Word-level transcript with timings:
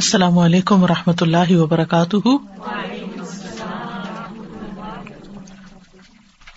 السلام 0.00 0.38
علیکم 0.38 0.82
و 0.84 0.86
رحمۃ 0.86 1.22
اللہ 1.24 1.50
وبرکاتہ 1.56 2.30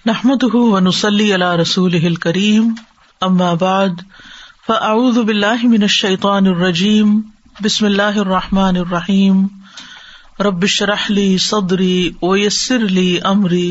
نحمد 0.05 0.43
ونسلی 0.53 1.27
علی 1.35 1.45
رسول 1.61 2.15
کریم 2.25 2.71
اما 3.27 3.51
بعد 3.61 4.01
فاعوذ 4.65 5.17
باللہ 5.27 5.65
من 5.73 5.81
الشیطان 5.87 6.47
الرجیم 6.53 7.15
بسم 7.63 7.85
اللہ 7.85 8.17
الرحمٰن 8.25 8.77
الرحیم 8.77 9.45
رب 10.47 10.65
شرح 10.75 11.05
لی 11.09 11.27
صدری 11.45 11.95
ویسر 12.23 12.87
لی 12.99 13.09
امری 13.31 13.69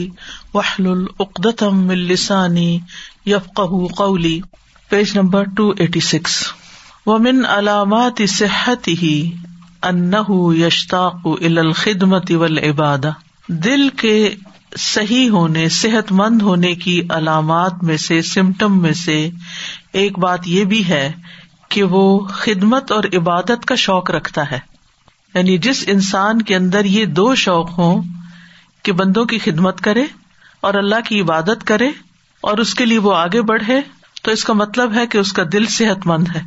وحل 0.54 0.86
العقدم 0.92 1.82
من 1.88 1.98
لسانی 2.12 2.70
یفقہ 3.32 3.84
قولی 3.96 4.40
page 4.90 5.16
number 5.18 5.52
two 5.56 5.68
eighty 5.78 6.00
six 6.12 6.42
ومن 7.06 7.44
علامات 7.58 8.22
صحت 8.36 8.88
ہی 9.02 9.14
یشتاق 9.84 11.26
ال 11.48 11.58
الخدمت 11.58 12.30
اول 12.30 12.58
عبادا 12.58 13.10
دل 13.64 13.88
کے 13.96 14.14
صحیح 14.84 15.28
ہونے 15.30 15.68
صحت 15.80 16.10
مند 16.20 16.42
ہونے 16.42 16.74
کی 16.84 17.00
علامات 17.16 17.82
میں 17.90 17.96
سے 18.04 18.20
سمٹم 18.30 18.80
میں 18.82 18.92
سے 19.02 19.18
ایک 20.00 20.18
بات 20.24 20.48
یہ 20.48 20.64
بھی 20.72 20.84
ہے 20.88 21.10
کہ 21.74 21.82
وہ 21.94 22.02
خدمت 22.28 22.92
اور 22.92 23.04
عبادت 23.18 23.64
کا 23.66 23.74
شوق 23.84 24.10
رکھتا 24.10 24.50
ہے 24.50 24.58
یعنی 25.34 25.56
جس 25.68 25.84
انسان 25.94 26.42
کے 26.50 26.56
اندر 26.56 26.84
یہ 26.84 27.04
دو 27.20 27.34
شوق 27.46 27.70
ہوں 27.78 28.02
کہ 28.84 28.92
بندوں 29.00 29.24
کی 29.32 29.38
خدمت 29.44 29.80
کرے 29.88 30.04
اور 30.68 30.74
اللہ 30.82 31.08
کی 31.08 31.20
عبادت 31.20 31.64
کرے 31.66 31.88
اور 32.48 32.58
اس 32.58 32.74
کے 32.74 32.84
لیے 32.84 32.98
وہ 33.08 33.14
آگے 33.14 33.42
بڑھے 33.52 33.80
تو 34.22 34.30
اس 34.30 34.44
کا 34.44 34.52
مطلب 34.52 34.94
ہے 34.94 35.06
کہ 35.10 35.18
اس 35.18 35.32
کا 35.32 35.42
دل 35.52 35.66
صحت 35.78 36.06
مند 36.06 36.28
ہے 36.34 36.40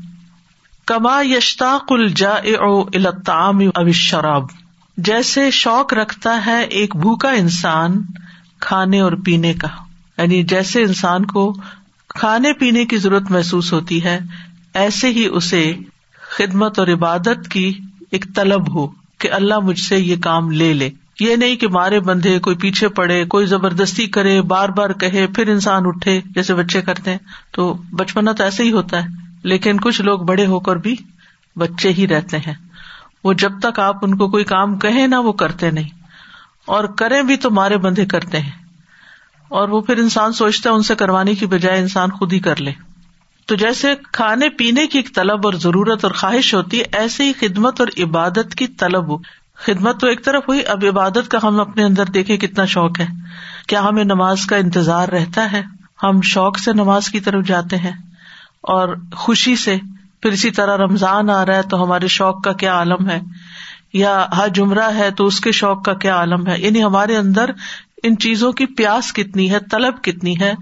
کما 0.92 1.20
یشتا 1.24 1.68
کل 1.88 2.08
جا 2.20 2.30
اب 3.82 3.92
شراب 3.96 4.46
جیسے 5.10 5.42
شوق 5.58 5.94
رکھتا 6.00 6.32
ہے 6.46 6.60
ایک 6.80 6.96
بھوکا 7.04 7.30
انسان 7.42 7.96
کھانے 8.66 9.00
اور 9.02 9.12
پینے 9.26 9.54
کا 9.62 9.68
یعنی 10.18 10.42
جیسے 10.54 10.82
انسان 10.90 11.26
کو 11.36 11.44
کھانے 12.16 12.52
پینے 12.64 12.84
کی 12.94 12.98
ضرورت 13.06 13.32
محسوس 13.38 13.72
ہوتی 13.74 14.04
ہے 14.04 14.18
ایسے 14.84 15.10
ہی 15.20 15.26
اسے 15.42 15.64
خدمت 16.38 16.80
اور 16.80 16.88
عبادت 16.96 17.48
کی 17.56 17.66
ایک 18.12 18.26
طلب 18.36 18.70
ہو 18.76 18.86
کہ 19.20 19.32
اللہ 19.40 19.60
مجھ 19.70 19.80
سے 19.88 20.00
یہ 20.00 20.16
کام 20.30 20.52
لے 20.64 20.72
لے 20.82 20.90
یہ 21.26 21.36
نہیں 21.46 21.56
کہ 21.64 21.68
مارے 21.80 22.00
بندھے 22.12 22.38
کوئی 22.50 22.56
پیچھے 22.66 22.88
پڑے 23.00 23.24
کوئی 23.36 23.46
زبردستی 23.56 24.06
کرے 24.20 24.42
بار 24.56 24.76
بار 24.82 24.90
کہے 25.06 25.26
پھر 25.36 25.50
انسان 25.56 25.88
اٹھے 25.94 26.20
جیسے 26.36 26.56
بچے 26.64 26.82
کرتے 26.92 27.16
تو 27.56 27.74
بچپنا 28.04 28.32
تو 28.32 28.44
ایسے 28.44 28.64
ہی 28.64 28.72
ہوتا 28.80 29.04
ہے 29.06 29.30
لیکن 29.50 29.80
کچھ 29.84 30.02
لوگ 30.02 30.20
بڑے 30.30 30.46
ہو 30.46 30.60
کر 30.68 30.76
بھی 30.88 30.96
بچے 31.60 31.90
ہی 31.98 32.08
رہتے 32.08 32.38
ہیں 32.48 32.54
وہ 33.24 33.34
جب 33.44 33.60
تک 33.62 33.80
آپ 33.80 34.06
ان 34.06 34.18
کو 34.18 34.28
کوئی 34.32 34.44
کام 34.52 34.78
کہیں 34.80 35.06
نہ 35.08 35.16
وہ 35.24 35.32
کرتے 35.42 35.70
نہیں 35.72 35.90
اور 36.76 36.84
کریں 36.98 37.22
بھی 37.30 37.38
تو 37.46 37.50
مارے 37.52 37.78
بندھے 37.86 38.06
کرتے 38.14 38.40
ہیں 38.40 38.60
اور 39.60 39.70
وہ 39.70 39.82
پھر 39.88 39.98
انسان 40.00 40.34
سوچتا 40.34 40.70
ہے 40.70 40.76
ان 40.76 40.82
سے 40.90 40.96
کروانے 40.96 41.34
کی 41.36 41.46
بجائے 41.54 41.80
انسان 41.80 42.12
خود 42.20 42.34
ہی 42.34 42.40
کر 42.40 42.62
لے 42.62 42.72
تو 43.48 43.56
جیسے 43.62 43.94
کھانے 44.14 44.50
پینے 44.58 44.86
کی 44.88 44.98
ایک 45.00 45.14
طلب 45.16 45.46
اور 45.48 45.54
ضرورت 45.62 46.04
اور 46.06 46.12
خواہش 46.20 46.54
ہوتی 46.56 46.80
ہے 46.80 46.84
ایسے 46.98 47.24
ہی 47.24 47.34
خدمت 47.40 47.82
اور 47.82 47.88
عبادت 48.04 48.56
کی 48.58 48.68
طلب 48.84 49.08
ہو 49.12 49.18
خدمت 49.66 50.00
تو 50.02 50.08
ایک 50.08 50.24
طرف 50.26 50.48
ہوئی 50.48 50.62
اب 50.74 50.86
عبادت 50.90 51.30
کا 51.32 51.38
ہم 51.44 51.60
اپنے 51.60 51.84
اندر 51.84 52.06
دیکھے 52.14 52.38
کتنا 52.46 52.66
شوق 52.76 53.00
ہے 53.00 53.06
کیا 53.68 53.82
ہمیں 53.88 54.04
نماز 54.04 54.46
کا 54.50 54.56
انتظار 54.66 55.10
رہتا 55.18 55.52
ہے 55.52 55.62
ہم 56.04 56.22
شوق 56.34 56.60
سے 56.60 56.74
نماز 56.74 57.08
کی 57.16 57.20
طرف 57.28 57.46
جاتے 57.48 57.78
ہیں 57.78 57.92
اور 58.74 58.94
خوشی 59.18 59.56
سے 59.56 59.76
پھر 60.22 60.32
اسی 60.32 60.50
طرح 60.58 60.78
رمضان 60.78 61.30
آ 61.30 61.46
رہا 61.46 61.56
ہے 61.58 61.62
تو 61.70 61.84
ہمارے 61.84 62.08
شوق 62.16 62.44
کا 62.44 62.52
کیا 62.64 62.74
عالم 62.78 63.10
ہے 63.10 63.20
یا 63.94 64.18
ہر 64.38 64.48
جمرہ 64.56 64.90
ہے 64.96 65.10
تو 65.18 65.26
اس 65.28 65.40
کے 65.46 65.52
شوق 65.60 65.84
کا 65.86 65.94
کیا 66.04 66.18
عالم 66.18 66.48
ہے 66.48 66.60
یعنی 66.60 66.84
ہمارے 66.84 67.16
اندر 67.18 67.50
ان 68.10 68.18
چیزوں 68.18 68.52
کی 68.60 68.66
پیاس 68.78 69.12
کتنی 69.14 69.50
ہے 69.52 69.60
طلب 69.72 70.02
کتنی 70.04 70.34
ہے 70.40 70.54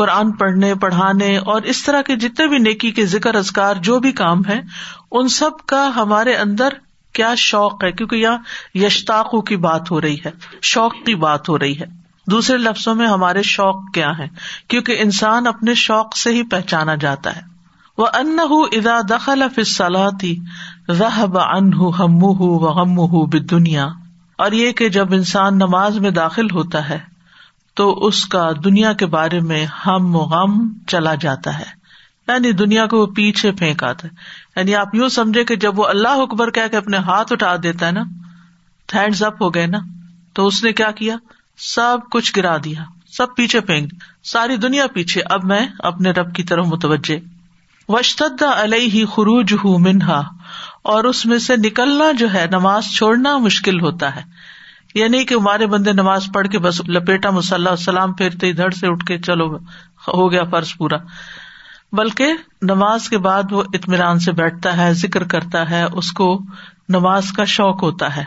قرآن 0.00 0.30
پڑھنے 0.36 0.74
پڑھانے 0.80 1.36
اور 1.54 1.62
اس 1.72 1.82
طرح 1.84 2.02
کے 2.06 2.16
جتنے 2.26 2.46
بھی 2.48 2.58
نیکی 2.58 2.90
کے 2.98 3.06
ذکر 3.14 3.34
ازکار 3.36 3.76
جو 3.88 3.98
بھی 4.06 4.12
کام 4.22 4.44
ہے 4.48 4.60
ان 5.20 5.28
سب 5.38 5.66
کا 5.72 5.86
ہمارے 5.96 6.34
اندر 6.46 6.74
کیا 7.14 7.32
شوق 7.46 7.84
ہے 7.84 7.90
کیونکہ 7.92 8.16
یہاں 8.16 8.38
یشتاقو 8.84 9.40
کی 9.50 9.56
بات 9.68 9.90
ہو 9.90 10.00
رہی 10.00 10.16
ہے 10.24 10.30
شوق 10.72 10.94
کی 11.06 11.14
بات 11.26 11.48
ہو 11.48 11.58
رہی 11.58 11.78
ہے 11.80 11.86
دوسرے 12.30 12.56
لفظوں 12.58 12.94
میں 12.94 13.06
ہمارے 13.06 13.42
شوق 13.50 13.76
کیا 13.94 14.10
ہیں 14.18 14.26
کیونکہ 14.68 14.96
انسان 15.02 15.46
اپنے 15.46 15.74
شوق 15.84 16.16
سے 16.16 16.30
ہی 16.34 16.42
پہچانا 16.50 16.94
جاتا 17.04 17.36
ہے 17.36 17.40
وہ 17.98 18.06
ان 18.18 18.38
ادا 18.76 19.00
دخل 19.08 19.42
فلاحی 19.54 20.34
رح 21.00 21.24
بن 21.32 21.70
دنیا 23.50 23.86
اور 24.44 24.50
یہ 24.52 24.72
کہ 24.72 24.88
جب 24.88 25.12
انسان 25.14 25.54
نماز 25.58 25.98
میں 26.00 26.10
داخل 26.20 26.48
ہوتا 26.50 26.88
ہے 26.88 26.98
تو 27.76 27.84
اس 28.06 28.18
کا 28.34 28.50
دنیا 28.64 28.92
کے 29.00 29.06
بارے 29.16 29.40
میں 29.50 29.62
ہم 29.86 30.16
غم 30.30 30.52
چلا 30.88 31.14
جاتا 31.20 31.50
ہے 31.58 31.64
یعنی 32.28 32.52
دنیا 32.52 32.86
کو 32.86 32.96
وہ 33.00 33.06
پیچھے 33.16 33.48
پھینک 33.60 33.84
آتا 33.84 34.06
ہے 34.08 34.12
یعنی 34.60 34.72
آپ 34.76 34.94
یو 34.94 35.08
سمجھے 35.18 35.42
کہ 35.44 35.56
جب 35.64 35.72
وہ 35.78 35.84
اللہ 35.88 36.16
اکبر 36.22 36.48
کہ 36.58 36.76
اپنے 36.76 36.96
ہاتھ 37.06 37.32
اٹھا 37.32 37.52
دیتا 37.62 37.86
ہے 37.86 37.92
نا 37.92 38.02
ہینڈز 38.94 39.22
اپ 39.22 39.42
ہو 39.42 39.48
گئے 39.54 39.66
نا 39.66 39.78
تو 40.34 40.46
اس 40.46 40.62
نے 40.64 40.72
کیا 40.78 40.90
کیا 41.00 41.16
سب 41.68 42.08
کچھ 42.10 42.32
گرا 42.36 42.56
دیا 42.64 42.82
سب 43.16 43.34
پیچھے 43.36 43.60
پھینک 43.70 43.92
ساری 44.32 44.56
دنیا 44.64 44.86
پیچھے 44.94 45.22
اب 45.34 45.44
میں 45.50 45.58
اپنے 45.88 46.10
رب 46.18 46.32
کی 46.34 46.42
طرف 46.50 46.66
متوجہ 46.66 47.16
وسط 47.92 48.42
علیہ 48.54 48.88
ہی 48.94 49.04
خروج 49.14 49.52
ہوں 49.64 49.78
منہا 49.86 50.20
اور 50.92 51.04
اس 51.04 51.24
میں 51.26 51.38
سے 51.46 51.56
نکلنا 51.64 52.10
جو 52.18 52.32
ہے 52.34 52.44
نماز 52.50 52.90
چھوڑنا 52.96 53.36
مشکل 53.46 53.80
ہوتا 53.80 54.14
ہے 54.16 54.22
یعنی 54.94 55.24
کہ 55.24 55.34
ہمارے 55.34 55.66
بندے 55.72 55.92
نماز 55.92 56.28
پڑھ 56.34 56.48
کے 56.52 56.58
بس 56.58 56.80
لپیٹا 56.88 57.30
مسلح 57.40 57.76
سلام 57.84 58.12
پھیرتے 58.20 58.52
دھڑ 58.60 58.70
سے 58.80 58.86
اٹھ 58.90 59.04
کے 59.06 59.18
چلو 59.26 59.46
ہو 60.08 60.30
گیا 60.32 60.44
فرض 60.50 60.72
پورا 60.78 60.96
بلکہ 61.98 62.32
نماز 62.70 63.08
کے 63.08 63.18
بعد 63.28 63.52
وہ 63.52 63.62
اطمینان 63.78 64.18
سے 64.28 64.32
بیٹھتا 64.40 64.76
ہے 64.76 64.92
ذکر 65.04 65.24
کرتا 65.34 65.68
ہے 65.70 65.82
اس 66.02 66.12
کو 66.22 66.36
نماز 66.96 67.30
کا 67.32 67.44
شوق 67.52 67.82
ہوتا 67.82 68.14
ہے 68.16 68.24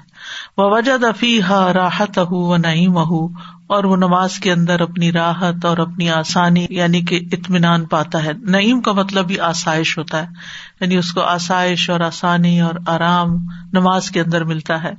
وہ 0.58 0.70
وجہ 0.74 0.98
دفی 1.02 1.32
ہا 1.48 1.60
راحت 1.74 2.18
اہ 2.18 2.34
وہ 2.34 2.58
نعیم 2.58 2.98
اور 3.08 3.84
وہ 3.92 3.96
نماز 3.98 4.36
کے 4.46 4.52
اندر 4.52 4.80
اپنی 4.82 5.12
راحت 5.12 5.66
اور 5.66 5.78
اپنی 5.86 6.10
آسانی 6.18 6.66
یعنی 6.80 7.02
کہ 7.12 7.20
اطمینان 7.38 7.86
پاتا 7.94 8.24
ہے 8.24 8.32
نعیم 8.56 8.82
کا 8.88 8.92
مطلب 9.00 9.28
بھی 9.28 9.40
آسائش 9.50 9.98
ہوتا 9.98 10.22
ہے 10.24 10.82
یعنی 10.82 10.98
اس 10.98 11.12
کو 11.18 11.22
آسائش 11.32 11.90
اور 11.96 12.00
آسانی 12.08 12.60
اور 12.68 12.80
آرام 12.96 13.36
نماز 13.80 14.10
کے 14.18 14.22
اندر 14.22 14.44
ملتا 14.54 14.82
ہے 14.84 14.94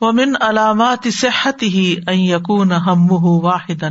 وہ 0.00 0.12
من 0.18 0.34
علامات 0.48 1.06
صحت 1.18 1.62
ہی 1.76 1.84
یقون 2.30 2.72
ہم 2.86 3.06
واحد 3.44 3.84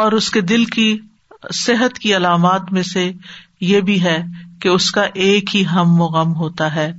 اور 0.00 0.12
اس 0.18 0.30
کے 0.30 0.40
دل 0.54 0.64
کی 0.78 0.88
صحت 1.64 1.98
کی 2.04 2.16
علامات 2.16 2.72
میں 2.76 2.82
سے 2.92 3.10
یہ 3.72 3.80
بھی 3.88 4.02
ہے 4.02 4.16
کہ 4.62 4.68
اس 4.68 4.90
کا 4.92 5.02
ایک 5.24 5.56
ہی 5.56 5.64
ہم 5.74 6.00
و 6.00 6.06
غم 6.18 6.34
ہوتا 6.36 6.74
ہے 6.74 6.92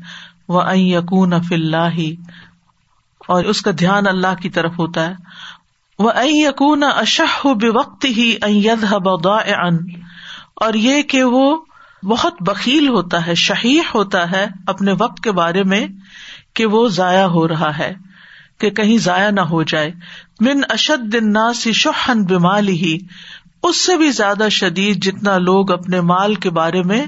اللہ 0.58 2.00
اور 3.34 3.44
اس 3.52 3.62
کا 3.62 3.72
دھیان 3.80 4.08
اللہ 4.08 4.42
کی 4.42 4.50
طرف 4.56 4.80
ہوتا 4.80 5.06
ہے 5.10 5.14
وہ 6.00 6.06
وہ 6.06 6.12
این 6.22 6.36
یقون 6.36 6.84
اشہ 6.84 7.52
بے 7.62 7.70
وقت 7.78 8.06
ہی 8.18 8.34
ان 8.48 9.78
اور 10.68 10.74
یہ 10.84 11.02
کہ 11.14 11.24
بہت 12.10 12.50
شہید 13.38 13.84
ہوتا 13.98 14.30
ہے 14.32 14.46
اپنے 14.74 14.92
وقت 15.00 15.20
کے 15.24 15.32
بارے 15.42 15.64
میں 15.74 15.86
کہ 16.56 16.66
وہ 16.76 16.88
ضائع 17.00 17.26
ہو 17.38 17.48
رہا 17.48 17.78
ہے 17.78 17.94
کہ 18.60 18.70
کہیں 18.80 18.98
ضائع 19.08 19.30
نہ 19.32 19.42
ہو 19.50 19.62
جائے 19.72 19.92
من 20.48 20.62
اشد 20.78 21.16
اشدی 21.46 21.72
شہن 21.84 22.24
بیمال 22.30 22.68
ہی 22.84 22.98
اس 23.70 23.86
سے 23.86 23.98
بھی 23.98 24.12
زیادہ 24.22 24.48
شدید 24.62 25.04
جتنا 25.06 25.38
لوگ 25.50 25.72
اپنے 25.80 26.02
مال 26.14 26.36
کے 26.46 26.50
بارے 26.60 26.84
میں 26.94 27.06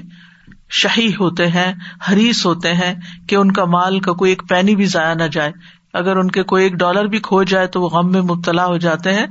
شہی 0.80 1.06
ہوتے 1.20 1.46
ہیں 1.56 1.72
ہریس 2.08 2.44
ہوتے 2.46 2.72
ہیں 2.74 2.92
کہ 3.28 3.36
ان 3.36 3.50
کا 3.58 3.64
مال 3.74 3.98
کا 4.06 4.12
کوئی 4.20 4.30
ایک 4.32 4.42
پینی 4.48 4.74
بھی 4.76 4.84
ضائع 4.92 5.14
نہ 5.14 5.24
جائے 5.32 5.52
اگر 6.00 6.16
ان 6.16 6.30
کے 6.36 6.42
کوئی 6.52 6.62
ایک 6.64 6.74
ڈالر 6.82 7.06
بھی 7.14 7.18
کھو 7.26 7.42
جائے 7.52 7.66
تو 7.74 7.80
وہ 7.80 7.88
غم 7.96 8.10
میں 8.12 8.20
مبتلا 8.30 8.64
ہو 8.66 8.76
جاتے 8.84 9.12
ہیں 9.14 9.26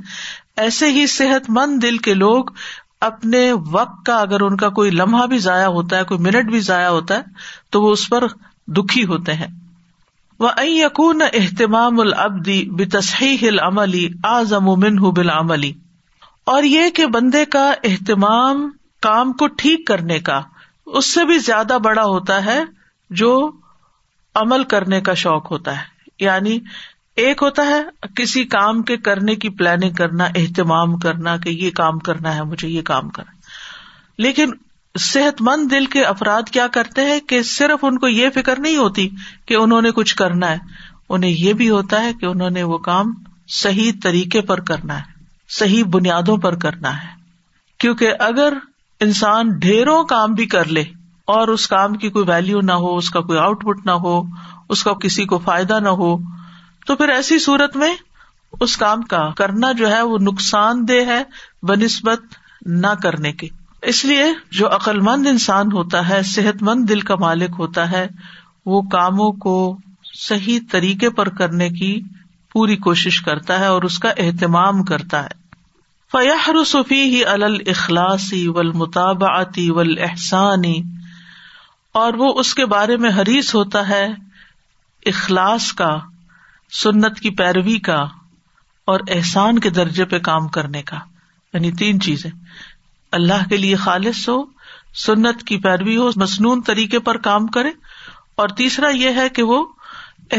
ایسے 0.64 0.90
ہی 0.98 1.06
صحت 1.16 1.48
مند 1.58 1.82
دل 1.82 1.96
کے 2.06 2.14
لوگ 2.14 2.50
اپنے 3.06 3.40
وقت 3.70 4.04
کا 4.06 4.18
اگر 4.26 4.40
ان 4.46 4.56
کا 4.56 4.68
کوئی 4.78 4.90
لمحہ 4.90 5.26
بھی 5.32 5.38
ضائع 5.48 5.66
ہوتا 5.78 5.98
ہے 5.98 6.04
کوئی 6.12 6.20
منٹ 6.26 6.50
بھی 6.50 6.60
ضائع 6.70 6.88
ہوتا 6.88 7.16
ہے 7.16 7.40
تو 7.72 7.82
وہ 7.82 7.90
اس 7.92 8.08
پر 8.10 8.26
دکھی 8.76 9.04
ہوتے 9.12 9.32
ہیں 9.42 9.46
وہ 10.44 10.48
این 10.60 10.70
یقون 10.76 11.22
اہتمام 11.32 12.00
العبدی 12.00 12.60
بسحیح 12.78 13.36
ہل 13.48 13.58
عملی 13.66 14.06
آزم 14.36 14.68
و 14.68 14.76
منہ 14.84 15.00
بل 15.18 15.30
عملی 15.30 15.72
اور 16.54 16.62
یہ 16.76 16.88
کہ 16.96 17.06
بندے 17.18 17.44
کا 17.56 17.68
اہتمام 17.90 18.68
کام 19.08 19.32
کو 19.42 19.46
ٹھیک 19.62 19.86
کرنے 19.86 20.18
کا 20.30 20.40
اس 20.98 21.12
سے 21.14 21.24
بھی 21.24 21.38
زیادہ 21.44 21.76
بڑا 21.84 22.02
ہوتا 22.04 22.44
ہے 22.44 22.58
جو 23.20 23.30
عمل 24.40 24.64
کرنے 24.72 25.00
کا 25.08 25.12
شوق 25.22 25.50
ہوتا 25.50 25.76
ہے 25.78 26.24
یعنی 26.24 26.58
ایک 27.22 27.42
ہوتا 27.42 27.62
ہے 27.66 28.08
کسی 28.16 28.44
کام 28.54 28.82
کے 28.90 28.96
کرنے 29.08 29.34
کی 29.44 29.48
پلاننگ 29.60 29.94
کرنا 29.94 30.24
اہتمام 30.40 30.96
کرنا 30.98 31.36
کہ 31.44 31.48
یہ 31.48 31.70
کام 31.80 31.98
کرنا 32.08 32.34
ہے 32.36 32.42
مجھے 32.52 32.68
یہ 32.68 32.82
کام 32.90 33.08
کرنا 33.18 33.30
لیکن 34.26 34.50
صحت 35.10 35.40
مند 35.42 35.70
دل 35.70 35.86
کے 35.92 36.02
افراد 36.04 36.50
کیا 36.52 36.66
کرتے 36.72 37.04
ہیں 37.10 37.18
کہ 37.28 37.42
صرف 37.50 37.84
ان 37.88 37.98
کو 37.98 38.08
یہ 38.08 38.30
فکر 38.34 38.58
نہیں 38.64 38.76
ہوتی 38.76 39.08
کہ 39.48 39.54
انہوں 39.56 39.82
نے 39.82 39.90
کچھ 39.98 40.14
کرنا 40.16 40.50
ہے 40.50 40.58
انہیں 41.14 41.30
یہ 41.30 41.52
بھی 41.60 41.68
ہوتا 41.70 42.00
ہے 42.02 42.12
کہ 42.20 42.26
انہوں 42.26 42.50
نے 42.58 42.62
وہ 42.72 42.78
کام 42.90 43.12
صحیح 43.60 43.92
طریقے 44.02 44.40
پر 44.50 44.60
کرنا 44.72 44.98
ہے 44.98 45.20
صحیح 45.58 45.84
بنیادوں 45.92 46.36
پر 46.46 46.56
کرنا 46.66 46.94
ہے 47.02 47.08
کیونکہ 47.80 48.12
اگر 48.28 48.52
انسان 49.02 49.48
ڈھیروں 49.62 50.02
کام 50.10 50.34
بھی 50.40 50.44
کر 50.54 50.68
لے 50.76 50.82
اور 51.36 51.48
اس 51.48 51.66
کام 51.68 51.94
کی 52.02 52.08
کوئی 52.16 52.24
ویلو 52.28 52.60
نہ 52.66 52.72
ہو 52.82 52.96
اس 52.96 53.08
کا 53.16 53.20
کوئی 53.30 53.38
آؤٹ 53.38 53.64
پٹ 53.66 53.86
نہ 53.86 53.94
ہو 54.04 54.12
اس 54.74 54.82
کا 54.88 54.92
کسی 55.04 55.24
کو 55.32 55.38
فائدہ 55.46 55.78
نہ 55.86 55.94
ہو 56.02 56.10
تو 56.86 56.96
پھر 57.00 57.08
ایسی 57.14 57.38
صورت 57.46 57.76
میں 57.82 57.92
اس 58.66 58.76
کام 58.84 59.02
کا 59.14 59.22
کرنا 59.36 59.70
جو 59.80 59.90
ہے 59.92 60.00
وہ 60.10 60.18
نقصان 60.28 60.86
دہ 60.88 61.10
ہے 61.12 61.20
بہ 61.68 61.74
نسبت 61.82 62.38
نہ 62.84 62.92
کرنے 63.02 63.32
کے 63.42 63.48
اس 63.92 64.04
لیے 64.04 64.26
جو 64.58 64.72
عقل 64.74 65.00
مند 65.10 65.26
انسان 65.26 65.72
ہوتا 65.72 66.08
ہے 66.08 66.22
صحت 66.34 66.62
مند 66.68 66.88
دل 66.88 67.00
کا 67.10 67.14
مالک 67.26 67.56
ہوتا 67.58 67.90
ہے 67.90 68.06
وہ 68.74 68.82
کاموں 68.92 69.30
کو 69.46 69.56
صحیح 70.26 70.60
طریقے 70.72 71.10
پر 71.20 71.28
کرنے 71.42 71.68
کی 71.80 71.92
پوری 72.52 72.76
کوشش 72.88 73.20
کرتا 73.30 73.58
ہے 73.60 73.66
اور 73.76 73.82
اس 73.90 73.98
کا 74.06 74.10
اہتمام 74.26 74.82
کرتا 74.92 75.22
ہے 75.24 75.40
فیاح 76.12 76.48
رسفی 76.52 76.96
ہی 77.12 77.24
الخلاصی 77.32 78.46
ول 79.76 79.98
احسانی 80.06 80.74
اور 82.00 82.14
وہ 82.22 82.32
اس 82.40 82.52
کے 82.54 82.64
بارے 82.72 82.96
میں 83.04 83.10
حریث 83.18 83.54
ہوتا 83.54 83.88
ہے 83.88 84.04
اخلاص 85.12 85.72
کا 85.78 85.88
سنت 86.82 87.20
کی 87.20 87.30
پیروی 87.38 87.76
کا 87.88 87.98
اور 88.92 89.00
احسان 89.16 89.58
کے 89.64 89.70
درجے 89.78 90.04
پہ 90.12 90.18
کام 90.28 90.48
کرنے 90.58 90.82
کا 90.90 90.98
یعنی 91.54 91.70
تین 91.82 92.00
چیزیں 92.08 92.30
اللہ 93.20 93.48
کے 93.48 93.56
لیے 93.62 93.76
خالص 93.86 94.28
ہو 94.28 94.38
سنت 95.04 95.42
کی 95.52 95.58
پیروی 95.68 95.96
ہو 95.96 96.10
مصنون 96.24 96.60
طریقے 96.66 96.98
پر 97.08 97.18
کام 97.28 97.46
کرے 97.58 97.70
اور 98.42 98.48
تیسرا 98.60 98.88
یہ 98.96 99.16
ہے 99.20 99.28
کہ 99.38 99.42
وہ 99.52 99.64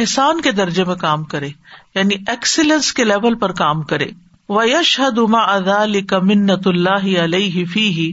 احسان 0.01 0.41
کے 0.41 0.51
درجے 0.61 0.83
میں 0.91 0.95
کام 1.07 1.23
کرے 1.33 1.49
یعنی 1.95 2.15
ایکسیلنس 2.33 2.91
کے 2.93 3.03
لیول 3.13 3.35
پر 3.45 3.51
کام 3.63 3.81
کرے 3.93 4.07
و 4.49 4.63
یش 4.67 4.99
حد 4.99 5.17
اما 5.25 5.39
ادالی 5.55 5.99
کا 6.11 6.19
منت 6.29 6.67
اللہ 6.67 7.05
علیہ 7.23 7.63
فی 7.73 8.11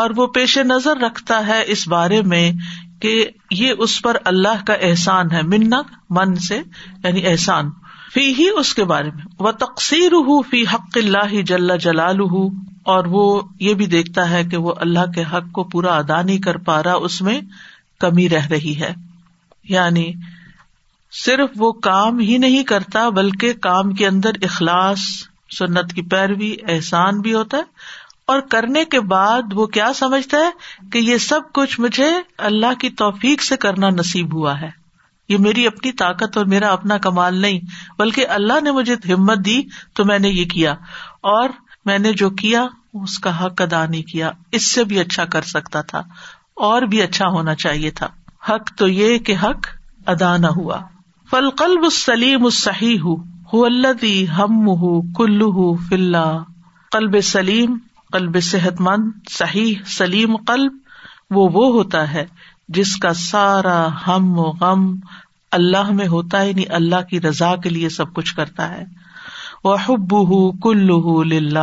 اور 0.00 0.10
وہ 0.16 0.26
پیش 0.34 0.56
نظر 0.66 0.98
رکھتا 1.04 1.38
ہے 1.46 1.60
اس 1.72 1.86
بارے 1.94 2.20
میں 2.32 2.50
کہ 3.00 3.14
یہ 3.60 3.82
اس 3.86 4.00
پر 4.02 4.16
اللہ 4.32 4.62
کا 4.66 4.74
احسان 4.88 5.30
ہے 5.32 5.42
منا 5.54 5.80
من 6.18 6.34
سے 6.48 6.60
یعنی 7.04 7.24
احسان 7.30 7.70
فی 8.14 8.26
ہی 8.38 8.48
اس 8.58 8.72
کے 8.74 8.84
بارے 8.92 9.10
میں 9.14 9.52
تقسیر 9.60 10.12
فی 10.50 10.62
حق 10.72 10.98
اللہ 11.02 11.34
جل 11.46 11.76
جلال 11.82 12.20
اور 12.94 13.04
وہ 13.10 13.24
یہ 13.60 13.74
بھی 13.80 13.86
دیکھتا 13.96 14.28
ہے 14.30 14.44
کہ 14.50 14.56
وہ 14.66 14.74
اللہ 14.86 15.10
کے 15.14 15.22
حق 15.32 15.50
کو 15.54 15.64
پورا 15.74 15.96
ادا 15.96 16.20
نہیں 16.22 16.38
کر 16.46 16.56
پا 16.68 16.82
رہا 16.82 16.92
اس 17.08 17.20
میں 17.28 17.40
کمی 18.04 18.28
رہ 18.28 18.46
رہی 18.50 18.78
ہے 18.80 18.92
یعنی 19.68 20.10
صرف 21.24 21.50
وہ 21.60 21.72
کام 21.88 22.18
ہی 22.28 22.38
نہیں 22.46 22.62
کرتا 22.72 23.08
بلکہ 23.20 23.52
کام 23.62 23.92
کے 23.94 24.06
اندر 24.06 24.42
اخلاص 24.50 25.00
سنت 25.58 25.92
کی 25.94 26.02
پیروی 26.12 26.54
احسان 26.74 27.20
بھی 27.20 27.34
ہوتا 27.34 27.56
ہے 27.58 27.90
اور 28.32 28.40
کرنے 28.50 28.84
کے 28.92 29.00
بعد 29.14 29.52
وہ 29.54 29.66
کیا 29.76 29.92
سمجھتا 29.94 30.38
ہے 30.44 30.84
کہ 30.92 30.98
یہ 31.08 31.18
سب 31.30 31.52
کچھ 31.58 31.78
مجھے 31.84 32.06
اللہ 32.50 32.78
کی 32.80 32.90
توفیق 33.02 33.42
سے 33.42 33.56
کرنا 33.64 33.88
نصیب 33.96 34.34
ہوا 34.34 34.60
ہے 34.60 34.70
یہ 35.28 35.38
میری 35.46 35.66
اپنی 35.66 35.92
طاقت 36.02 36.36
اور 36.36 36.46
میرا 36.52 36.72
اپنا 36.72 36.96
کمال 37.08 37.40
نہیں 37.42 37.60
بلکہ 37.98 38.28
اللہ 38.36 38.60
نے 38.62 38.70
مجھے 38.78 38.94
ہمت 39.12 39.44
دی 39.44 39.60
تو 39.96 40.04
میں 40.04 40.18
نے 40.24 40.28
یہ 40.28 40.44
کیا 40.54 40.74
اور 41.34 41.50
میں 41.86 41.98
نے 41.98 42.12
جو 42.22 42.30
کیا 42.42 42.66
اس 43.02 43.18
کا 43.24 43.32
حق 43.44 43.62
ادا 43.62 43.84
نہیں 43.86 44.02
کیا 44.12 44.30
اس 44.58 44.70
سے 44.72 44.84
بھی 44.90 44.98
اچھا 45.00 45.24
کر 45.34 45.42
سکتا 45.52 45.80
تھا 45.92 46.02
اور 46.68 46.82
بھی 46.94 47.02
اچھا 47.02 47.26
ہونا 47.36 47.54
چاہیے 47.64 47.90
تھا 48.00 48.08
حق 48.48 48.72
تو 48.78 48.88
یہ 48.88 49.18
کہ 49.28 49.34
حق 49.42 49.66
ادا 50.14 50.36
نہ 50.36 50.46
ہوا 50.58 50.80
فل 51.30 51.50
قلب 51.62 51.88
سلیم 51.98 52.44
اس 52.46 52.54
صحیح 52.62 52.98
ہوں 53.04 53.30
ہودی 53.52 54.14
ہم 54.36 54.68
ہم 54.82 55.00
کل 55.16 55.40
فل 55.88 56.16
قلب 56.92 57.18
سلیم 57.30 57.76
قلب 58.12 58.38
صحت 58.42 58.80
مند 58.86 59.10
صحیح 59.30 59.74
سلیم 59.96 60.36
قلب 60.46 61.36
وہ 61.36 61.48
وہ 61.52 61.66
ہوتا 61.74 62.12
ہے 62.12 62.24
جس 62.76 62.96
کا 63.02 63.12
سارا 63.22 63.76
ہم 64.06 64.38
و 64.38 64.46
غم 64.60 64.84
اللہ 65.58 65.90
میں 65.98 66.06
ہوتا 66.08 66.40
ہے 66.40 66.48
یعنی 66.48 66.64
اللہ 66.78 67.02
کی 67.10 67.20
رضا 67.26 67.54
کے 67.64 67.70
لیے 67.70 67.88
سب 67.98 68.14
کچھ 68.14 68.34
کرتا 68.36 68.70
ہے 68.76 68.84
وہ 69.64 69.76
حب 69.86 70.14
کلو 70.62 70.98
ہُل 71.08 71.56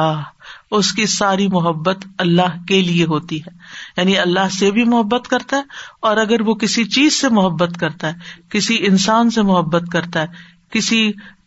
اس 0.78 0.92
کی 0.98 1.06
ساری 1.16 1.48
محبت 1.58 2.06
اللہ 2.26 2.58
کے 2.68 2.82
لیے 2.92 3.06
ہوتی 3.16 3.40
ہے 3.48 3.52
یعنی 3.98 4.18
اللہ 4.28 4.54
سے 4.60 4.72
بھی 4.78 4.84
محبت 4.94 5.28
کرتا 5.34 5.58
ہے 5.58 5.82
اور 6.10 6.18
اگر 6.28 6.42
وہ 6.50 6.54
کسی 6.66 6.84
چیز 6.98 7.20
سے 7.22 7.30
محبت 7.42 7.78
کرتا 7.80 8.14
ہے 8.14 8.40
کسی 8.58 8.78
انسان 8.92 9.30
سے 9.38 9.42
محبت 9.52 9.90
کرتا 9.94 10.22
ہے 10.22 10.48
کسی 10.74 10.98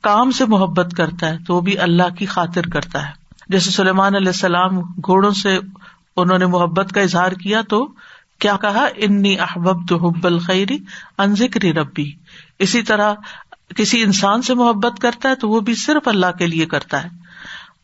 کام 0.02 0.30
سے 0.38 0.44
محبت 0.52 0.94
کرتا 0.96 1.28
ہے 1.32 1.36
تو 1.46 1.54
وہ 1.54 1.60
بھی 1.66 1.78
اللہ 1.86 2.14
کی 2.18 2.26
خاطر 2.32 2.68
کرتا 2.72 3.04
ہے 3.08 3.20
جیسے 3.52 3.70
سلیمان 3.70 4.14
علیہ 4.16 4.32
السلام 4.34 4.80
گھوڑوں 4.80 5.30
سے 5.42 5.58
انہوں 6.16 6.38
نے 6.38 6.46
محبت 6.54 6.92
کا 6.94 7.00
اظہار 7.00 7.32
کیا 7.42 7.60
تو 7.68 7.84
کیا 8.44 8.56
کہا 8.62 8.86
انی 9.06 9.34
انحب 9.38 9.86
تو 9.88 9.96
حب 10.06 10.26
الخری 10.26 10.78
ان 11.24 11.34
ذکری 11.42 11.72
ربی 11.74 12.10
اسی 12.66 12.82
طرح 12.90 13.14
کسی 13.76 14.02
انسان 14.02 14.42
سے 14.48 14.54
محبت 14.54 14.98
کرتا 15.02 15.28
ہے 15.28 15.34
تو 15.44 15.48
وہ 15.50 15.60
بھی 15.68 15.74
صرف 15.82 16.08
اللہ 16.08 16.32
کے 16.38 16.46
لیے 16.46 16.66
کرتا 16.74 17.02
ہے 17.04 17.08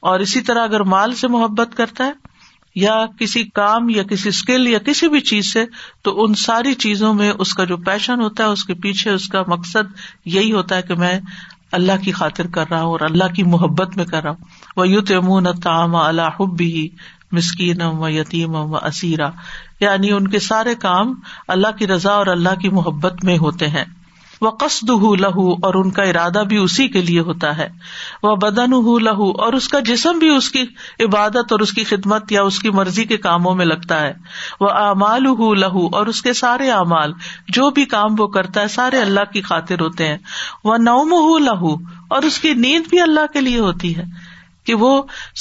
اور 0.08 0.20
اسی 0.24 0.40
طرح 0.48 0.64
اگر 0.64 0.80
مال 0.94 1.14
سے 1.22 1.28
محبت 1.28 1.76
کرتا 1.76 2.04
ہے 2.06 2.12
یا 2.74 2.96
کسی 3.20 3.42
کام 3.54 3.88
یا 3.90 4.02
کسی 4.10 4.28
اسکل 4.28 4.66
یا 4.68 4.78
کسی 4.86 5.08
بھی 5.08 5.20
چیز 5.30 5.52
سے 5.52 5.64
تو 6.04 6.14
ان 6.24 6.34
ساری 6.46 6.74
چیزوں 6.86 7.12
میں 7.14 7.30
اس 7.44 7.54
کا 7.54 7.64
جو 7.72 7.76
پیشن 7.86 8.20
ہوتا 8.20 8.44
ہے 8.44 8.48
اس 8.52 8.64
کے 8.64 8.74
پیچھے 8.82 9.10
اس 9.10 9.28
کا 9.28 9.42
مقصد 9.48 9.92
یہی 10.36 10.52
ہوتا 10.52 10.76
ہے 10.76 10.82
کہ 10.88 10.94
میں 11.02 11.18
اللہ 11.78 12.02
کی 12.04 12.12
خاطر 12.18 12.46
کر 12.54 12.68
رہا 12.70 12.82
ہوں 12.82 12.90
اور 12.90 13.00
اللہ 13.08 13.32
کی 13.36 13.42
محبت 13.54 13.96
میں 13.96 14.04
کر 14.10 14.22
رہا 14.22 14.30
ہوں 14.30 14.70
وہ 14.76 14.88
یو 14.88 15.00
تمون 15.10 15.52
تام 15.64 15.94
اللہ 15.96 16.42
بھی 16.56 16.88
مسکین 17.38 17.82
ام 17.82 18.06
یتیم 18.08 18.54
و 18.54 18.76
اسیرا 18.76 19.28
یعنی 19.80 20.10
ان 20.12 20.28
کے 20.30 20.38
سارے 20.46 20.74
کام 20.84 21.14
اللہ 21.56 21.76
کی 21.78 21.86
رضا 21.86 22.12
اور 22.20 22.26
اللہ 22.36 22.54
کی 22.60 22.68
محبت 22.80 23.24
میں 23.24 23.36
ہوتے 23.38 23.68
ہیں 23.76 23.84
وہ 24.40 24.50
قسد 24.60 24.90
ہُو 25.02 25.14
لہو 25.16 25.48
اور 25.68 25.74
ان 25.74 25.90
کا 25.96 26.02
ارادہ 26.10 26.42
بھی 26.48 26.56
اسی 26.62 26.86
کے 26.96 27.00
لیے 27.02 27.20
ہوتا 27.28 27.56
ہے 27.58 27.68
وہ 28.22 28.34
بدن 28.44 28.72
ہُو 28.86 28.98
لہو 29.06 29.30
اور 29.46 29.52
اس 29.58 29.68
کا 29.68 29.80
جسم 29.88 30.18
بھی 30.18 30.28
اس 30.36 30.50
کی 30.56 30.62
عبادت 31.04 31.52
اور 31.52 31.60
اس 31.66 31.72
کی 31.78 31.84
خدمت 31.90 32.32
یا 32.32 32.42
اس 32.50 32.58
کی 32.62 32.70
مرضی 32.80 33.04
کے 33.12 33.16
کاموں 33.26 33.54
میں 33.60 33.66
لگتا 33.66 34.00
ہے 34.00 34.12
وہ 34.60 34.70
ہُو 35.38 35.52
لہو 35.62 35.86
اور 36.00 36.06
اس 36.14 36.22
کے 36.22 36.32
سارے 36.42 36.70
اعمال 36.70 37.12
جو 37.58 37.70
بھی 37.78 37.84
کام 37.96 38.14
وہ 38.18 38.26
کرتا 38.38 38.60
ہے 38.60 38.68
سارے 38.78 39.00
اللہ 39.02 39.32
کی 39.32 39.40
خاطر 39.50 39.80
ہوتے 39.80 40.08
ہیں 40.08 40.18
وہ 40.64 40.76
نوم 40.84 41.12
ہُو 41.12 41.36
لہو 41.46 41.74
اور 42.16 42.22
اس 42.30 42.38
کی 42.44 42.52
نیند 42.66 42.88
بھی 42.90 43.00
اللہ 43.00 43.32
کے 43.32 43.40
لیے 43.40 43.58
ہوتی 43.60 43.96
ہے 43.96 44.04
کہ 44.66 44.74
وہ 44.80 44.90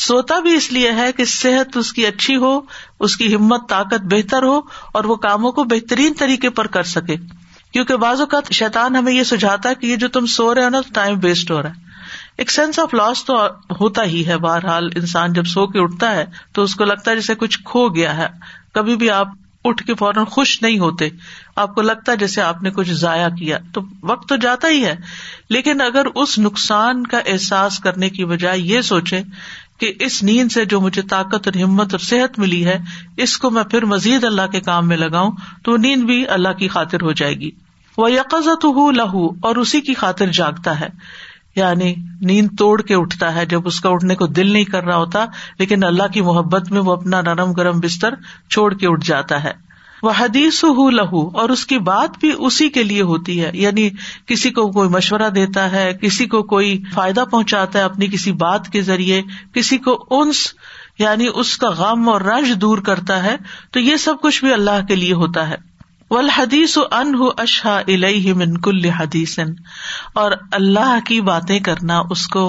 سوتا 0.06 0.40
بھی 0.40 0.54
اس 0.56 0.72
لیے 0.72 0.92
ہے 0.98 1.12
کہ 1.16 1.24
صحت 1.32 1.78
اس 1.78 1.92
کی 1.94 2.06
اچھی 2.08 2.36
ہو 2.44 2.60
اس 3.08 3.16
کی 3.18 3.34
ہمت 3.36 3.68
طاقت 3.70 4.06
بہتر 4.14 4.44
ہو 4.44 4.60
اور 4.98 5.04
وہ 5.12 5.16
کاموں 5.28 5.52
کو 5.58 5.64
بہترین 5.74 6.14
طریقے 6.20 6.50
پر 6.60 6.68
کر 6.76 6.84
سکے 6.98 7.16
کیونکہ 7.74 7.96
بعض 8.04 8.20
اوقات 8.22 8.52
شیتان 8.54 8.96
ہمیں 8.96 9.12
یہ 9.14 9.24
سجاتا 9.32 9.70
ہے 9.70 9.76
کہ 9.82 9.86
یہ 9.88 9.96
جو 10.04 10.08
تم 10.18 10.26
سو 10.36 10.54
رہے 10.56 10.64
ہو 10.64 10.70
نا 10.76 10.82
تو 10.82 10.94
ٹائم 10.94 11.20
ویسٹ 11.24 11.52
ہو 11.52 11.62
رہا 11.62 11.70
ہے 11.72 11.86
ایک 12.44 12.52
سینس 12.52 12.80
آف 12.80 12.94
لاس 12.94 13.24
تو 13.26 13.38
ہوتا 13.80 14.04
ہی 14.14 14.26
ہے 14.28 14.38
بہرحال 14.46 14.90
انسان 14.96 15.34
جب 15.34 15.46
سو 15.54 15.66
کے 15.68 15.80
اٹھتا 15.82 16.16
ہے 16.16 16.26
تو 16.54 16.64
اس 16.68 16.76
کو 16.76 16.84
لگتا 16.86 17.12
ہے 17.12 17.16
جیسے 17.16 17.36
کچھ 17.44 17.60
کھو 17.72 17.88
گیا 17.96 18.16
ہے 18.18 18.28
کبھی 18.74 18.96
بھی 19.04 19.10
آپ 19.22 19.28
اٹھ 19.66 19.84
کے 19.86 19.94
فوراً 20.00 20.26
خوش 20.34 20.62
نہیں 20.62 20.80
ہوتے 20.80 21.08
آپ 21.64 21.74
کو 21.76 21.82
لگتا 21.82 22.14
جیسے 22.24 22.42
آپ 22.42 22.62
نے 22.64 22.72
کچھ 22.72 22.92
ضائع 23.04 23.28
کیا 23.40 23.58
تو 23.74 23.82
وقت 24.12 24.28
تو 24.30 24.36
جاتا 24.46 24.68
ہی 24.70 24.84
ہے 24.86 24.96
لیکن 25.56 25.82
اگر 25.82 26.06
اس 26.24 26.38
نقصان 26.40 27.06
کا 27.14 27.20
احساس 27.34 27.80
کرنے 27.84 28.10
کی 28.18 28.26
بجائے 28.34 28.60
یہ 28.60 28.82
سوچے 28.90 29.22
کہ 29.80 29.92
اس 30.06 30.22
نیند 30.24 30.52
سے 30.52 30.64
جو 30.66 30.80
مجھے 30.82 31.02
طاقت 31.10 31.48
اور 31.48 31.60
ہمت 31.64 31.94
اور 31.94 32.00
صحت 32.06 32.40
ملی 32.40 32.66
ہے 32.66 32.78
اس 33.26 33.38
کو 33.40 33.50
میں 33.58 33.64
پھر 33.72 33.86
مزید 33.96 34.24
اللہ 34.30 34.48
کے 34.52 34.60
کام 34.70 34.88
میں 34.88 34.98
لگاؤں 34.98 35.32
تو 35.64 35.72
وہ 35.72 35.78
نیند 35.88 36.04
بھی 36.12 36.28
اللہ 36.38 36.54
کی 36.60 36.68
خاطر 36.78 37.02
ہو 37.04 37.12
جائے 37.22 37.34
گی 37.40 37.50
وہ 37.98 38.12
یقزت 38.12 38.66
ہو 38.66 38.72
ہُو 38.80 38.90
لہ 38.92 39.22
اور 39.50 39.56
اسی 39.66 39.82
کی 39.90 39.94
خاطر 40.02 40.32
جاگتا 40.40 40.80
ہے 40.80 40.88
یعنی 41.58 41.94
نیند 42.30 42.48
توڑ 42.58 42.82
کے 42.90 42.96
اٹھتا 42.96 43.34
ہے 43.36 43.46
جب 43.54 43.68
اس 43.70 43.80
کا 43.82 43.90
اٹھنے 43.92 44.16
کو 44.16 44.26
دل 44.40 44.52
نہیں 44.54 44.64
کر 44.74 44.84
رہا 44.90 44.96
ہوتا 45.04 45.24
لیکن 45.60 45.84
اللہ 45.84 46.12
کی 46.14 46.22
محبت 46.28 46.72
میں 46.72 46.82
وہ 46.88 46.92
اپنا 47.00 47.22
نرم 47.30 47.54
گرم 47.58 47.80
بستر 47.86 48.14
چھوڑ 48.56 48.74
کے 48.84 48.88
اٹھ 48.88 49.06
جاتا 49.08 49.44
ہے 49.44 49.54
وہ 50.06 50.12
حدیث 50.18 50.64
ہو 50.80 50.90
لہو 50.98 51.22
اور 51.44 51.50
اس 51.54 51.66
کی 51.72 51.78
بات 51.88 52.18
بھی 52.24 52.32
اسی 52.50 52.68
کے 52.76 52.84
لیے 52.90 53.02
ہوتی 53.12 53.40
ہے 53.44 53.50
یعنی 53.64 53.90
کسی 54.32 54.50
کو 54.58 54.68
کوئی 54.72 54.90
مشورہ 54.96 55.30
دیتا 55.38 55.70
ہے 55.72 55.86
کسی 56.02 56.26
کو 56.34 56.42
کوئی 56.52 56.70
فائدہ 56.94 57.24
پہنچاتا 57.32 57.80
ہے 57.80 57.84
اپنی 57.84 58.08
کسی 58.18 58.32
بات 58.44 58.70
کے 58.76 58.82
ذریعے 58.92 59.22
کسی 59.54 59.78
کو 59.88 59.98
انس 60.20 60.46
یعنی 61.06 61.28
اس 61.44 61.58
کا 61.64 61.70
غم 61.82 62.08
اور 62.10 62.22
رش 62.30 62.52
دور 62.66 62.78
کرتا 62.92 63.22
ہے 63.24 63.36
تو 63.74 63.80
یہ 63.90 63.98
سب 64.06 64.22
کچھ 64.22 64.44
بھی 64.44 64.54
اللہ 64.54 64.86
کے 64.88 64.96
لیے 65.04 65.14
ہوتا 65.24 65.50
ہے 65.50 65.56
الحدیث 66.16 66.78
ان 66.98 67.16
من 68.38 68.58
کل 68.66 68.86
حدیث 69.00 69.38
اور 70.22 70.32
اللہ 70.60 70.98
کی 71.06 71.20
باتیں 71.30 71.58
کرنا 71.64 72.00
اس 72.16 72.26
کو 72.36 72.44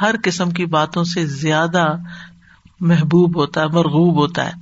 ہر 0.00 0.14
قسم 0.24 0.50
کی 0.58 0.66
باتوں 0.74 1.04
سے 1.14 1.24
زیادہ 1.40 1.86
محبوب 2.90 3.36
ہوتا 3.40 3.60
ہے 3.62 3.66
مرغوب 3.72 4.18
ہوتا 4.20 4.44
ہے 4.48 4.52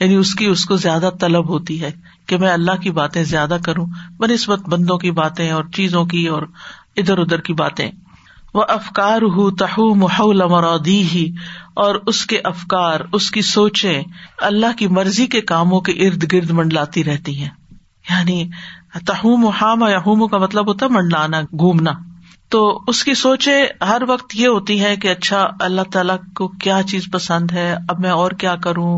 یعنی 0.00 0.14
اس 0.22 0.34
کی 0.40 0.46
اس 0.54 0.64
کو 0.72 0.76
زیادہ 0.86 1.10
طلب 1.20 1.48
ہوتی 1.48 1.80
ہے 1.82 1.90
کہ 2.28 2.36
میں 2.38 2.50
اللہ 2.52 2.80
کی 2.82 2.90
باتیں 2.98 3.22
زیادہ 3.34 3.56
کروں 3.64 3.86
بہ 4.20 4.26
نسبت 4.32 4.68
بندوں 4.74 4.98
کی 5.06 5.10
باتیں 5.22 5.50
اور 5.50 5.64
چیزوں 5.76 6.04
کی 6.14 6.26
اور 6.34 6.42
ادھر 7.02 7.18
ادھر 7.26 7.40
کی 7.48 7.54
باتیں 7.64 7.90
وہ 8.54 8.64
افکار 8.78 9.22
ہوں 9.36 9.50
تہ 9.58 9.80
محول 10.02 10.42
مرودی 10.50 11.00
ہی 11.14 11.28
اور 11.84 11.94
اس 12.12 12.24
کے 12.32 12.40
افکار 12.52 13.00
اس 13.18 13.30
کی 13.36 13.42
سوچیں 13.56 14.02
اللہ 14.50 14.76
کی 14.78 14.86
مرضی 15.00 15.26
کے 15.36 15.40
کاموں 15.54 15.80
کے 15.86 15.92
ارد 16.06 16.32
گرد 16.32 16.50
منڈلاتی 16.60 17.04
رہتی 17.04 17.38
ہیں 17.40 17.48
یعنی 18.10 18.44
تہوم 19.06 19.44
و 19.44 19.48
حام 19.60 19.82
یا 19.90 19.98
ہومو 20.06 20.26
کا 20.28 20.38
مطلب 20.38 20.68
ہوتا 20.68 20.86
ہے 20.86 20.96
منڈلانا 20.96 21.40
گھومنا 21.58 21.92
تو 22.50 22.60
اس 22.88 23.02
کی 23.04 23.14
سوچے 23.20 23.52
ہر 23.88 24.02
وقت 24.08 24.34
یہ 24.36 24.48
ہوتی 24.48 24.80
ہے 24.82 24.94
کہ 25.02 25.08
اچھا 25.10 25.46
اللہ 25.66 25.88
تعالی 25.92 26.12
کو 26.40 26.48
کیا 26.64 26.80
چیز 26.90 27.06
پسند 27.12 27.52
ہے 27.52 27.66
اب 27.94 28.00
میں 28.00 28.10
اور 28.10 28.30
کیا 28.42 28.54
کروں 28.66 28.90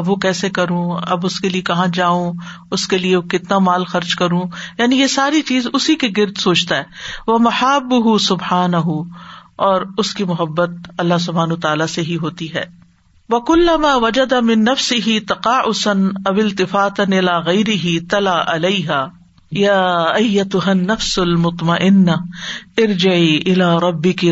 اب 0.00 0.08
وہ 0.10 0.16
کیسے 0.26 0.50
کروں 0.58 0.82
اب 1.16 1.26
اس 1.26 1.38
کے 1.40 1.48
لیے 1.48 1.62
کہاں 1.70 1.86
جاؤں 1.94 2.32
اس 2.76 2.86
کے 2.88 2.98
لیے 2.98 3.20
کتنا 3.30 3.58
مال 3.68 3.84
خرچ 3.94 4.14
کروں 4.22 4.44
یعنی 4.78 5.00
یہ 5.00 5.06
ساری 5.16 5.42
چیز 5.52 5.66
اسی 5.72 5.94
کے 6.04 6.08
گرد 6.16 6.38
سوچتا 6.46 6.76
ہے 6.76 6.82
وہ 7.26 7.38
محاب 7.48 7.92
ہُو 8.04 8.16
سبحان 8.28 8.74
ہوں 8.86 9.04
اور 9.70 9.82
اس 10.02 10.14
کی 10.14 10.24
محبت 10.32 10.88
اللہ 10.98 11.18
سبحان 11.26 11.52
و 11.52 11.56
تعالیٰ 11.66 11.86
سے 11.96 12.02
ہی 12.08 12.16
ہوتی 12.22 12.52
ہے 12.54 12.64
وکلام 13.32 13.84
وجدا 14.02 14.38
منف 14.46 14.92
نیلا 17.12 17.36
ابل 17.36 17.68
ہی 17.84 17.98
تلا 18.10 18.34
علیہ 18.54 18.96
نفس 19.52 21.18
علیحاطم 21.18 21.70
ارجئی 21.70 23.38
الا 23.52 23.72
ربی 23.82 24.12
کی 24.22 24.30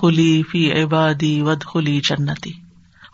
خلی 0.00 0.32
فی 0.50 0.62
عبادی 0.82 1.40
ود 1.46 1.64
خلی 1.72 1.98
جنتی 2.08 2.52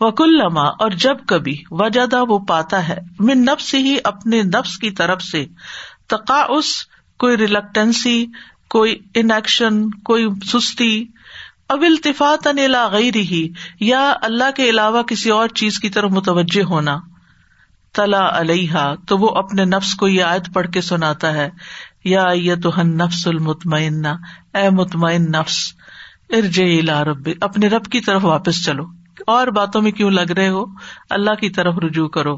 وکلما 0.00 0.64
اور 0.84 0.90
جب 1.06 1.24
کبھی 1.28 1.54
وجدا 1.82 2.20
وہ 2.28 2.38
پاتا 2.48 2.86
ہے 2.88 2.98
من 3.28 3.44
نفس 3.44 3.74
ہی 3.86 3.96
اپنے 4.12 4.42
نفس 4.54 4.76
کی 4.84 4.90
طرف 5.00 5.22
سے 5.30 5.44
تقاس 6.14 6.74
کوئی 7.24 7.36
ریلکٹینسی 7.36 8.24
کوئی 8.76 8.98
انیکشن 9.22 9.84
کوئی 10.10 10.28
سستی 10.52 10.90
اب 11.72 11.82
التفاطن 11.86 12.58
ہی 13.30 13.40
یا 13.88 14.00
اللہ 14.28 14.50
کے 14.56 14.68
علاوہ 14.68 15.02
کسی 15.10 15.30
اور 15.30 15.48
چیز 15.60 15.78
کی 15.80 15.88
طرف 15.96 16.10
متوجہ 16.12 16.62
ہونا 16.70 16.96
تلا 17.98 18.22
علیہ 18.38 18.78
تو 19.08 19.18
وہ 19.24 19.28
اپنے 19.42 19.64
نفس 19.64 19.94
کو 20.00 20.08
یہ 20.08 20.24
آیت 20.24 20.52
پڑھ 20.54 20.68
کے 20.76 20.80
سناتا 20.88 21.32
ہے 21.34 21.48
یا 22.14 22.24
نفس 22.34 23.26
نفس 23.34 23.66
اے 24.62 24.68
مطمئن 24.78 25.34
ارج 25.34 26.58
رب 27.08 27.28
اپنے 27.50 27.68
رب 27.76 27.84
کی 27.92 28.00
طرف 28.10 28.24
واپس 28.24 28.64
چلو 28.64 28.84
اور 29.34 29.46
باتوں 29.58 29.80
میں 29.82 29.90
کیوں 29.98 30.10
لگ 30.10 30.30
رہے 30.36 30.48
ہو 30.54 30.64
اللہ 31.18 31.34
کی 31.40 31.48
طرف 31.60 31.78
رجوع 31.84 32.06
کرو 32.16 32.36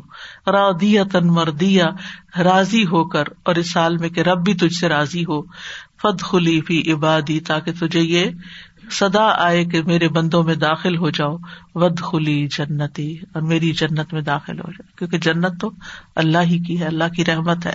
دیا 0.80 1.02
تن 1.12 1.26
مردیا 1.38 1.88
راضی 2.50 2.84
ہو 2.92 3.02
کر 3.16 3.28
اور 3.50 3.54
اس 3.62 3.72
سال 3.72 3.96
میں 4.04 4.08
کہ 4.16 4.20
رب 4.28 4.44
بھی 4.44 4.54
تجھ 4.64 4.74
سے 4.80 4.88
راضی 4.94 5.24
ہو 5.28 5.40
فت 6.02 6.22
خلیفی 6.30 6.82
عبادی 6.92 7.38
تاکہ 7.50 7.72
تجھے 7.80 8.00
یہ 8.00 8.30
سدا 8.98 9.24
آئے 9.44 9.62
کہ 9.72 9.80
میرے 9.86 10.08
بندوں 10.14 10.42
میں 10.48 10.54
داخل 10.62 10.96
ہو 11.02 11.10
جاؤ 11.18 11.36
ود 11.82 12.00
خلی 12.08 12.36
جنتی 12.56 13.06
اور 13.34 13.42
میری 13.52 13.70
جنت 13.80 14.12
میں 14.16 14.22
داخل 14.28 14.58
ہو 14.64 14.70
جاؤ 14.78 14.88
کیونکہ 14.98 15.18
جنت 15.26 15.60
تو 15.60 15.70
اللہ 16.22 16.50
ہی 16.50 16.58
کی 16.66 16.78
ہے 16.80 16.86
اللہ 16.92 17.12
کی 17.16 17.24
رحمت 17.24 17.66
ہے 17.66 17.74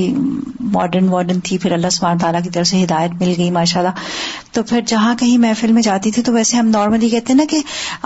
ماڈرن 0.74 1.08
واڈرن 1.10 1.40
تھی 1.50 1.58
پھر 1.58 1.72
اللہ 1.72 1.90
سبحانہ 1.98 2.20
تعالیٰ 2.22 2.42
کی 2.44 2.50
طرف 2.58 2.68
سے 2.68 2.78
ہدایت 2.84 3.12
مل 3.22 3.34
گئی 3.38 3.50
ماشاء 3.60 3.80
اللہ 3.82 3.96
تو 4.56 4.62
پھر 4.64 4.82
جہاں 4.88 5.14
کہیں 5.20 5.38
محفل 5.38 5.72
میں 5.74 5.82
جاتی 5.84 6.12
تھی 6.18 6.22
تو 6.24 6.32
ویسے 6.34 6.58
ہم 6.58 6.66
نارملی 6.74 7.10
کہتے 7.10 7.34
ہیں 7.34 7.38
نا 7.38 7.44
کہ 7.50 7.58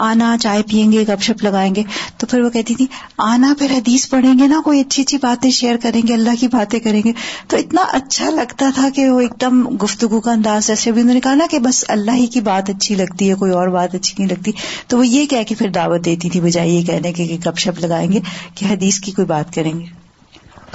آنا 0.06 0.28
چائے 0.42 0.62
پئیں 0.70 0.92
گے 0.92 1.04
گپ 1.08 1.22
شپ 1.24 1.44
لگائیں 1.44 1.74
گے 1.76 1.82
تو 2.20 2.28
پھر 2.28 2.40
وہ 2.42 2.50
کہتی 2.54 2.76
تھی 2.76 2.86
آنا 3.26 3.54
پھر 3.60 3.72
حدیث 3.72 4.08
پڑھیں 4.10 4.38
گے 4.40 4.48
نا 4.54 4.62
کوئی 4.66 4.80
اچھی 4.82 5.04
اچھی 5.04 5.18
باتیں 5.22 5.50
شیئر 5.58 5.76
کریں 5.84 6.02
گے 6.08 6.14
اللہ 6.14 6.40
کی 6.40 6.48
باتیں 6.54 6.80
کریں 6.84 7.02
گے 7.06 7.12
تو 7.48 7.58
اتنا 7.58 7.82
اچھا 7.98 8.30
لگتا 8.36 8.70
تھا 8.76 8.88
کہ 8.96 9.08
وہ 9.10 9.20
ایک 9.22 9.36
دم 9.42 9.62
گفتگو 9.84 10.20
کا 10.28 10.32
انداز 10.32 10.68
جیسے 10.68 10.92
بھی 10.92 11.02
انہوں 11.02 11.14
نے 11.14 11.20
کہا 11.28 11.34
نا 11.42 11.46
کہ 11.52 11.60
بس 11.68 11.84
اللہ 11.98 12.18
ہی 12.22 12.26
کی 12.34 12.42
بات 12.50 12.70
اچھی 12.70 12.96
لگتی 13.02 13.30
ہے 13.30 13.36
کوئی 13.44 13.52
اور 13.60 13.68
بات 13.78 13.96
اچھی 13.96 14.16
نہیں 14.18 14.30
لگتی 14.36 14.52
تو 14.88 14.98
وہ 14.98 15.06
یہ 15.08 15.26
کہہ 15.34 15.44
کے 15.48 15.56
پھر 15.60 15.70
دعوت 15.76 16.06
دیتی 16.06 16.30
تھی 16.30 16.42
بجائے 16.48 16.70
یہ 16.70 16.82
کہنے 16.86 17.12
کے 17.14 17.28
کہ 17.28 17.38
گپ 17.48 17.60
شپ 17.66 17.80
لگائیں 17.84 18.12
گے 18.12 18.20
کہ 18.56 18.66
حدیث 18.72 19.00
کی 19.06 19.12
کوئی 19.20 19.28
بات 19.34 19.54
کریں 19.56 19.74
گے 19.80 19.86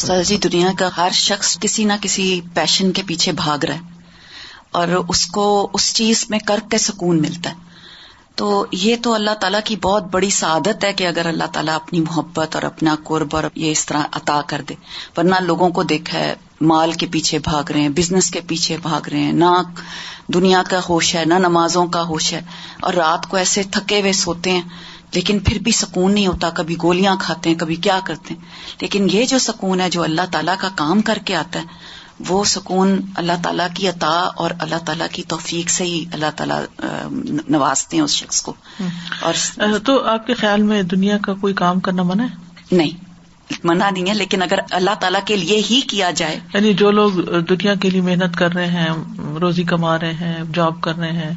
سر 0.06 0.22
جی 0.28 0.36
دنیا 0.48 0.68
کا 0.78 0.88
ہر 0.96 1.10
شخص 1.22 1.58
کسی 1.60 1.84
نہ 1.90 1.92
کسی 2.02 2.40
پیشن 2.54 2.92
کے 2.92 3.02
پیچھے 3.06 3.32
بھاگ 3.42 3.64
رہا 3.68 3.74
ہے 3.74 3.92
اور 4.78 4.88
اس 5.14 5.24
کو 5.34 5.42
اس 5.78 5.92
چیز 5.96 6.24
میں 6.30 6.38
کر 6.46 6.60
کے 6.70 6.78
سکون 6.84 7.20
ملتا 7.22 7.50
ہے 7.50 7.62
تو 8.40 8.46
یہ 8.84 8.96
تو 9.02 9.12
اللہ 9.14 9.34
تعالیٰ 9.40 9.58
کی 9.64 9.74
بہت 9.82 10.06
بڑی 10.14 10.30
سعادت 10.36 10.84
ہے 10.84 10.92
کہ 11.00 11.06
اگر 11.06 11.26
اللہ 11.32 11.50
تعالیٰ 11.56 11.74
اپنی 11.82 12.00
محبت 12.06 12.54
اور 12.54 12.62
اپنا 12.70 12.94
قرب 13.10 13.36
اور 13.40 13.44
یہ 13.64 13.70
اس 13.72 13.84
طرح 13.86 14.02
عطا 14.20 14.40
کر 14.52 14.60
دے 14.70 14.74
ورنہ 15.16 15.40
لوگوں 15.50 15.68
کو 15.76 15.82
دیکھا 15.92 16.18
ہے 16.18 16.34
مال 16.72 16.92
کے 17.02 17.06
پیچھے 17.12 17.38
بھاگ 17.50 17.70
رہے 17.74 17.80
ہیں 17.82 17.88
بزنس 18.00 18.30
کے 18.36 18.40
پیچھے 18.52 18.76
بھاگ 18.88 19.08
رہے 19.12 19.20
ہیں 19.28 19.32
نہ 19.44 19.52
دنیا 20.34 20.62
کا 20.70 20.80
ہوش 20.88 21.14
ہے 21.14 21.24
نہ 21.34 21.38
نمازوں 21.46 21.86
کا 21.98 22.02
ہوش 22.08 22.32
ہے 22.32 22.40
اور 22.86 22.94
رات 23.04 23.28
کو 23.30 23.36
ایسے 23.42 23.62
تھکے 23.78 24.00
ہوئے 24.00 24.12
سوتے 24.26 24.50
ہیں 24.58 24.62
لیکن 25.14 25.38
پھر 25.48 25.58
بھی 25.66 25.72
سکون 25.84 26.14
نہیں 26.14 26.26
ہوتا 26.26 26.50
کبھی 26.62 26.76
گولیاں 26.82 27.14
کھاتے 27.26 27.50
ہیں 27.50 27.58
کبھی 27.58 27.74
کیا 27.86 27.98
کرتے 28.04 28.34
ہیں 28.34 28.80
لیکن 28.80 29.06
یہ 29.12 29.24
جو 29.34 29.38
سکون 29.50 29.80
ہے 29.80 29.88
جو 29.96 30.02
اللہ 30.02 30.32
تعالیٰ 30.32 30.54
کا 30.60 30.68
کام 30.82 31.00
کر 31.10 31.18
کے 31.28 31.34
آتا 31.44 31.58
ہے 31.66 31.82
وہ 32.28 32.42
سکون 32.46 32.98
اللہ 33.20 33.42
تعالیٰ 33.42 33.66
کی 33.74 33.88
عطا 33.88 34.10
اور 34.42 34.50
اللہ 34.66 34.84
تعالیٰ 34.86 35.06
کی 35.12 35.22
توفیق 35.28 35.70
سے 35.70 35.84
ہی 35.84 36.04
اللہ 36.12 36.30
تعالیٰ 36.36 36.60
نوازتے 37.50 37.96
ہیں 37.96 38.04
اس 38.04 38.14
شخص 38.16 38.40
کو 38.42 38.52
اور 39.30 39.78
تو 39.86 40.00
آپ 40.10 40.26
کے 40.26 40.34
خیال 40.42 40.62
میں 40.72 40.82
دنیا 40.94 41.16
کا 41.24 41.34
کوئی 41.40 41.54
کام 41.62 41.80
کرنا 41.88 42.02
منع 42.12 42.24
ہے 42.24 42.76
نہیں 42.76 43.12
منع 43.64 43.88
نہیں 43.90 44.08
ہے 44.08 44.14
لیکن 44.14 44.42
اگر 44.42 44.58
اللہ 44.80 44.94
تعالیٰ 45.00 45.20
کے 45.26 45.36
لیے 45.36 45.58
ہی 45.70 45.80
کیا 45.88 46.10
جائے 46.16 46.38
یعنی 46.54 46.72
جو 46.82 46.90
لوگ 46.90 47.18
دنیا 47.50 47.74
کے 47.80 47.90
لیے 47.90 48.00
محنت 48.02 48.36
کر 48.38 48.52
رہے 48.54 48.66
ہیں 48.78 49.36
روزی 49.40 49.64
کما 49.74 49.98
رہے 50.00 50.12
ہیں 50.20 50.42
جاب 50.54 50.80
کر 50.82 50.96
رہے 50.98 51.12
ہیں 51.12 51.32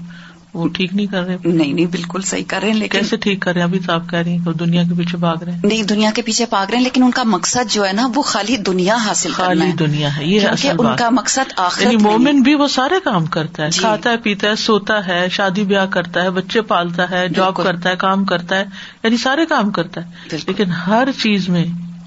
وہ 0.54 0.68
ٹھیک 0.75 0.94
نہیں 0.96 1.06
کر 1.12 1.24
رہے 1.25 1.36
نہیں 1.54 1.74
نہیں 1.74 1.86
بالکل 1.92 2.22
صحیح 2.27 2.44
کر 2.48 2.60
رہے 2.62 2.70
ہیں 2.72 2.77
لیکن 2.77 2.98
کیسے 3.00 3.18
ٹھیک 3.24 3.39
کر 3.42 3.54
رہے 3.54 3.62
ہیں 3.62 3.68
ابھی 3.68 3.80
تو 3.86 3.92
آپ 3.94 4.10
کہہ 4.10 4.20
رہے 4.20 4.32
ہیں 4.32 4.44
کہ 4.46 4.51
دنیا 4.63 4.84
کے 4.89 4.94
پیچھے 4.98 5.18
بھاگ 5.18 5.44
رہے 5.46 5.51
ہیں 5.51 5.60
نہیں 5.63 5.84
دنیا 5.89 6.12
کے 6.16 6.22
پیچھے 6.30 6.46
بھاگ 6.50 6.66
رہے 6.68 6.75
ہیں 6.77 6.84
لیکن 6.84 7.04
ان 7.04 7.12
کا 7.20 7.24
مقصد 7.34 7.72
جو 7.74 7.86
ہے 7.88 7.92
نا 7.94 8.08
وہ 8.16 8.22
خالی 8.32 8.56
دنیا 8.70 8.96
حاصل 9.06 9.32
خالی 9.34 9.60
کرنا 9.60 9.75
دنیا 9.80 10.16
ہے 10.18 10.25
یہ 10.27 10.48
ان 10.77 10.88
کا 11.00 11.10
مقصد 11.20 11.54
آخر 11.66 11.84
یعنی 11.84 11.98
مومن 12.04 12.42
بھی 12.48 12.56
وہ 12.63 12.68
سارے 12.77 13.00
کام 13.06 13.25
کرتا 13.38 13.63
ہے 13.63 13.70
جی۔ 13.70 13.80
کھاتا 13.82 14.12
ہے 14.12 14.18
پیتا 14.24 14.50
ہے 14.50 14.56
سوتا 14.66 15.06
ہے 15.08 15.20
شادی 15.38 15.63
بیاہ 15.74 15.86
کرتا 15.98 16.24
ہے 16.24 16.30
بچے 16.39 16.62
پالتا 16.74 17.10
ہے 17.10 17.27
جاب 17.36 17.56
کرتا 17.63 17.89
ہے 17.89 17.96
کام 18.08 18.24
کرتا 18.34 18.60
ہے 18.60 18.63
یعنی 19.04 19.18
سارے 19.27 19.46
کام 19.50 19.72
کرتا 19.80 20.06
ہے 20.06 20.38
لیکن 20.48 20.72
ہر 20.88 21.10
چیز 21.22 21.50
میں 21.56 21.66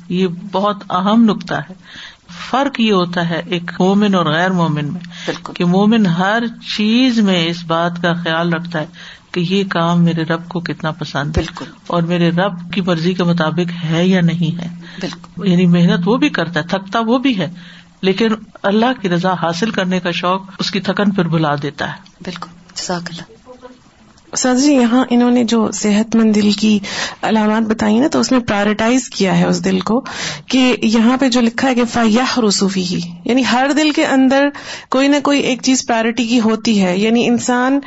یہ 0.08 0.26
بہت 0.52 0.82
اہم 0.98 1.24
نقطہ 1.24 1.54
ہے 1.68 1.74
فرق 2.38 2.80
یہ 2.80 2.92
ہوتا 2.92 3.28
ہے 3.28 3.40
ایک 3.56 3.70
مومن 3.80 4.14
اور 4.14 4.26
غیر 4.32 4.50
مومن 4.58 4.92
میں 4.92 5.00
بالکل. 5.26 5.52
کہ 5.54 5.64
مومن 5.74 6.06
ہر 6.18 6.42
چیز 6.76 7.18
میں 7.28 7.44
اس 7.46 7.64
بات 7.66 8.02
کا 8.02 8.12
خیال 8.24 8.52
رکھتا 8.52 8.80
ہے 8.80 8.86
کہ 9.32 9.40
یہ 9.48 9.64
کام 9.70 10.02
میرے 10.04 10.22
رب 10.28 10.48
کو 10.48 10.60
کتنا 10.68 10.90
پسند 10.98 11.36
ہے 11.38 11.42
اور 11.96 12.02
میرے 12.12 12.30
رب 12.36 12.58
کی 12.74 12.80
مرضی 12.86 13.12
کے 13.20 13.24
مطابق 13.24 13.72
ہے 13.90 14.06
یا 14.06 14.20
نہیں 14.30 14.60
ہے 14.62 14.68
بالکل 15.00 15.46
یعنی 15.48 15.66
محنت 15.76 16.08
وہ 16.08 16.16
بھی 16.24 16.28
کرتا 16.38 16.60
ہے 16.60 16.66
تھکتا 16.76 17.00
وہ 17.06 17.18
بھی 17.26 17.38
ہے 17.38 17.48
لیکن 18.08 18.32
اللہ 18.72 19.00
کی 19.00 19.08
رضا 19.08 19.32
حاصل 19.42 19.70
کرنے 19.80 20.00
کا 20.00 20.10
شوق 20.22 20.50
اس 20.58 20.70
کی 20.76 20.80
تھکن 20.88 21.10
پھر 21.14 21.28
بلا 21.36 21.54
دیتا 21.62 21.88
ہے 21.92 22.22
بالکل 22.24 23.36
سر 24.38 24.54
جی 24.62 24.72
یہاں 24.74 25.04
انہوں 25.10 25.30
نے 25.30 25.42
جو 25.52 25.66
صحت 25.74 26.14
مند 26.16 26.34
دل 26.34 26.50
کی 26.60 26.78
علامات 27.28 27.62
بتائی 27.68 27.98
نا 27.98 28.06
تو 28.12 28.20
اس 28.20 28.30
میں 28.32 28.40
پرائرٹائز 28.48 29.08
کیا 29.16 29.36
ہے 29.38 29.44
اس 29.46 29.64
دل 29.64 29.80
کو 29.90 29.98
کہ 30.50 30.74
یہاں 30.82 31.16
پہ 31.20 31.28
جو 31.36 31.40
لکھا 31.40 31.68
ہے 31.68 31.74
کہ 31.74 31.84
فیاح 31.92 32.38
رسوفی 32.48 32.82
ہی 32.90 33.00
یعنی 33.24 33.42
ہر 33.52 33.70
دل 33.76 33.90
کے 33.96 34.06
اندر 34.06 34.48
کوئی 34.96 35.08
نہ 35.08 35.16
کوئی 35.24 35.40
ایک 35.50 35.62
چیز 35.64 35.86
پرائرٹی 35.86 36.26
کی 36.26 36.40
ہوتی 36.44 36.80
ہے 36.82 36.96
یعنی 36.98 37.26
انسان 37.28 37.78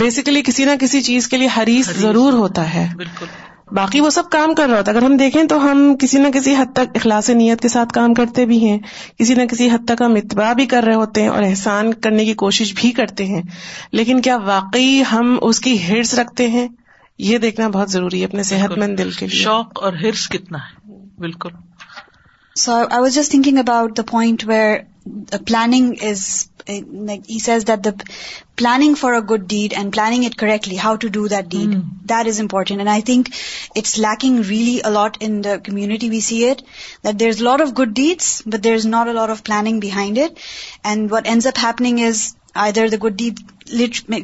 بیسیکلی 0.00 0.42
کسی 0.46 0.64
نہ 0.64 0.76
کسی 0.80 1.00
چیز 1.10 1.28
کے 1.28 1.36
لیے 1.36 1.48
حریص 1.56 1.90
ضرور 2.00 2.32
ہوتا 2.32 2.72
ہے 2.74 2.88
بالکل 2.96 3.26
باقی 3.74 4.00
وہ 4.00 4.08
سب 4.10 4.28
کام 4.30 4.52
کر 4.54 4.68
رہا 4.68 4.78
ہوتا 4.78 4.90
ہے 4.92 4.96
اگر 4.96 5.04
ہم 5.06 5.16
دیکھیں 5.16 5.42
تو 5.48 5.56
ہم 5.64 5.78
کسی 6.00 6.18
نہ 6.18 6.28
کسی 6.34 6.54
حد 6.56 6.72
تک 6.76 6.96
اخلاص 6.98 7.28
نیت 7.36 7.60
کے 7.62 7.68
ساتھ 7.74 7.92
کام 7.94 8.14
کرتے 8.14 8.44
بھی 8.46 8.58
ہیں 8.68 8.78
کسی 9.18 9.34
نہ 9.34 9.44
کسی 9.50 9.68
حد 9.72 9.84
تک 9.88 10.02
ہم 10.04 10.14
اتباع 10.22 10.52
بھی 10.58 10.66
کر 10.72 10.84
رہے 10.86 10.94
ہوتے 11.02 11.22
ہیں 11.22 11.28
اور 11.36 11.42
احسان 11.42 11.92
کرنے 12.06 12.24
کی 12.24 12.34
کوشش 12.42 12.74
بھی 12.80 12.90
کرتے 13.00 13.26
ہیں 13.26 13.42
لیکن 14.00 14.20
کیا 14.28 14.36
واقعی 14.46 15.02
ہم 15.12 15.36
اس 15.48 15.60
کی 15.68 15.76
ہرس 15.86 16.14
رکھتے 16.18 16.48
ہیں 16.56 16.66
یہ 17.28 17.38
دیکھنا 17.46 17.68
بہت 17.78 17.90
ضروری 17.90 18.20
ہے 18.20 18.26
اپنے 18.26 18.42
صحت 18.52 18.76
مند 18.78 18.98
دل 18.98 19.10
کے 19.18 19.26
شوق 19.40 19.82
اور 19.88 19.92
ہرس 20.02 20.28
کتنا 20.36 20.58
ہے 20.68 20.98
بالکل 21.26 21.50
so 22.64 22.72
I 22.78 23.00
was 23.00 23.14
just 23.14 23.30
thinking 23.30 23.58
about 23.58 23.96
the 23.96 24.02
point 24.10 24.44
where 24.48 24.76
the 25.04 25.36
uh, 25.36 25.38
planning 25.38 25.94
is, 25.94 26.48
uh, 26.68 26.80
like 26.88 27.26
he 27.26 27.38
says 27.38 27.64
that 27.64 27.82
the 27.82 28.00
planning 28.56 28.94
for 28.94 29.14
a 29.14 29.22
good 29.22 29.48
deed 29.48 29.72
and 29.72 29.92
planning 29.92 30.24
it 30.24 30.36
correctly, 30.36 30.76
how 30.76 30.96
to 30.96 31.10
do 31.10 31.28
that 31.28 31.48
deed, 31.48 31.74
hmm. 31.74 31.80
that 32.06 32.26
is 32.26 32.38
important. 32.38 32.80
And 32.80 32.88
I 32.88 33.00
think 33.00 33.34
it's 33.74 33.98
lacking 33.98 34.42
really 34.42 34.82
a 34.82 34.90
lot 34.90 35.20
in 35.20 35.42
the 35.42 35.58
community. 35.58 36.10
We 36.10 36.20
see 36.20 36.48
it, 36.48 36.62
that 37.02 37.18
there's 37.18 37.40
a 37.40 37.44
lot 37.44 37.60
of 37.60 37.74
good 37.74 37.94
deeds, 37.94 38.42
but 38.44 38.62
there's 38.62 38.86
not 38.86 39.08
a 39.08 39.12
lot 39.12 39.30
of 39.30 39.44
planning 39.44 39.80
behind 39.80 40.18
it. 40.18 40.38
And 40.84 41.10
what 41.10 41.26
ends 41.26 41.46
up 41.46 41.56
happening 41.56 41.98
is 41.98 42.34
either 42.54 42.88
the 42.88 42.98
good 42.98 43.16
deed 43.16 43.38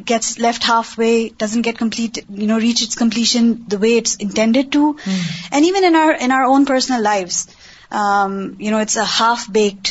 gets 0.05 0.37
left 0.37 0.63
halfway, 0.63 1.29
doesn't 1.29 1.63
get 1.63 1.77
complete, 1.77 2.23
reach 2.29 2.83
its 2.83 2.95
completion 2.95 3.65
the 3.67 3.79
way 3.79 3.97
it's 3.97 4.15
intended 4.17 4.71
to. 4.73 4.93
Hmm. 4.93 5.45
And 5.51 5.65
even 5.65 5.83
in 5.83 5.95
our 5.95 6.43
own 6.43 6.65
personal 6.65 7.01
lives, 7.01 7.53
um, 7.91 8.57
it's 8.59 8.97
a 8.97 9.05
half-baked 9.05 9.87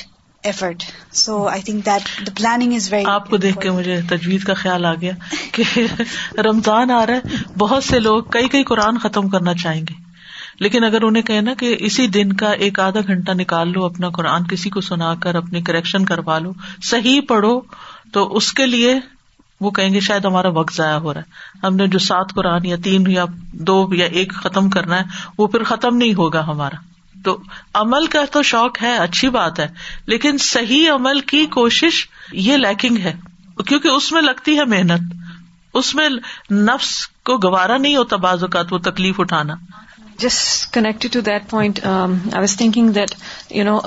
effort 0.46 0.82
so 1.20 1.36
I 1.48 1.62
think 1.66 1.84
that 1.86 2.08
the 2.26 2.32
planning 2.36 2.74
is 2.74 2.92
very 2.92 3.04
آپ 3.10 3.28
کو 3.30 3.36
دیکھ 3.44 3.58
کے 3.60 3.70
مجھے 3.78 4.00
تجویز 4.10 4.44
کا 4.44 4.54
خیال 4.54 4.84
آ 4.86 4.92
گیا 5.00 5.12
کہ 5.52 5.62
رمضان 6.46 6.90
آ 6.96 7.04
رہا 7.06 7.14
ہے 7.32 7.54
بہت 7.58 7.84
سے 7.84 7.98
لوگ 8.00 8.22
کئی 8.36 8.48
کئی 8.48 8.64
قرآن 8.64 8.98
ختم 9.02 9.28
کرنا 9.28 9.54
چاہیں 9.62 9.80
گے 9.88 9.94
لیکن 10.64 10.84
اگر 10.84 11.02
انہیں 11.04 11.22
کہنا 11.22 11.54
کہ 11.58 11.74
اسی 11.86 12.06
دن 12.18 12.32
کا 12.42 12.50
ایک 12.66 12.78
آدھا 12.80 13.00
گھنٹہ 13.06 13.32
نکال 13.40 13.72
لو 13.72 13.84
اپنا 13.84 14.08
قرآن 14.16 14.44
کسی 14.50 14.70
کو 14.76 14.80
سنا 14.90 15.14
کر 15.22 15.34
اپنی 15.42 15.62
کریکشن 15.66 16.04
کروا 16.04 16.38
لو 16.46 16.52
صحیح 16.90 17.20
پڑھو 17.28 17.58
تو 18.12 18.26
اس 18.36 18.52
کے 18.60 18.66
لیے 18.66 18.94
وہ 19.60 19.70
کہیں 19.78 19.92
گے 19.94 20.00
شاید 20.08 20.24
ہمارا 20.24 20.48
وقت 20.58 20.74
ضائع 20.74 20.96
ہو 21.04 21.14
رہا 21.14 21.20
ہے 21.20 21.66
ہم 21.66 21.76
نے 21.76 21.86
جو 21.92 21.98
سات 22.10 22.32
قرآن 22.34 22.66
یا 22.66 22.76
تین 22.84 23.10
یا 23.10 23.24
دو 23.70 23.84
یا 23.96 24.06
ایک 24.20 24.32
ختم 24.42 24.70
کرنا 24.76 24.98
ہے 25.00 25.24
وہ 25.38 25.46
پھر 25.46 25.62
ختم 25.72 25.96
نہیں 25.96 26.14
ہوگا 26.18 26.46
ہمارا 26.46 26.76
تو 27.24 27.36
عمل 27.82 28.06
کا 28.14 28.24
تو 28.32 28.42
شوق 28.50 28.82
ہے 28.82 28.96
اچھی 28.98 29.28
بات 29.38 29.58
ہے 29.60 29.66
لیکن 30.12 30.38
صحیح 30.50 30.90
عمل 30.92 31.20
کی 31.32 31.44
کوشش 31.58 32.06
یہ 32.48 32.56
لیکنگ 32.56 32.98
ہے 33.04 33.12
کیونکہ 33.68 33.88
اس 33.88 34.10
میں 34.12 34.22
لگتی 34.22 34.58
ہے 34.58 34.64
محنت 34.74 35.14
اس 35.80 35.94
میں 35.94 36.08
نفس 36.50 36.92
کو 37.30 37.36
گوارا 37.48 37.76
نہیں 37.76 37.96
ہوتا 37.96 38.16
بعض 38.28 38.42
اوقات 38.42 38.72
وہ 38.72 38.78
تکلیف 38.90 39.20
اٹھانا 39.20 39.54
just 40.24 40.72
connected 40.74 41.12
to 41.12 41.20
that 41.26 41.48
point 41.50 41.78
I 41.86 42.38
was 42.40 42.56
thinking 42.56 42.88
that 42.92 43.14
you 43.56 43.64
know 43.64 43.78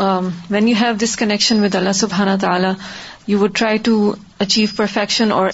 when 0.49 0.67
you 0.67 0.75
have 0.81 0.91
this 1.01 1.15
connection 1.21 1.63
with 1.63 1.75
Allah 1.75 1.91
سبحانہ 2.01 2.35
تعالی 2.41 2.71
you 3.25 3.39
would 3.39 3.53
try 3.53 3.77
to 3.77 4.17
achieve 4.39 4.75
perfection 4.75 5.31
or 5.31 5.51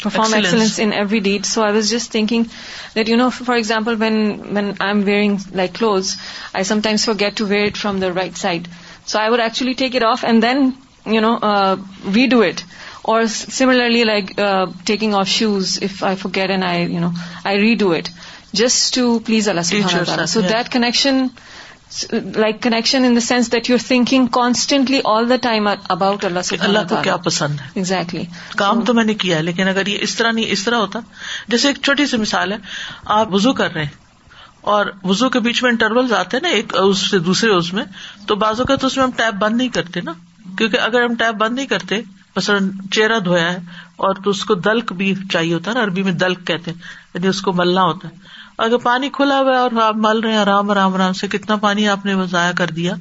perform 0.00 0.34
excellence 0.34 0.78
in 0.78 0.92
every 0.92 1.20
deed. 1.20 1.46
So 1.46 1.62
I 1.62 1.72
was 1.72 1.88
just 1.88 2.10
thinking 2.10 2.50
that, 2.94 3.06
for 3.32 3.54
example, 3.54 3.96
when 3.96 4.76
I'm 4.80 5.04
wearing 5.04 5.38
clothes, 5.38 6.16
I 6.54 6.62
sometimes 6.62 7.04
forget 7.04 7.36
to 7.36 7.46
wear 7.46 7.64
it 7.64 7.76
from 7.76 8.00
the 8.00 8.12
right 8.12 8.36
side. 8.36 8.68
So 9.06 9.18
I 9.18 9.30
would 9.30 9.40
actually 9.40 9.74
take 9.74 9.94
it 9.94 10.02
off 10.02 10.24
and 10.24 10.42
then, 10.42 10.76
uh, 11.06 11.76
redo 12.18 12.46
it. 12.46 12.64
Or 13.02 13.26
similarly, 13.28 14.04
uh, 14.50 14.66
taking 14.84 15.14
off 15.14 15.28
shoes, 15.28 15.78
if 15.78 16.02
I 16.02 16.16
forget 16.16 16.50
and 16.50 16.64
I 16.64 17.56
redo 17.66 17.96
it, 17.96 18.10
just 18.52 18.94
to 18.94 19.20
please 19.20 19.48
Allah 19.48 19.60
subhanahu 19.60 20.04
wa 20.04 20.08
ta'ala. 20.08 20.28
So 20.28 20.42
that 20.54 20.70
connection 20.78 21.30
like 22.12 22.62
connection 22.62 23.04
in 23.04 23.14
the 23.14 23.14
the 23.18 23.24
sense 23.26 23.50
that 23.52 23.68
you 23.70 23.76
thinking 23.86 24.94
all 25.12 25.36
time 25.42 25.66
about 25.68 26.24
Allah 26.24 26.40
سے 26.44 26.56
اللہ 26.68 26.78
کو 26.88 26.96
کیا 27.02 27.16
پسند 27.26 27.60
ہے 27.92 28.24
کام 28.56 28.84
تو 28.84 28.94
میں 28.94 29.04
نے 29.04 29.14
کیا 29.24 29.36
ہے 29.36 29.42
لیکن 29.42 29.68
اگر 29.68 29.86
یہ 29.86 29.98
اس 30.02 30.14
طرح 30.16 30.30
نہیں 30.32 30.50
اس 30.52 30.64
طرح 30.64 30.78
ہوتا 30.84 30.98
جیسے 31.48 31.68
ایک 31.68 31.78
چھوٹی 31.82 32.06
سی 32.06 32.16
مثال 32.24 32.52
ہے 32.52 32.56
آپ 33.20 33.34
وزو 33.34 33.52
کر 33.62 33.72
رہے 33.74 33.84
ہیں 33.84 34.04
اور 34.74 34.86
وزو 35.04 35.28
کے 35.30 35.40
بیچ 35.40 35.62
میں 35.62 35.70
انٹرولز 35.70 36.12
آتے 36.12 36.36
ہیں 36.36 36.42
نا 36.42 36.48
ایک 36.56 36.72
اس 36.82 37.10
سے 37.10 37.18
دوسرے 37.28 37.50
اس 37.54 37.72
میں 37.72 37.84
تو 38.26 38.34
بازو 38.36 38.64
کا 38.66 38.76
تو 38.76 38.86
اس 38.86 38.96
میں 38.96 39.04
ہم 39.04 39.10
ٹیپ 39.16 39.34
بند 39.42 39.56
نہیں 39.56 39.68
کرتے 39.76 40.00
نا 40.08 40.12
کیونکہ 40.58 40.76
اگر 40.76 41.02
ہم 41.04 41.14
ٹیپ 41.18 41.34
بند 41.40 41.54
نہیں 41.54 41.66
کرتے 41.66 42.00
مثلاً 42.36 42.68
چہرہ 42.92 43.18
دھویا 43.26 43.52
ہے 43.52 43.56
اور 44.06 44.14
تو 44.24 44.30
اس 44.30 44.44
کو 44.44 44.54
دلک 44.68 44.92
بھی 44.96 45.14
چاہیے 45.32 45.54
ہوتا 45.54 45.70
ہے 45.70 45.74
نا 45.76 45.84
عربی 45.84 46.02
میں 46.02 46.12
دلک 46.22 46.46
کہتے 46.46 46.70
ہیں 46.70 46.78
یعنی 47.14 47.28
اس 47.28 47.40
کو 47.42 47.52
ملنا 47.60 47.82
ہوتا 47.84 48.08
ہے 48.08 48.34
اگر 48.64 48.76
پانی 48.82 49.08
کھلا 49.16 49.38
ہوا 49.40 49.52
ہے 49.52 49.56
اور 49.58 49.76
آپ 49.86 49.94
مل 50.06 50.20
رہے 50.24 50.32
ہیں 50.32 50.38
آرام 50.38 50.70
آرام 50.70 50.94
آرام 50.94 51.12
سے 51.12 51.28
کتنا 51.32 51.56
پانی 51.64 51.88
آپ 51.88 52.04
نے 52.06 52.14
وہ 52.20 52.24
ضائع 52.30 52.52
کر 52.56 52.70
دیا 52.76 52.94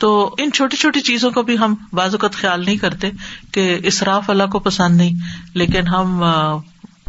تو 0.00 0.10
ان 0.42 0.52
چھوٹی 0.52 0.76
چھوٹی 0.76 1.00
چیزوں 1.08 1.30
کو 1.30 1.42
بھی 1.48 1.56
ہم 1.58 1.74
بعض 2.00 2.14
اوقات 2.14 2.34
خیال 2.40 2.64
نہیں 2.64 2.76
کرتے 2.76 3.10
کہ 3.52 3.64
اصراف 3.86 4.30
اللہ 4.30 4.50
کو 4.52 4.58
پسند 4.66 4.96
نہیں 4.96 5.20
لیکن 5.62 5.86
ہم 5.88 6.22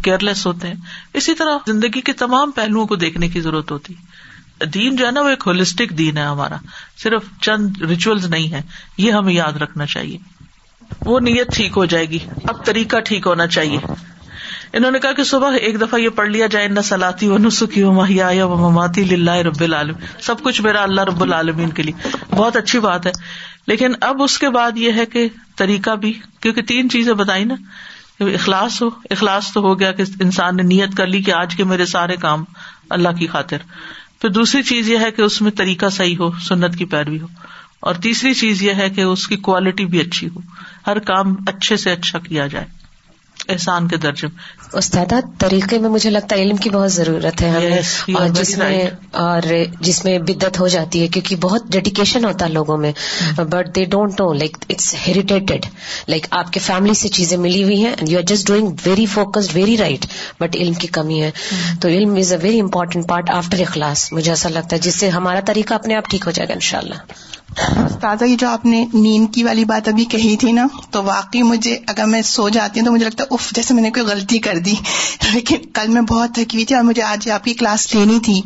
کیئر 0.04 0.22
لیس 0.22 0.46
ہوتے 0.46 0.68
ہیں 0.68 0.74
اسی 1.20 1.34
طرح 1.34 1.58
زندگی 1.66 2.00
کے 2.06 2.12
تمام 2.24 2.50
پہلوؤں 2.58 2.86
کو 2.86 2.96
دیکھنے 3.04 3.28
کی 3.28 3.40
ضرورت 3.40 3.70
ہوتی 3.72 3.94
دین 4.74 4.96
جو 4.96 5.06
ہے 5.06 5.10
نا 5.10 5.20
وہ 5.22 5.28
ایک 5.28 5.42
ہولسٹک 5.46 5.90
دین 5.98 6.16
ہے 6.18 6.22
ہمارا 6.24 6.56
صرف 7.02 7.24
چند 7.42 7.82
ریچولز 7.88 8.26
نہیں 8.30 8.52
ہے 8.52 8.60
یہ 8.98 9.12
ہمیں 9.12 9.32
یاد 9.32 9.56
رکھنا 9.62 9.86
چاہیے 9.94 10.18
وہ 11.04 11.18
نیت 11.20 11.54
ٹھیک 11.54 11.76
ہو 11.76 11.84
جائے 11.94 12.08
گی 12.10 12.18
اب 12.52 12.64
طریقہ 12.64 13.00
ٹھیک 13.06 13.26
ہونا 13.26 13.46
چاہیے 13.56 13.78
انہوں 14.72 14.90
نے 14.90 14.98
کہا 15.00 15.12
کہ 15.18 15.22
صبح 15.24 15.56
ایک 15.60 15.80
دفعہ 15.80 15.98
یہ 16.00 16.08
پڑھ 16.14 16.28
لیا 16.28 16.46
جائے 16.50 16.68
نہ 16.68 16.80
سلاتی 16.84 17.28
و 17.28 17.36
نسخی 17.38 17.82
و 17.82 17.92
مہیا 17.92 18.44
و 18.46 18.56
مماتی 18.68 19.04
للہ 19.14 19.34
رب 19.48 19.62
العالم 19.64 19.96
سب 20.26 20.42
کچھ 20.42 20.60
میرا 20.62 20.82
اللہ 20.82 21.00
رب 21.10 21.22
العالمین 21.22 21.70
کے 21.78 21.82
لیے 21.82 22.10
بہت 22.30 22.56
اچھی 22.56 22.80
بات 22.86 23.06
ہے 23.06 23.12
لیکن 23.66 23.92
اب 24.08 24.22
اس 24.22 24.38
کے 24.38 24.48
بعد 24.56 24.76
یہ 24.78 24.92
ہے 24.96 25.06
کہ 25.12 25.26
طریقہ 25.58 25.94
بھی 26.04 26.12
کیونکہ 26.42 26.62
تین 26.66 26.88
چیزیں 26.90 27.12
بتائی 27.22 27.44
نا 27.44 27.54
اخلاص 28.34 28.80
ہو 28.82 28.88
اخلاص 29.10 29.52
تو 29.52 29.60
ہو 29.62 29.78
گیا 29.80 29.90
کہ 29.92 30.04
انسان 30.24 30.56
نے 30.56 30.62
نیت 30.62 30.96
کر 30.96 31.06
لی 31.06 31.20
کہ 31.22 31.32
آج 31.36 31.54
کے 31.56 31.64
میرے 31.72 31.84
سارے 31.86 32.16
کام 32.20 32.44
اللہ 32.96 33.16
کی 33.18 33.26
خاطر 33.32 33.64
پھر 34.20 34.28
دوسری 34.38 34.62
چیز 34.68 34.88
یہ 34.90 34.98
ہے 35.04 35.10
کہ 35.16 35.22
اس 35.22 35.40
میں 35.42 35.50
طریقہ 35.56 35.88
صحیح 35.96 36.16
ہو 36.20 36.30
سنت 36.48 36.76
کی 36.78 36.84
پیروی 36.94 37.20
ہو 37.20 37.26
اور 37.88 37.94
تیسری 38.04 38.32
چیز 38.34 38.62
یہ 38.62 38.74
ہے 38.82 38.88
کہ 38.90 39.00
اس 39.02 39.26
کی 39.28 39.36
کوالٹی 39.48 39.84
بھی 39.94 40.00
اچھی 40.00 40.28
ہو 40.36 40.40
ہر 40.86 40.98
کام 41.12 41.34
اچھے 41.54 41.76
سے 41.86 41.92
اچھا 41.92 42.18
کیا 42.28 42.46
جائے 42.54 42.64
احسان 43.54 43.86
کے 43.88 43.96
درجے 44.04 44.26
استاد 44.78 45.12
طریقے 45.40 45.78
میں 45.78 45.88
مجھے 45.90 46.10
لگتا 46.10 46.36
ہے 46.36 46.42
علم 46.42 46.56
کی 46.64 46.70
بہت 46.70 46.92
ضرورت 46.92 47.42
ہے 47.42 47.48
ہمیں 47.50 47.78
جس 48.38 48.56
میں 48.58 48.78
اور 49.24 49.42
جس 49.88 50.04
میں 50.04 50.18
بدت 50.30 50.58
ہو 50.60 50.66
جاتی 50.74 51.02
ہے 51.02 51.06
کیونکہ 51.16 51.36
بہت 51.40 51.66
ڈیڈیکیشن 51.72 52.24
ہوتا 52.24 52.46
ہے 52.46 52.50
لوگوں 52.52 52.76
میں 52.84 52.92
but 53.54 53.74
they 53.76 53.84
don't 53.94 54.20
know 54.20 54.32
like 54.42 54.56
it's 54.68 54.94
inherited 55.06 55.52
like 56.08 56.26
آپ 56.40 56.52
کے 56.52 56.60
فیملی 56.66 56.94
سے 57.02 57.08
چیزیں 57.18 57.36
ملی 57.46 57.62
ہوئی 57.64 57.84
ہیں 57.84 57.94
you 58.08 58.18
are 58.18 58.22
just 58.34 58.46
doing 58.46 58.70
very 58.86 59.06
focused 59.14 59.56
very 59.56 59.76
right 59.78 60.06
but 60.40 60.56
علم 60.60 60.72
کی 60.72 60.86
کمی 60.98 61.22
ہے 61.22 61.30
hmm. 61.30 61.78
تو 61.80 61.88
علم 61.88 62.14
is 62.24 62.32
a 62.32 62.38
very 62.42 62.60
important 62.60 63.08
part 63.08 63.30
after 63.34 63.58
a 63.58 63.64
class 63.72 64.12
مجھے 64.12 64.30
ایسا 64.32 64.48
لگتا 64.48 64.76
ہے 64.76 64.80
جس 64.90 64.96
سے 65.00 65.08
ہمارا 65.18 65.40
طریقہ 65.46 65.74
اپنے 65.74 65.94
آپ 65.96 66.10
ٹھیک 66.10 66.26
ہو 66.26 66.30
جائے 66.38 66.48
گا 66.48 66.52
ان 66.54 66.66
شاء 66.70 66.78
اللہ 66.78 67.12
جو 68.38 68.46
آپ 68.48 68.64
نے 68.64 68.84
نیند 68.92 69.32
کی 69.34 69.42
والی 69.44 69.64
بات 69.64 69.88
ابھی 69.88 70.04
کہی 70.14 70.36
تھی 70.40 70.50
نا 70.52 70.66
تو 70.92 71.02
واقعی 71.04 71.42
مجھے 71.42 71.76
اگر 71.88 72.06
میں 72.08 72.20
سو 72.30 72.48
جاتی 72.56 72.80
ہوں 72.80 72.86
تو 72.86 72.92
مجھے 72.92 73.04
لگتا 73.04 73.24
ہے 73.24 73.34
اف 73.34 73.48
جیسے 73.54 73.74
میں 73.74 73.82
نے 73.82 73.90
کوئی 73.98 74.06
غلطی 74.06 74.38
کر 74.46 74.58
دی 74.64 74.74
لیکن 75.32 75.68
کل 75.74 75.88
میں 75.92 76.02
بہت 76.10 76.34
تھکی 76.34 76.56
ہوئی 76.56 76.64
تھی 76.66 76.74
اور 76.76 76.84
مجھے 76.84 77.02
آج 77.02 77.28
آپ 77.36 77.44
کی 77.44 77.54
کلاس 77.62 77.86
لینی 77.94 78.18
تھی 78.24 78.40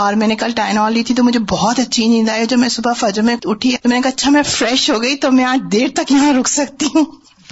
اور 0.00 0.14
میں 0.22 0.26
نے 0.26 0.34
کل 0.42 0.52
لی 0.92 1.02
تھی 1.10 1.14
تو 1.14 1.22
مجھے 1.24 1.40
بہت 1.50 1.78
اچھی 1.78 2.06
نیند 2.08 2.28
آئی 2.28 2.46
جب 2.52 2.58
میں 2.58 2.68
صبح 2.76 2.92
فجر 2.98 3.22
میں 3.30 3.36
اٹھی 3.52 3.70
تو 3.82 3.88
میں 3.88 3.96
نے 3.98 4.02
کہا 4.02 4.10
اچھا 4.16 4.30
میں 4.30 4.42
فریش 4.50 4.90
ہو 4.90 5.00
گئی 5.02 5.16
تو 5.24 5.30
میں 5.32 5.44
آج 5.44 5.60
دیر 5.72 5.88
تک 5.94 6.12
یہاں 6.12 6.32
رک 6.38 6.48
سکتی 6.48 6.86
ہوں 6.94 7.04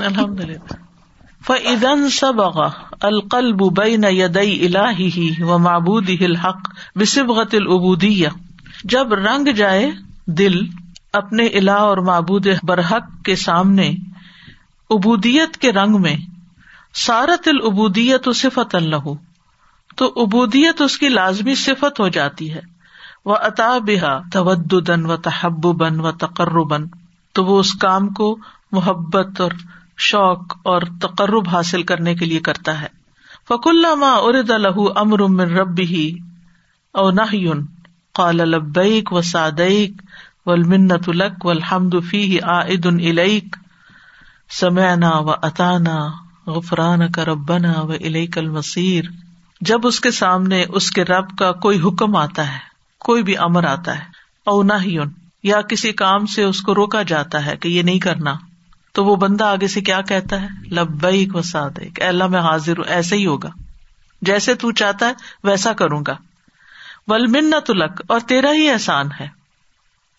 الحمد 0.05 0.41
للہ 0.41 0.79
فبا 2.19 2.67
القلب 3.11 3.63
ببئی 3.63 3.97
نہ 4.05 5.57
مابودی 5.67 6.15
ہلحق 6.25 6.69
الحق 6.97 7.55
الابی 7.61 8.15
یا 8.19 8.29
جب 8.95 9.13
رنگ 9.27 9.53
جائے 9.57 9.91
دل 10.39 10.57
اپنے 11.19 11.47
علا 11.61 11.77
اور 11.91 11.97
معبود 12.07 12.47
برحق 12.67 13.07
کے 13.25 13.35
سامنے 13.45 13.87
ابودیت 14.97 15.57
کے 15.65 15.73
رنگ 15.73 16.01
میں 16.03 16.17
سارت 17.05 17.49
العبودیت 17.49 18.29
و 18.29 18.33
صفت 18.43 18.75
اللہ 18.75 19.09
تو 19.97 20.13
عبودیت 20.25 20.81
اس 20.83 20.97
کی 20.99 21.09
لازمی 21.09 21.55
صفت 21.65 22.01
ہو 22.01 22.07
جاتی 22.17 22.53
ہے 22.55 22.61
وہ 23.31 23.37
و 24.35 26.11
تقربن 26.27 26.87
تو 27.35 27.45
وہ 27.45 27.59
اس 27.61 27.73
کام 27.81 28.09
کو 28.21 28.35
محبت 28.73 29.41
اور 29.41 29.53
شوق 30.11 30.57
اور 30.73 30.83
تقرب 31.03 31.49
حاصل 31.53 31.83
کرنے 31.93 32.15
کے 32.23 32.27
لیے 32.27 32.41
کرتا 32.51 32.81
ہے 32.81 32.87
فک 33.49 33.67
اللہ 33.69 33.95
ماں 34.05 34.15
ارد 34.29 34.51
رب 35.59 35.81
ہی 35.91 36.09
او 37.03 37.11
نہ 37.21 37.27
قال 38.19 38.55
و 39.11 39.21
ول 40.49 40.63
من 40.69 40.85
والحمد 41.45 41.95
و 41.95 41.99
عائد 41.99 42.05
فی 42.11 42.21
آد 42.53 42.87
ان 42.87 43.01
علیک 43.09 43.57
سمینا 44.59 45.11
و 45.25 45.31
اطانا 45.49 45.97
غفران 46.53 47.11
کا 47.17 47.25
ربنا 47.25 47.73
و 47.89 47.93
علیک 47.99 48.37
المسی 48.39 48.87
جب 49.71 49.87
اس 49.87 49.99
کے 50.07 50.11
سامنے 50.21 50.63
اس 50.81 50.91
کے 50.99 51.03
رب 51.05 51.37
کا 51.39 51.51
کوئی 51.67 51.81
حکم 51.81 52.17
آتا 52.17 52.47
ہے 52.53 52.59
کوئی 53.09 53.23
بھی 53.23 53.37
امر 53.49 53.65
آتا 53.73 53.97
ہے 53.99 54.05
او 54.53 54.61
ہی 54.85 54.97
ان 54.99 55.11
یا 55.49 55.61
کسی 55.73 55.93
کام 56.01 56.27
سے 56.37 56.45
اس 56.45 56.61
کو 56.69 56.75
روکا 56.75 57.03
جاتا 57.13 57.45
ہے 57.47 57.57
کہ 57.63 57.69
یہ 57.69 57.83
نہیں 57.89 57.99
کرنا 58.07 58.35
تو 58.95 59.05
وہ 59.05 59.17
بندہ 59.25 59.45
آگے 59.45 59.69
سے 59.75 59.81
کیا 59.89 60.01
کہتا 60.13 60.41
ہے 60.43 60.49
لبیک 60.77 61.35
وساد 61.37 61.79
اللہ 62.09 62.27
میں 62.37 62.41
حاضر 62.49 62.79
ہوں 62.79 62.89
ایسے 62.97 63.17
ہی 63.17 63.27
ہوگا 63.27 63.51
جیسے 64.31 64.55
تاہتا 64.65 65.09
ہے 65.09 65.49
ویسا 65.49 65.73
کروں 65.83 66.03
گا 66.07 66.15
ولم 67.13 67.37
تلک 67.67 68.01
اور 68.13 68.21
تیرا 68.33 68.53
ہی 68.55 68.69
احسان 68.71 69.09
ہے 69.21 69.29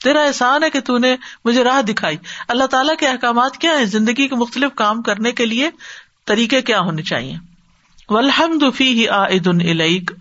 تیرا 0.03 0.21
احسان 0.25 0.63
ہے 0.63 0.69
کہ 0.75 0.79
تون 0.85 1.01
نے 1.01 1.15
مجھے 1.45 1.63
راہ 1.63 1.81
دکھائی 1.87 2.17
اللہ 2.53 2.65
تعالیٰ 2.75 2.95
کے 2.99 3.07
احکامات 3.07 3.57
کیا 3.63 3.71
ہیں 3.77 3.85
زندگی 3.95 4.27
کے 4.27 4.35
مختلف 4.43 4.73
کام 4.81 5.01
کرنے 5.09 5.31
کے 5.39 5.45
لیے 5.45 5.69
طریقے 6.31 6.61
کیا 6.69 6.79
ہونے 6.87 7.03
چاہیے 7.11 7.35
ولحمد 8.13 8.61
دفی 8.61 8.87
ہی 8.99 9.07
آد 9.17 9.47
ان 9.47 9.59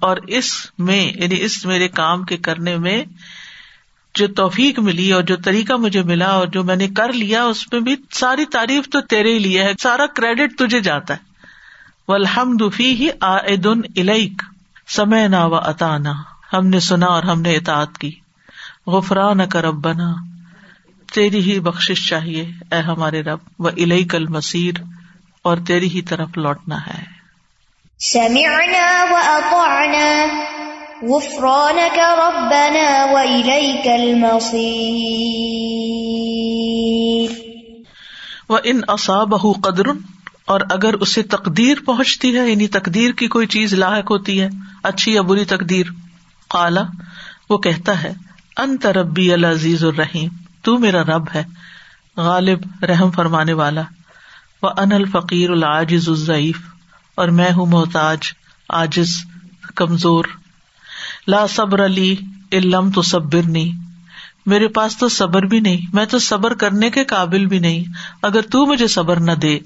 اور 0.08 0.16
اس 0.40 0.50
میں 0.88 1.02
یعنی 1.04 1.40
اس 1.44 1.64
میرے 1.66 1.88
کام 2.00 2.22
کے 2.32 2.36
کرنے 2.48 2.76
میں 2.86 3.02
جو 4.18 4.26
توفیق 4.38 4.78
ملی 4.88 5.10
اور 5.16 5.22
جو 5.32 5.36
طریقہ 5.44 5.72
مجھے 5.86 6.02
ملا 6.12 6.28
اور 6.36 6.46
جو 6.54 6.62
میں 6.70 6.76
نے 6.76 6.88
کر 7.00 7.12
لیا 7.22 7.42
اس 7.50 7.64
میں 7.72 7.80
بھی 7.88 7.94
ساری 8.20 8.44
تعریف 8.54 8.88
تو 8.94 9.00
تیرے 9.12 9.38
لیے 9.48 9.64
ہے 9.64 9.72
سارا 9.82 10.06
کریڈٹ 10.16 10.58
تجھے 10.58 10.80
جاتا 10.88 11.14
ہے 11.14 12.12
ولحم 12.12 12.56
دفی 12.60 12.92
ہی 13.00 13.08
آد 13.34 13.66
ان 13.72 13.82
علیک 14.04 14.42
سمے 14.96 15.26
نہ 15.36 15.44
و 15.50 15.54
اطانا 15.56 16.12
ہم 16.52 16.66
نے 16.74 16.80
سنا 16.92 17.06
اور 17.18 17.22
ہم 17.32 17.40
نے 17.42 17.54
اطاعت 17.56 17.98
کی 18.04 18.10
غفران 18.86 19.46
کا 19.52 19.60
ربنا 19.62 20.10
تیری 21.14 21.40
ہی 21.50 21.58
بخشش 21.60 22.06
چاہیے 22.08 22.42
اے 22.74 22.78
ہمارے 22.82 23.22
رب 23.22 23.64
و 23.64 23.68
علئی 23.68 24.04
کل 24.12 24.26
مصیر 24.36 24.80
اور 25.50 25.58
تیری 25.66 25.88
ہی 25.94 26.02
طرف 26.10 26.36
لوٹنا 26.38 26.78
ہے 26.86 27.02
ان 38.70 38.80
اصابہ 38.92 39.52
قدر 39.62 39.86
اور 40.54 40.60
اگر 40.70 40.94
اسے 41.00 41.22
تقدیر 41.36 41.78
پہنچتی 41.86 42.36
ہے 42.38 42.48
یعنی 42.50 42.66
تقدیر 42.80 43.12
کی 43.18 43.26
کوئی 43.34 43.46
چیز 43.58 43.74
لاحق 43.84 44.10
ہوتی 44.10 44.40
ہے 44.40 44.48
اچھی 44.92 45.14
یا 45.14 45.22
بری 45.32 45.44
تقدیر 45.54 45.90
قالا 46.54 46.84
وہ 47.50 47.58
کہتا 47.68 48.02
ہے 48.02 48.12
ان 48.58 48.76
ربی 48.96 49.32
العزیز 49.32 49.82
الرحیم 49.84 50.28
تو 50.64 50.76
میرا 50.78 51.02
رب 51.08 51.28
ہے 51.34 51.42
غالب 52.16 52.84
رحم 52.88 53.10
فرمانے 53.16 53.52
والا 53.60 53.82
ان 54.80 54.92
الفقیر 54.92 55.50
العجز 55.50 56.08
الضعیف 56.08 56.56
اور 57.20 57.28
میں 57.36 57.50
ہوں 57.56 57.66
محتاج 57.66 58.30
آجز 58.78 59.12
کمزور 59.76 60.24
لا 61.28 61.46
صبر 61.54 61.84
علی 61.84 62.14
علم 62.52 62.90
تو 62.94 63.02
صبر 63.12 63.46
میرے 64.50 64.68
پاس 64.76 64.96
تو 64.98 65.08
صبر 65.16 65.42
بھی 65.52 65.60
نہیں 65.60 65.94
میں 65.96 66.04
تو 66.10 66.18
صبر 66.28 66.54
کرنے 66.62 66.90
کے 66.90 67.04
قابل 67.14 67.46
بھی 67.46 67.58
نہیں 67.58 67.96
اگر 68.26 68.42
تو 68.50 68.64
مجھے 68.66 68.86
صبر 68.98 69.20
نہ 69.20 69.32
دے 69.42 69.58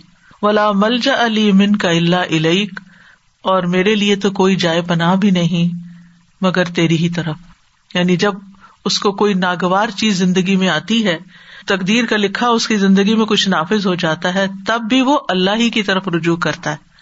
ولا 0.43 0.71
مل 0.73 0.81
ملجا 0.91 1.15
علی 1.27 1.51
من 1.63 1.77
کا 1.85 1.91
اللہ 1.91 2.35
علیہ 2.37 2.67
اور 3.53 3.63
میرے 3.75 3.95
لیے 3.95 4.17
تو 4.27 4.31
کوئی 4.41 4.57
جائے 4.65 4.81
پناہ 4.89 5.15
بھی 5.25 5.31
نہیں 5.41 5.73
مگر 6.45 6.73
تیری 6.75 6.97
ہی 7.05 7.09
طرف 7.19 7.95
یعنی 7.95 8.17
جب 8.27 8.35
اس 8.89 8.99
کو 9.01 9.11
کوئی 9.23 9.35
ناگوار 9.35 9.89
چیز 10.01 10.19
زندگی 10.19 10.57
میں 10.63 10.69
آتی 10.69 11.05
ہے 11.07 11.19
تقدیر 11.67 12.07
کا 12.07 12.17
لکھا 12.17 12.49
اس 12.57 12.67
کی 12.69 12.77
زندگی 12.77 13.15
میں 13.17 13.27
کچھ 13.27 13.49
نافذ 13.49 13.87
ہو 13.87 13.95
جاتا 14.03 14.33
ہے 14.35 14.45
تب 14.67 14.81
بھی 14.89 15.01
وہ 15.09 15.19
اللہ 15.35 15.57
ہی 15.59 15.69
کی 15.77 15.83
طرف 15.83 16.09
رجوع 16.17 16.37
کرتا 16.47 16.71
ہے 16.73 16.93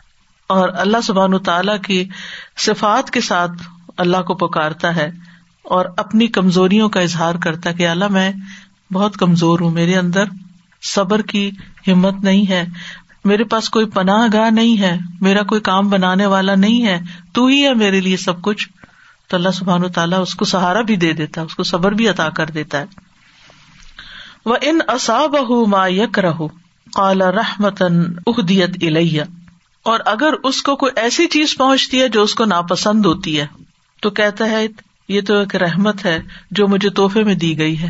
اور 0.57 0.69
اللہ 0.85 1.01
سبحان 1.03 1.39
تعالی 1.49 1.73
کی 1.87 2.05
صفات 2.67 3.11
کے 3.11 3.21
ساتھ 3.31 3.63
اللہ 4.07 4.23
کو 4.31 4.35
پکارتا 4.47 4.95
ہے 4.97 5.11
اور 5.77 5.87
اپنی 6.05 6.27
کمزوریوں 6.37 6.89
کا 6.97 7.01
اظہار 7.01 7.35
کرتا 7.43 7.71
ہے 7.71 7.75
کہ 7.75 7.89
اللہ 7.89 8.09
میں 8.19 8.31
بہت 8.93 9.17
کمزور 9.17 9.61
ہوں 9.61 9.71
میرے 9.81 9.97
اندر 9.97 10.25
صبر 10.95 11.23
کی 11.33 11.51
ہمت 11.89 12.23
نہیں 12.25 12.49
ہے 12.51 12.65
میرے 13.31 13.45
پاس 13.51 13.69
کوئی 13.71 13.87
پناہ 13.95 14.27
گاہ 14.33 14.49
نہیں 14.51 14.81
ہے 14.81 14.97
میرا 15.27 15.43
کوئی 15.51 15.61
کام 15.71 15.89
بنانے 15.91 16.27
والا 16.37 16.55
نہیں 16.65 16.87
ہے 16.87 16.99
تو 17.35 17.47
ہی 17.47 17.63
ہے 17.67 17.75
میرے 17.85 18.01
لیے 18.09 18.17
سب 18.27 18.41
کچھ 18.43 18.67
تو 19.29 19.37
اللہ 19.37 19.51
سبحان 19.55 19.85
و 19.85 19.89
تعالیٰ 19.99 20.21
اس 20.23 20.35
کو 20.41 20.45
سہارا 20.55 20.81
بھی 20.91 20.97
دے 21.05 21.13
دیتا 21.21 21.41
ہے 21.41 21.47
اس 21.47 21.55
کو 21.55 21.63
صبر 21.73 21.93
بھی 22.01 22.09
عطا 22.09 22.29
کر 22.41 22.51
دیتا 22.55 22.81
ہے 22.81 23.01
وہ 24.51 24.57
ان 24.69 24.79
اصاب 24.95 25.37
ما 25.71 25.87
یک 25.97 26.19
رہو 26.27 26.49
کالا 26.95 27.31
رحمتی 27.33 28.61
اور 29.91 30.01
اگر 30.07 30.33
اس 30.49 30.63
کو 30.63 30.75
کوئی 30.81 30.93
ایسی 31.01 31.27
چیز 31.35 31.57
پہنچتی 31.59 32.01
ہے 32.03 32.09
جو 32.17 32.23
اس 32.23 32.35
کو 32.41 32.45
ناپسند 32.55 33.07
ہوتی 33.07 33.39
ہے 33.41 33.47
تو 34.03 34.11
کہتا 34.19 34.49
ہے 34.51 34.67
یہ 35.09 35.21
تو 35.27 35.39
ایک 35.39 35.55
رحمت 35.63 36.05
ہے 36.07 36.19
جو 36.59 36.67
مجھے 36.69 36.91
توحفے 37.01 37.25
میں 37.25 37.35
دی 37.45 37.57
گئی 37.59 37.79
ہے 37.81 37.89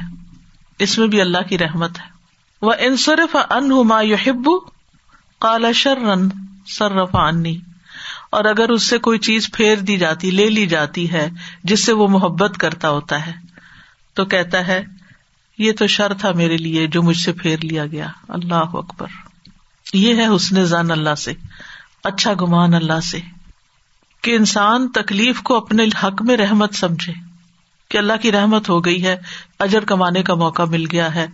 اس 0.86 0.98
میں 0.98 1.06
بھی 1.14 1.20
اللہ 1.20 1.48
کی 1.48 1.58
رحمت 1.58 1.98
ہے 2.00 2.08
وہ 2.66 2.72
انصرف 2.88 3.36
ان 3.48 3.68
ماحب 3.86 4.48
کالا 5.46 5.72
شرن 5.82 6.28
سرفا 6.78 7.26
انی 7.28 7.56
اور 8.36 8.44
اگر 8.50 8.68
اس 8.74 8.88
سے 8.90 8.96
کوئی 9.06 9.18
چیز 9.26 9.46
پھیر 9.52 9.78
دی 9.88 9.96
جاتی 10.02 10.30
لے 10.30 10.48
لی 10.50 10.66
جاتی 10.66 11.10
ہے 11.12 11.26
جس 11.72 11.84
سے 11.86 11.92
وہ 11.96 12.06
محبت 12.12 12.56
کرتا 12.62 12.90
ہوتا 12.90 13.18
ہے 13.26 13.32
تو 14.20 14.24
کہتا 14.34 14.66
ہے 14.66 14.80
یہ 15.64 15.72
تو 15.78 15.86
شر 15.94 16.14
تھا 16.22 16.30
میرے 16.38 16.56
لیے 16.66 16.86
جو 16.94 17.02
مجھ 17.08 17.16
سے 17.24 17.32
پھیر 17.42 17.64
لیا 17.72 17.84
گیا 17.96 18.08
اللہ 18.38 18.76
اکبر 18.82 19.18
یہ 19.94 20.22
ہے 20.22 20.26
حسن 20.34 20.62
زان 20.72 20.90
اللہ 20.96 21.14
سے 21.24 21.32
اچھا 22.12 22.32
گمان 22.40 22.74
اللہ 22.80 23.00
سے 23.10 23.18
کہ 24.26 24.36
انسان 24.36 24.88
تکلیف 25.02 25.42
کو 25.50 25.56
اپنے 25.56 25.86
حق 26.04 26.22
میں 26.32 26.36
رحمت 26.44 26.74
سمجھے 26.80 27.12
کہ 27.90 27.98
اللہ 28.04 28.20
کی 28.26 28.32
رحمت 28.40 28.68
ہو 28.74 28.84
گئی 28.84 29.04
ہے 29.06 29.16
اجر 29.68 29.84
کمانے 29.94 30.22
کا 30.32 30.40
موقع 30.46 30.62
مل 30.78 30.84
گیا 30.92 31.14
ہے 31.20 31.26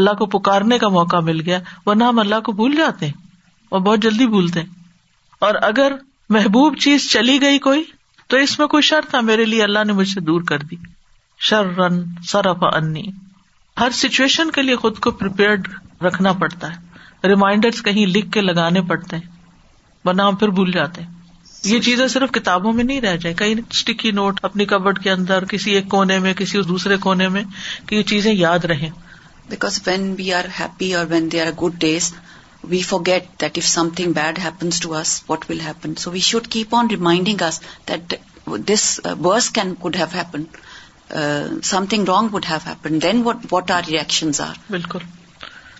اللہ 0.00 0.14
کو 0.22 0.26
پکارنے 0.38 0.78
کا 0.86 0.94
موقع 1.02 1.20
مل 1.34 1.40
گیا 1.50 1.58
ورنہ 1.86 2.04
ہم 2.14 2.18
اللہ 2.28 2.40
کو 2.48 2.52
بھول 2.64 2.76
جاتے 2.84 3.06
ہیں 3.06 3.20
اور 3.70 3.80
بہت 3.80 4.02
جلدی 4.10 4.26
بھولتے 4.38 4.60
ہیں 4.60 4.82
اور 5.48 5.54
اگر 5.74 5.92
محبوب 6.32 6.76
چیز 6.80 7.08
چلی 7.12 7.40
گئی 7.40 7.58
کوئی 7.68 7.82
تو 8.28 8.36
اس 8.42 8.58
میں 8.58 8.66
کوئی 8.74 8.82
شر 8.82 9.04
تھا 9.10 9.20
میرے 9.30 9.44
لیے 9.44 9.62
اللہ 9.62 9.84
نے 9.86 9.92
مجھ 9.92 10.08
سے 10.08 10.20
دور 10.28 10.42
کر 10.48 10.58
دی 10.70 10.76
شر 11.48 11.80
سرف 12.30 12.62
انی 12.72 13.02
ہر 13.80 13.90
سچویشن 13.94 14.50
کے 14.54 14.62
لیے 14.62 14.76
خود 14.84 14.98
کو 15.06 15.10
رکھنا 16.06 16.32
پڑتا 16.40 16.70
ہے 16.72 17.28
ریمائنڈر 17.28 17.82
کہیں 17.84 18.04
لکھ 18.06 18.30
کے 18.32 18.40
لگانے 18.40 18.80
پڑتے 18.88 19.16
ہیں 19.16 19.32
بنا 20.06 20.30
پھر 20.40 20.48
بھول 20.56 20.70
جاتے 20.72 21.02
ہیں 21.02 21.12
یہ 21.64 21.78
چیزیں 21.80 22.06
صرف 22.14 22.30
کتابوں 22.32 22.72
میں 22.78 22.84
نہیں 22.84 23.00
رہ 23.00 23.16
جائیں 23.20 23.36
کہیں 23.38 23.54
اسٹکی 23.70 24.10
نوٹ 24.20 24.40
اپنی 24.48 24.64
کبڈ 24.72 24.98
کے 25.04 25.10
اندر 25.10 25.44
کسی 25.50 25.72
ایک 25.74 25.88
کونے 25.90 26.18
میں 26.26 26.34
کسی 26.38 26.62
دوسرے 26.68 26.96
کونے 27.06 27.28
میں 27.36 27.42
کہ 27.86 27.94
یہ 27.94 28.02
چیزیں 28.12 28.32
یاد 28.34 28.64
رہیں 28.72 28.88
because 29.50 29.80
when 29.86 30.14
we 30.18 30.32
are 30.38 30.44
happy 30.60 30.94
اور 30.94 31.06
when 31.10 31.28
they 31.32 31.40
are 31.42 31.50
good 31.62 31.80
days 31.80 32.12
we 32.70 32.80
forget 33.06 33.26
that 33.40 33.58
if 33.58 33.66
something 33.96 34.12
bad 34.12 34.38
happens 34.44 34.80
to 34.80 34.94
us 34.98 35.20
what 35.28 35.44
will 35.50 35.60
happen 35.64 35.94
so 36.02 36.10
we 36.10 36.20
should 36.28 36.46
keep 36.56 36.74
on 36.74 36.86
reminding 36.90 37.42
us 37.48 37.60
that 37.88 38.14
this 38.70 38.84
worse 39.26 39.50
can 39.58 39.74
could 39.80 39.96
have 39.96 40.06
happen 40.14 40.42
something 41.90 42.04
wrong 42.08 42.28
would 42.34 42.46
have 42.50 42.58
happen 42.66 43.00
then 43.02 43.22
what 43.52 43.70
are 43.70 43.82
reaction 43.88 44.30
are 44.46 44.54
بالکل 44.70 44.98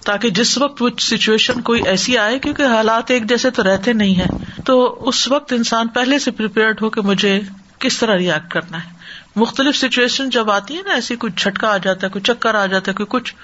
تاکہ 0.05 0.31
جس 0.37 0.57
وقت 0.59 0.83
وہ 0.83 0.89
situation 1.01 1.61
کوئی 1.69 1.81
ایسی 1.91 2.17
آئے 2.19 2.39
کیونکہ 2.47 2.67
حالات 2.77 3.11
ایک 3.11 3.29
جیسے 3.29 3.51
تو 3.59 3.63
رہتے 3.71 3.93
نہیں 3.93 4.19
ہے 4.19 4.27
تو 4.67 4.81
اس 5.09 5.27
وقت 5.33 5.53
انسان 5.53 5.89
پہلے 5.95 6.19
سے 6.25 6.31
پریپیئرڈ 6.41 6.83
ہو 6.83 6.91
کہ 6.97 7.01
مجھے 7.13 7.39
کس 7.85 7.99
طرح 7.99 8.17
ریئیکٹ 8.19 8.51
کرنا 8.53 8.85
ہے 8.85 8.93
مختلف 9.41 9.77
سچویشن 9.77 10.29
جب 10.31 10.51
آتی 10.51 10.77
ہے 10.77 10.83
نا 10.87 10.93
ایسی 10.95 11.17
کوئی 11.23 11.33
جھٹکا 11.37 11.71
آ 11.73 11.77
جاتا 11.87 12.07
ہے 12.07 12.11
کوئی 12.13 12.23
چکر 12.33 12.55
آ 12.55 12.65
جاتا 12.75 12.91
ہے 12.91 12.95
کوئی 13.03 13.07
کچھ 13.21 13.35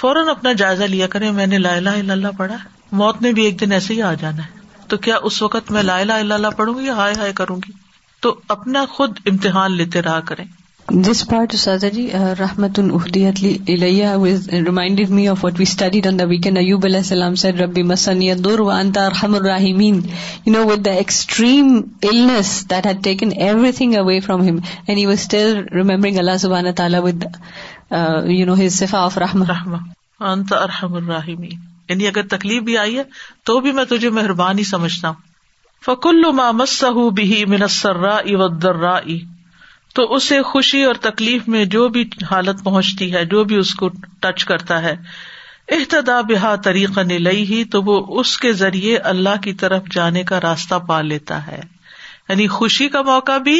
فوراً 0.00 0.20
اپنا 0.30 0.52
جائزہ 0.62 0.84
لیا 0.94 1.06
کرے 1.14 1.30
میں 1.40 1.46
نے 1.46 1.58
لا 1.58 1.72
الہ 1.76 1.90
الا 1.98 2.12
اللہ 2.12 2.36
پڑھا 2.36 2.56
موت 3.00 3.22
نے 3.22 3.32
بھی 3.38 3.44
ایک 3.44 3.60
دن 3.60 3.72
ایسے 3.72 3.94
ہی 3.94 4.02
آ 4.02 4.12
جانا 4.20 4.44
ہے 4.46 4.60
تو 4.88 4.96
کیا 5.06 5.16
اس 5.30 5.40
وقت 5.42 5.70
میں 5.76 5.82
لا 5.82 5.98
الہ 6.00 6.12
الا 6.24 6.34
اللہ 6.34 6.56
پڑھوں 6.56 6.78
گی 6.78 6.88
ہائے 7.00 7.14
ہائے 7.18 7.32
کروں 7.42 7.56
گی 7.66 7.72
تو 8.26 8.34
اپنا 8.56 8.84
خود 8.90 9.18
امتحان 9.30 9.76
لیتے 9.76 10.02
رہا 10.02 10.18
کریں 10.26 10.44
دس 11.06 11.22
پارٹ 11.28 11.54
سازا 11.58 11.88
جی 11.92 12.06
رحمت 12.38 12.78
الحدیت 12.78 13.40
reminded 14.52 15.10
me 15.18 15.26
of 15.28 15.44
what 15.44 15.58
we 15.58 15.62
studied 15.68 16.06
on 16.06 16.18
the 16.18 16.24
weekend 16.28 16.58
Ayub 16.58 16.84
علیہ 16.84 16.96
السلام 17.04 17.34
سید 17.42 17.60
ربی 17.60 17.82
مسنی 17.90 18.32
دور 18.46 18.58
انتا 18.78 19.08
رحم 19.10 19.34
الرحیمین 19.34 20.00
you 20.46 20.52
know 20.52 20.64
with 20.70 20.84
the 20.86 20.90
extreme 21.04 21.74
illness 22.12 22.50
that 22.70 22.86
had 22.86 23.02
taken 23.04 23.30
everything 23.80 23.94
away 23.98 24.18
from 24.26 24.42
him 24.48 24.58
and 24.86 24.98
you 24.98 25.08
was 25.10 25.18
still 25.20 25.62
remembering 25.74 26.18
Allah 26.24 26.36
سبحانہ 26.40 26.70
تعالیٰ 26.82 27.02
ود 27.04 27.24
یو 27.94 28.44
نو 28.48 28.54
آف 28.98 29.16
رحم 29.22 29.42
رحم 29.48 29.74
انت 30.28 30.52
ارحم 30.60 30.94
رحم 31.10 31.42
یعنی 31.48 32.06
اگر 32.08 32.26
تکلیف 32.34 32.62
بھی 32.68 32.76
آئی 32.82 32.96
ہے 32.98 33.02
تو 33.48 33.58
بھی 33.64 33.72
میں 33.78 33.84
تجھے 33.90 34.10
مہربانی 34.18 34.64
سمجھتا 34.64 35.08
ہوں 35.08 35.20
فکل 35.86 37.10
بھی 37.18 37.44
منسرا 37.54 38.16
تو 39.98 40.02
اسے 40.14 40.40
خوشی 40.52 40.82
اور 40.90 41.00
تکلیف 41.08 41.48
میں 41.54 41.64
جو 41.74 41.86
بھی 41.96 42.04
حالت 42.30 42.62
پہنچتی 42.64 43.12
ہے 43.14 43.24
جو 43.34 43.44
بھی 43.50 43.56
اس 43.56 43.74
کو 43.82 43.88
ٹچ 44.26 44.44
کرتا 44.52 44.80
ہے 44.82 44.94
احتدا 45.76 46.20
بحا 46.28 46.54
طریقہ 46.68 47.00
نے 47.08 47.18
لئی 47.18 47.44
ہی 47.52 47.62
تو 47.74 47.82
وہ 47.90 48.00
اس 48.20 48.36
کے 48.44 48.52
ذریعے 48.62 48.96
اللہ 49.12 49.40
کی 49.42 49.52
طرف 49.64 49.92
جانے 49.94 50.22
کا 50.30 50.40
راستہ 50.44 50.74
پا 50.88 51.00
لیتا 51.12 51.46
ہے 51.46 51.60
یعنی 52.28 52.46
خوشی 52.56 52.88
کا 52.88 53.02
موقع 53.06 53.36
بھی 53.46 53.58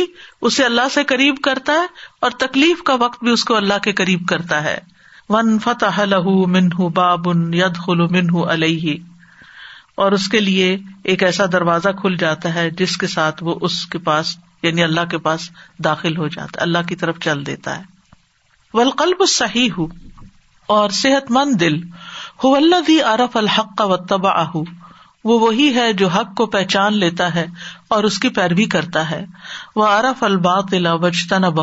اسے 0.48 0.64
اللہ 0.64 0.88
سے 0.94 1.04
قریب 1.12 1.36
کرتا 1.44 1.72
ہے 1.80 1.86
اور 2.26 2.30
تکلیف 2.44 2.82
کا 2.90 2.94
وقت 3.00 3.22
بھی 3.24 3.30
اس 3.32 3.44
کو 3.44 3.56
اللہ 3.56 3.78
کے 3.82 3.92
قریب 4.00 4.26
کرتا 4.28 4.62
ہے 4.64 4.78
ون 5.30 5.58
فتح 5.64 6.00
لہ 6.08 6.28
منہ 6.56 6.80
بابن 6.98 7.52
ید 7.54 7.78
ہلو 7.88 8.08
منہ 8.16 8.32
اس 10.12 10.26
کے 10.28 10.38
لیے 10.40 10.76
ایک 11.12 11.22
ایسا 11.22 11.44
دروازہ 11.52 11.88
کھل 12.00 12.16
جاتا 12.20 12.54
ہے 12.54 12.68
جس 12.78 12.96
کے 13.02 13.06
ساتھ 13.14 13.42
وہ 13.44 13.54
اس 13.68 13.84
کے 13.94 13.98
پاس 14.08 14.36
یعنی 14.62 14.82
اللہ 14.84 15.04
کے 15.10 15.18
پاس 15.26 15.48
داخل 15.84 16.16
ہو 16.16 16.28
جاتا 16.34 16.58
ہے 16.58 16.62
اللہ 16.62 16.86
کی 16.88 16.96
طرف 17.02 17.18
چل 17.24 17.44
دیتا 17.46 17.76
ہے 17.78 17.84
ولقلب 18.74 19.22
صحیح 19.28 19.68
ہو 19.78 19.86
اور 20.76 20.90
صحت 20.98 21.30
مند 21.36 21.60
دل 21.60 21.76
ہو 22.44 22.54
اللہ 22.56 22.90
عرف 23.14 23.36
الحق 23.36 23.76
کا 23.78 23.84
و 23.84 23.96
تباہ 24.12 24.38
آہ 24.44 24.60
وہ 25.30 25.38
وہی 25.40 25.74
ہے 25.74 25.92
جو 25.98 26.08
حق 26.14 26.34
کو 26.36 26.46
پہچان 26.54 26.94
لیتا 26.98 27.34
ہے 27.34 27.44
اور 27.96 28.04
اس 28.04 28.18
کی 28.18 28.28
پیروی 28.38 28.64
کرتا 28.74 29.10
ہے 29.10 29.24
وہ 29.76 29.86
ار 29.86 30.04
وجتا 31.02 31.38
نہ 31.38 31.46
بہ 31.58 31.62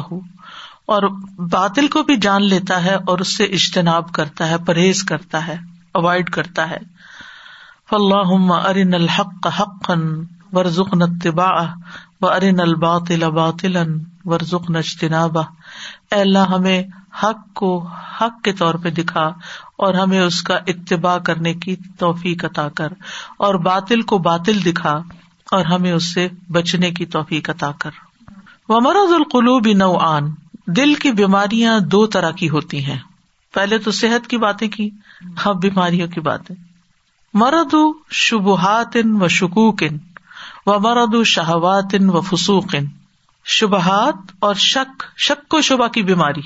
اور 0.93 1.03
باطل 1.51 1.87
کو 1.95 2.01
بھی 2.03 2.15
جان 2.21 2.43
لیتا 2.53 2.83
ہے 2.83 2.95
اور 3.11 3.19
اس 3.25 3.35
سے 3.37 3.43
اجتناب 3.57 4.11
کرتا 4.13 4.47
ہے 4.49 4.57
پرہیز 4.67 5.03
کرتا 5.11 5.45
ہے 5.47 5.57
اوائڈ 5.99 6.29
کرتا 6.37 6.69
ہے 6.69 6.77
فلاح 7.89 8.31
ارن 8.69 8.93
الحق 8.93 9.47
حق 9.59 9.91
ورژن 10.53 11.01
ورژ 11.01 11.27
و 12.21 12.27
ارن 12.27 12.59
الباطل 12.59 13.29
باطلا 13.29 13.29
باطل 13.41 13.77
ورژن 14.29 14.73
نجتنابا 14.77 15.43
اے 16.15 16.19
اللہ 16.21 16.47
ہمیں 16.53 16.81
حق 17.23 17.37
کو 17.55 17.67
حق 18.19 18.41
کے 18.43 18.51
طور 18.61 18.75
پہ 18.83 18.89
دکھا 18.99 19.25
اور 19.85 19.93
ہمیں 19.93 20.19
اس 20.19 20.41
کا 20.47 20.55
اتباع 20.73 21.17
کرنے 21.27 21.53
کی 21.65 21.75
توفیق 21.99 22.45
عطا 22.45 22.67
کر 22.79 22.93
اور 23.47 23.55
باطل 23.67 24.01
کو 24.11 24.17
باطل 24.29 24.63
دکھا 24.65 24.93
اور 25.57 25.65
ہمیں 25.65 25.91
اس 25.91 26.13
سے 26.13 26.27
بچنے 26.57 26.91
کی 26.97 27.05
توفیق 27.17 27.49
عطا 27.49 27.71
کر 27.81 27.99
وہ 28.69 28.79
مرض 28.85 29.13
القلوب 29.13 29.67
نوعان 29.83 30.31
دل 30.77 30.93
کی 31.03 31.11
بیماریاں 31.19 31.79
دو 31.95 32.05
طرح 32.15 32.31
کی 32.41 32.49
ہوتی 32.49 32.83
ہیں 32.85 32.97
پہلے 33.55 33.77
تو 33.85 33.91
صحت 34.01 34.27
کی 34.29 34.37
باتیں 34.45 34.67
کی 34.75 34.89
ہم 35.45 35.57
بیماریوں 35.61 36.07
کی 36.13 36.21
باتیں 36.29 36.55
مرد 37.43 37.75
شبہات 38.25 38.97
و 39.21 39.27
شکوکن 39.37 39.97
و 40.67 40.79
مرد 40.87 41.15
شہوات 41.35 41.95
و 42.11 42.21
فسوقن 42.29 42.85
شبہات 43.57 44.31
اور 44.47 44.55
شک 44.63 45.03
شک 45.27 45.47
کو 45.51 45.59
شبہ 45.67 45.85
کی 45.93 46.01
بیماری 46.09 46.41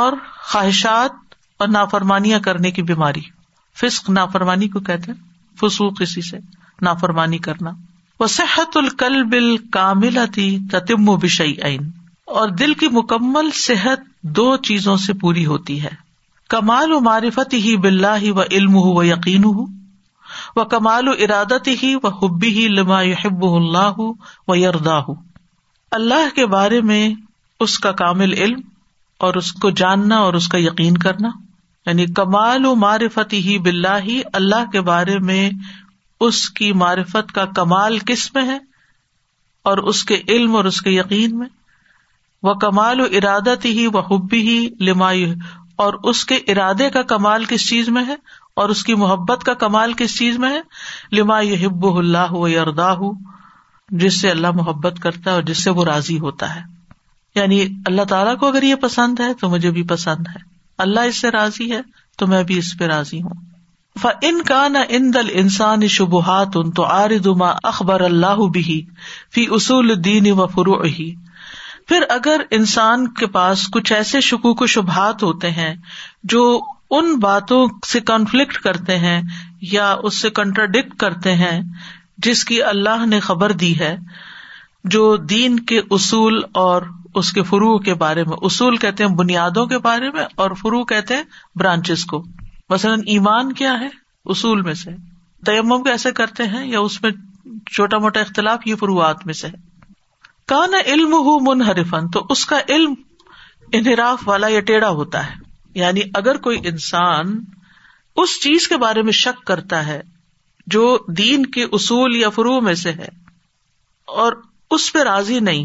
اور 0.00 0.12
خواہشات 0.50 1.34
اور 1.60 1.68
نافرمانیاں 1.68 2.38
کرنے 2.44 2.70
کی 2.76 2.82
بیماری 2.90 3.20
فسق 3.80 4.10
نافرمانی 4.18 4.68
کو 4.74 4.80
کہتے 4.90 5.12
ہیں 5.12 5.18
فسوق 5.60 5.98
کسی 6.00 6.20
سے 6.28 6.38
نافرمانی 6.88 7.38
کرنا 7.48 7.70
وہ 8.20 8.26
صحت 8.36 8.76
القلب 8.82 9.30
کامل 9.42 9.64
کاملتی 9.78 10.46
تتم 10.72 11.08
و 11.08 11.16
بشئی 11.26 11.54
عین 11.70 11.90
اور 12.42 12.48
دل 12.62 12.74
کی 12.82 12.88
مکمل 13.00 13.50
صحت 13.64 14.06
دو 14.40 14.46
چیزوں 14.70 14.96
سے 15.08 15.12
پوری 15.26 15.44
ہوتی 15.52 15.82
ہے 15.82 15.90
کمال 16.56 16.92
و 16.92 17.00
معرفت 17.10 17.54
ہی 17.64 17.76
بلّہ 17.88 18.30
و 18.36 18.42
علم 18.50 18.74
ہو 18.76 18.94
و 19.00 19.04
یقین 19.12 19.44
ہو 19.44 19.64
وہ 20.56 20.64
کمال 20.76 21.08
و 21.08 21.12
ارادت 21.28 21.68
ہی 21.82 21.94
و 22.02 22.08
حبی 22.22 22.58
ہی 22.60 22.68
لما 22.80 23.00
یحب 23.12 23.44
اللہ 23.54 24.00
و 24.48 24.56
یردا 24.66 24.98
ہوں 25.08 25.24
اللہ 25.94 26.34
کے 26.34 26.46
بارے 26.52 26.80
میں 26.86 27.02
اس 27.64 27.78
کا 27.80 27.90
کامل 27.98 28.32
علم 28.42 28.60
اور 29.26 29.34
اس 29.40 29.50
کو 29.62 29.70
جاننا 29.80 30.16
اور 30.20 30.34
اس 30.34 30.46
کا 30.54 30.58
یقین 30.58 30.96
کرنا 31.04 31.28
یعنی 31.86 32.06
کمال 32.18 32.64
و 32.66 32.74
معرفت 32.76 33.32
ہی 33.32 33.58
بلّہ 33.66 34.00
ہی 34.04 34.20
اللہ 34.40 34.70
کے 34.72 34.80
بارے 34.88 35.18
میں 35.28 35.48
اس 36.28 36.48
کی 36.58 36.72
معرفت 36.82 37.32
کا 37.34 37.44
کمال 37.56 37.98
کس 38.06 38.28
میں 38.34 38.42
ہے 38.48 38.58
اور 39.70 39.78
اس 39.92 40.02
کے 40.10 40.20
علم 40.36 40.56
اور 40.56 40.64
اس 40.70 40.80
کے 40.82 40.90
یقین 40.90 41.38
میں 41.38 41.46
وہ 42.48 42.54
کمال 42.64 43.00
و 43.00 43.04
ارادت 43.20 43.64
ہی 43.64 43.86
وہ 43.92 44.00
حبی 44.10 44.40
ہی 44.48 44.58
لما 44.90 45.12
اور 45.84 45.94
اس 46.10 46.24
کے 46.26 46.34
ارادے 46.52 46.90
کا 46.90 47.02
کمال 47.14 47.44
کس 47.48 47.68
چیز 47.68 47.88
میں 47.96 48.04
ہے 48.08 48.14
اور 48.62 48.68
اس 48.74 48.82
کی 48.84 48.94
محبت 49.04 49.44
کا 49.44 49.54
کمال 49.64 49.92
کس 49.96 50.18
چیز 50.18 50.38
میں 50.44 50.52
ہے 50.52 50.60
لما 51.20 51.40
یہ 51.50 51.66
ہب 51.66 51.86
اللہ 51.96 52.32
و 52.34 52.44
ارداہ 52.44 53.08
جس 54.02 54.20
سے 54.20 54.30
اللہ 54.30 54.50
محبت 54.56 54.98
کرتا 55.02 55.30
ہے 55.30 55.34
اور 55.34 55.42
جس 55.48 55.62
سے 55.64 55.70
وہ 55.70 55.84
راضی 55.84 56.18
ہوتا 56.20 56.54
ہے 56.54 56.60
یعنی 57.34 57.64
اللہ 57.86 58.04
تعالیٰ 58.08 58.36
کو 58.38 58.46
اگر 58.48 58.62
یہ 58.62 58.74
پسند 58.82 59.20
ہے 59.20 59.32
تو 59.40 59.48
مجھے 59.50 59.70
بھی 59.76 59.82
پسند 59.88 60.26
ہے 60.34 60.40
اللہ 60.84 61.00
اس 61.08 61.20
سے 61.20 61.30
راضی 61.30 61.70
ہے 61.72 61.80
تو 62.18 62.26
میں 62.26 62.42
بھی 62.48 62.58
اس 62.58 62.74
پہ 62.78 62.86
راضی 62.92 63.20
ہوں 63.22 63.44
ان 64.28 64.42
کا 64.46 64.66
نہ 64.68 64.78
ان 64.96 65.12
دل 65.14 65.28
انسان 65.40 65.86
شبہات 65.90 66.56
ان 66.56 66.70
تو 66.80 66.84
اخبر 67.68 68.00
اللہ 68.04 68.40
بھی 68.52 68.80
فی 69.34 69.44
اصول 69.56 69.92
دین 70.04 70.30
و 70.32 70.46
فرو 70.54 70.80
ہی 70.98 71.10
پھر 71.88 72.02
اگر 72.10 72.40
انسان 72.58 73.06
کے 73.20 73.26
پاس 73.38 73.66
کچھ 73.72 73.92
ایسے 73.92 74.20
شکوک 74.28 74.62
و 74.62 74.66
شبہات 74.74 75.22
ہوتے 75.22 75.50
ہیں 75.60 75.74
جو 76.34 76.42
ان 76.98 77.14
باتوں 77.20 77.66
سے 77.92 78.00
کنفلکٹ 78.10 78.58
کرتے 78.62 78.96
ہیں 78.98 79.20
یا 79.72 79.90
اس 80.08 80.20
سے 80.20 80.30
کنٹراڈکٹ 80.40 80.96
کرتے 81.00 81.34
ہیں 81.34 81.60
جس 82.24 82.44
کی 82.44 82.62
اللہ 82.62 83.04
نے 83.06 83.20
خبر 83.20 83.52
دی 83.62 83.78
ہے 83.78 83.94
جو 84.94 85.02
دین 85.32 85.58
کے 85.70 85.80
اصول 85.94 86.40
اور 86.64 86.82
اس 87.20 87.32
کے 87.32 87.42
فرو 87.48 87.78
کے 87.84 87.94
بارے 88.04 88.24
میں 88.30 88.36
اصول 88.46 88.76
کہتے 88.76 89.04
ہیں 89.04 89.10
بنیادوں 89.16 89.64
کے 89.66 89.78
بارے 89.86 90.10
میں 90.14 90.24
اور 90.44 90.50
فرو 90.62 90.82
کہتے 90.92 91.14
ہیں 91.16 91.22
برانچز 91.58 92.04
کو 92.12 92.22
مثلاً 92.70 93.00
ایمان 93.14 93.52
کیا 93.62 93.78
ہے 93.80 93.88
اصول 94.34 94.62
میں 94.62 94.74
سے 94.82 94.90
تیمم 95.46 95.82
کیسے 95.82 96.12
کرتے 96.20 96.42
ہیں 96.54 96.66
یا 96.66 96.80
اس 96.80 97.02
میں 97.02 97.10
چھوٹا 97.74 97.98
موٹا 98.04 98.20
اختلاف 98.20 98.66
یہ 98.66 98.74
فروعات 98.80 99.26
میں 99.26 99.34
سے 99.40 99.46
ہے 99.46 99.64
کان 100.52 100.74
علم 100.84 101.12
ہوں 101.26 101.40
منحرفن 101.46 102.08
تو 102.16 102.24
اس 102.30 102.44
کا 102.46 102.58
علم 102.74 102.94
انحراف 103.78 104.28
والا 104.28 104.48
یا 104.48 104.60
ٹیڑھا 104.66 104.88
ہوتا 105.00 105.26
ہے 105.26 105.34
یعنی 105.80 106.00
اگر 106.20 106.36
کوئی 106.46 106.58
انسان 106.70 107.38
اس 108.22 108.40
چیز 108.42 108.68
کے 108.68 108.76
بارے 108.86 109.02
میں 109.08 109.12
شک 109.22 109.44
کرتا 109.46 109.86
ہے 109.86 110.00
جو 110.74 110.84
دین 111.18 111.44
کے 111.56 111.64
اصول 111.78 112.16
یا 112.16 112.28
فرو 112.36 112.60
میں 112.68 112.74
سے 112.82 112.92
ہے 112.92 113.08
اور 114.22 114.32
اس 114.76 114.92
پہ 114.92 115.02
راضی 115.08 115.38
نہیں 115.48 115.64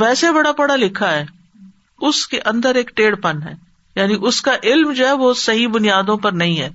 ویسے 0.00 0.32
بڑا 0.32 0.52
پڑھا 0.60 0.76
لکھا 0.76 1.12
ہے 1.12 1.24
اس 2.08 2.26
کے 2.28 2.40
اندر 2.50 2.74
ایک 2.80 2.90
ٹیڑھ 2.96 3.16
پن 3.22 3.42
ہے 3.42 3.54
یعنی 3.96 4.16
اس 4.30 4.40
کا 4.48 4.54
علم 4.70 4.92
جو 4.96 5.06
ہے 5.06 5.12
وہ 5.22 5.32
صحیح 5.42 5.68
بنیادوں 5.76 6.16
پر 6.24 6.32
نہیں 6.42 6.58
ہے 6.58 6.68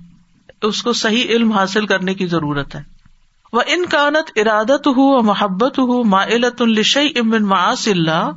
اس 0.66 0.82
کو 0.82 0.92
صحیح 1.02 1.30
علم 1.34 1.52
حاصل 1.52 1.86
کرنے 1.92 2.14
کی 2.14 2.26
ضرورت 2.32 2.74
ہے 2.74 2.80
وہ 3.52 3.62
ان 3.74 3.84
کا 3.94 4.06
ارادت 4.42 4.86
ہو 4.96 5.06
محبت 5.30 5.78
ہو 5.88 6.00
علت 6.22 6.62
الش 6.62 6.96
امن 7.20 7.42
معاص 7.52 7.86
اللہ 7.88 8.30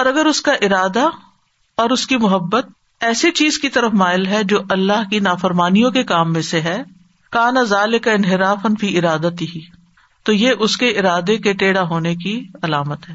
اور 0.00 0.06
اگر 0.06 0.26
اس 0.26 0.40
کا 0.48 0.52
ارادہ 0.68 1.08
اور 1.84 1.90
اس 1.96 2.06
کی 2.06 2.16
محبت 2.26 2.68
ایسی 3.10 3.30
چیز 3.40 3.58
کی 3.58 3.68
طرف 3.78 3.92
مائل 4.02 4.26
ہے 4.26 4.42
جو 4.54 4.60
اللہ 4.78 5.08
کی 5.10 5.18
نافرمانیوں 5.28 5.90
کے 5.98 6.04
کام 6.12 6.32
میں 6.32 6.42
سے 6.50 6.60
ہے 6.68 6.82
کانا 7.34 7.62
ظال 7.74 7.98
کا 8.04 8.12
انحراف 8.12 8.66
فی 8.80 8.96
ارادت 8.98 9.40
ہی 9.54 9.60
تو 10.24 10.32
یہ 10.32 10.62
اس 10.66 10.76
کے 10.76 10.88
ارادے 10.98 11.36
کے 11.46 11.52
ٹیڑھا 11.62 11.82
ہونے 11.90 12.14
کی 12.24 12.40
علامت 12.68 13.08
ہے 13.08 13.14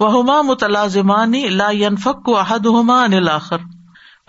وہ 0.00 0.10
ہما 0.14 0.40
متلازمانی 0.50 1.42
احد 2.38 2.66
ہوما 2.76 3.02
انلاخر 3.04 3.62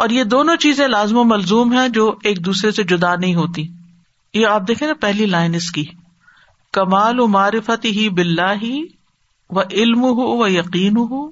اور 0.03 0.09
یہ 0.09 0.23
دونوں 0.33 0.55
چیزیں 0.65 0.87
لازم 0.87 1.17
و 1.17 1.23
ملزوم 1.31 1.73
ہے 1.79 1.87
جو 1.97 2.13
ایک 2.29 2.45
دوسرے 2.45 2.71
سے 2.77 2.83
جدا 2.91 3.15
نہیں 3.15 3.35
ہوتی 3.35 3.65
یہ 4.33 4.45
آپ 4.47 4.67
دیکھے 4.67 4.87
نا 4.87 4.93
پہلی 5.01 5.25
لائن 5.35 5.55
اس 5.55 5.69
کی 5.71 5.83
کمال 6.79 7.19
و 7.19 7.27
معرفت 7.37 7.85
ہی 7.97 8.07
بلّہ 8.19 8.51
ہی 8.61 8.75
و 9.49 9.61
علم 9.71 10.03
ہو 10.03 10.37
و 10.37 10.47
یقین 10.49 10.97
ہو 11.11 11.25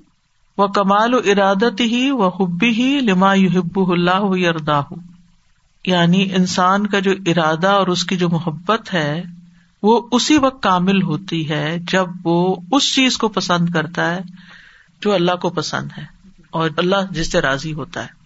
و 0.64 0.68
کمال 0.80 1.14
و 1.14 1.18
ارادت 1.34 1.82
ہی 1.94 2.10
و 2.12 2.28
حبی 2.40 2.70
ہی 2.82 3.00
لما 3.10 3.32
اللہ 3.42 4.38
یردا 4.46 4.80
ہوں 4.92 5.10
یعنی 5.88 6.26
انسان 6.38 6.86
کا 6.88 7.00
جو 7.06 7.12
ارادہ 7.34 7.68
اور 7.82 7.88
اس 7.94 8.04
کی 8.06 8.18
جو 8.24 8.30
محبت 8.30 8.94
ہے 8.94 9.22
وہ 9.84 10.00
اسی 10.18 10.38
وقت 10.42 10.62
کامل 10.64 11.02
ہوتی 11.04 11.40
ہے 11.50 11.78
جب 11.92 12.10
وہ 12.28 12.36
اس 12.78 12.94
چیز 12.96 13.18
کو 13.24 13.28
پسند 13.38 13.70
کرتا 13.74 14.10
ہے 14.16 14.20
جو 15.06 15.14
اللہ 15.14 15.36
کو 15.42 15.50
پسند 15.60 15.92
ہے 15.98 16.04
اور 16.60 16.70
اللہ 16.84 17.12
جس 17.12 17.32
سے 17.32 17.42
راضی 17.42 17.74
ہوتا 17.74 18.02
ہے 18.04 18.20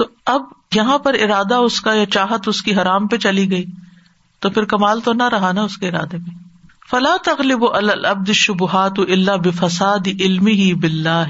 تو 0.00 0.04
اب 0.34 0.42
یہاں 0.74 0.98
پر 1.06 1.14
ارادہ 1.24 1.54
اس 1.68 1.80
کا 1.86 1.94
یا 1.94 2.06
چاہت 2.16 2.48
اس 2.48 2.62
کی 2.68 2.74
حرام 2.80 3.06
پہ 3.08 3.16
چلی 3.26 3.50
گئی 3.50 3.64
تو 4.42 4.50
پھر 4.50 4.64
کمال 4.72 5.00
تو 5.04 5.12
نہ 5.20 5.28
رہا 5.32 5.52
نا 5.58 5.62
اس 5.70 5.76
کے 5.82 5.88
ارادے 5.88 6.18
میں 6.22 6.34
فلاں 6.90 7.16
تغلب 7.24 7.64
العبد 7.74 8.30
شبہات 8.40 8.98
اللہ 9.08 9.36
بفساد 9.44 10.08
علم 10.18 10.46
ہی 10.56 10.72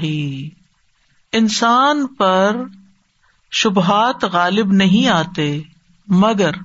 ہی 0.01 0.49
انسان 1.39 2.05
پر 2.17 2.63
شبہات 3.61 4.23
غالب 4.33 4.71
نہیں 4.81 5.07
آتے 5.09 5.51
مگر 6.23 6.55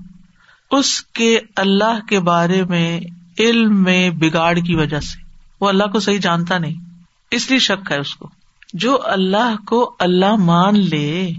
اس 0.79 1.01
کے 1.15 1.39
اللہ 1.61 1.99
کے 2.09 2.21
بارے 2.31 2.63
میں 2.69 2.99
علم 3.41 3.83
میں 3.85 4.09
بگاڑ 4.21 4.55
کی 4.67 4.75
وجہ 4.77 5.01
سے 5.01 5.19
وہ 5.61 5.69
اللہ 5.69 5.87
کو 5.93 6.01
صحیح 6.01 6.19
جانتا 6.23 6.59
نہیں 6.59 6.89
اس 7.37 7.49
لیے 7.51 7.59
شک 7.69 7.91
ہے 7.93 7.99
اس 8.01 8.15
کو 8.17 8.29
جو 8.83 8.99
اللہ 9.13 9.55
کو 9.67 9.81
اللہ 10.09 10.35
مان 10.45 10.79
لے 10.91 11.31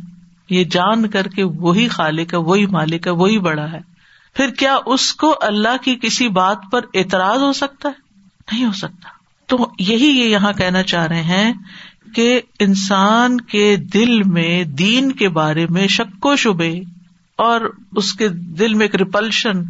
یہ 0.49 0.63
جان 0.71 1.07
کر 1.09 1.27
کے 1.35 1.43
وہی 1.65 1.87
خالق 1.89 2.33
ہے 2.33 2.39
وہی 2.47 2.65
مالک 2.71 3.07
ہے 3.07 3.11
وہی 3.21 3.37
بڑا 3.47 3.71
ہے 3.71 3.79
پھر 4.37 4.49
کیا 4.59 4.75
اس 4.95 5.13
کو 5.21 5.33
اللہ 5.47 5.77
کی 5.83 5.95
کسی 6.01 6.27
بات 6.39 6.65
پر 6.71 6.85
اعتراض 6.99 7.41
ہو 7.43 7.51
سکتا 7.53 7.89
ہے 7.89 8.01
نہیں 8.55 8.65
ہو 8.65 8.71
سکتا 8.81 9.09
تو 9.51 9.57
یہی 9.79 10.07
یہ 10.17 10.29
یہاں 10.29 10.51
کہنا 10.57 10.83
چاہ 10.91 11.05
رہے 11.07 11.21
ہیں 11.23 11.51
کہ 12.15 12.39
انسان 12.65 13.39
کے 13.51 13.75
دل 13.93 14.21
میں 14.37 14.51
دین 14.81 15.11
کے 15.21 15.29
بارے 15.39 15.65
میں 15.75 15.87
شک 15.95 16.25
و 16.31 16.35
شبے 16.43 16.71
اور 17.47 17.61
اس 17.99 18.13
کے 18.21 18.27
دل 18.59 18.73
میں 18.79 18.85
ایک 18.85 18.95
ریپلشن 19.01 19.61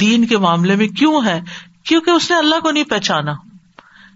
دین 0.00 0.24
کے 0.26 0.38
معاملے 0.44 0.76
میں 0.82 0.86
کیوں 1.00 1.24
ہے 1.24 1.40
کیونکہ 1.88 2.10
اس 2.10 2.30
نے 2.30 2.36
اللہ 2.36 2.60
کو 2.62 2.70
نہیں 2.70 2.84
پہچانا 2.90 3.32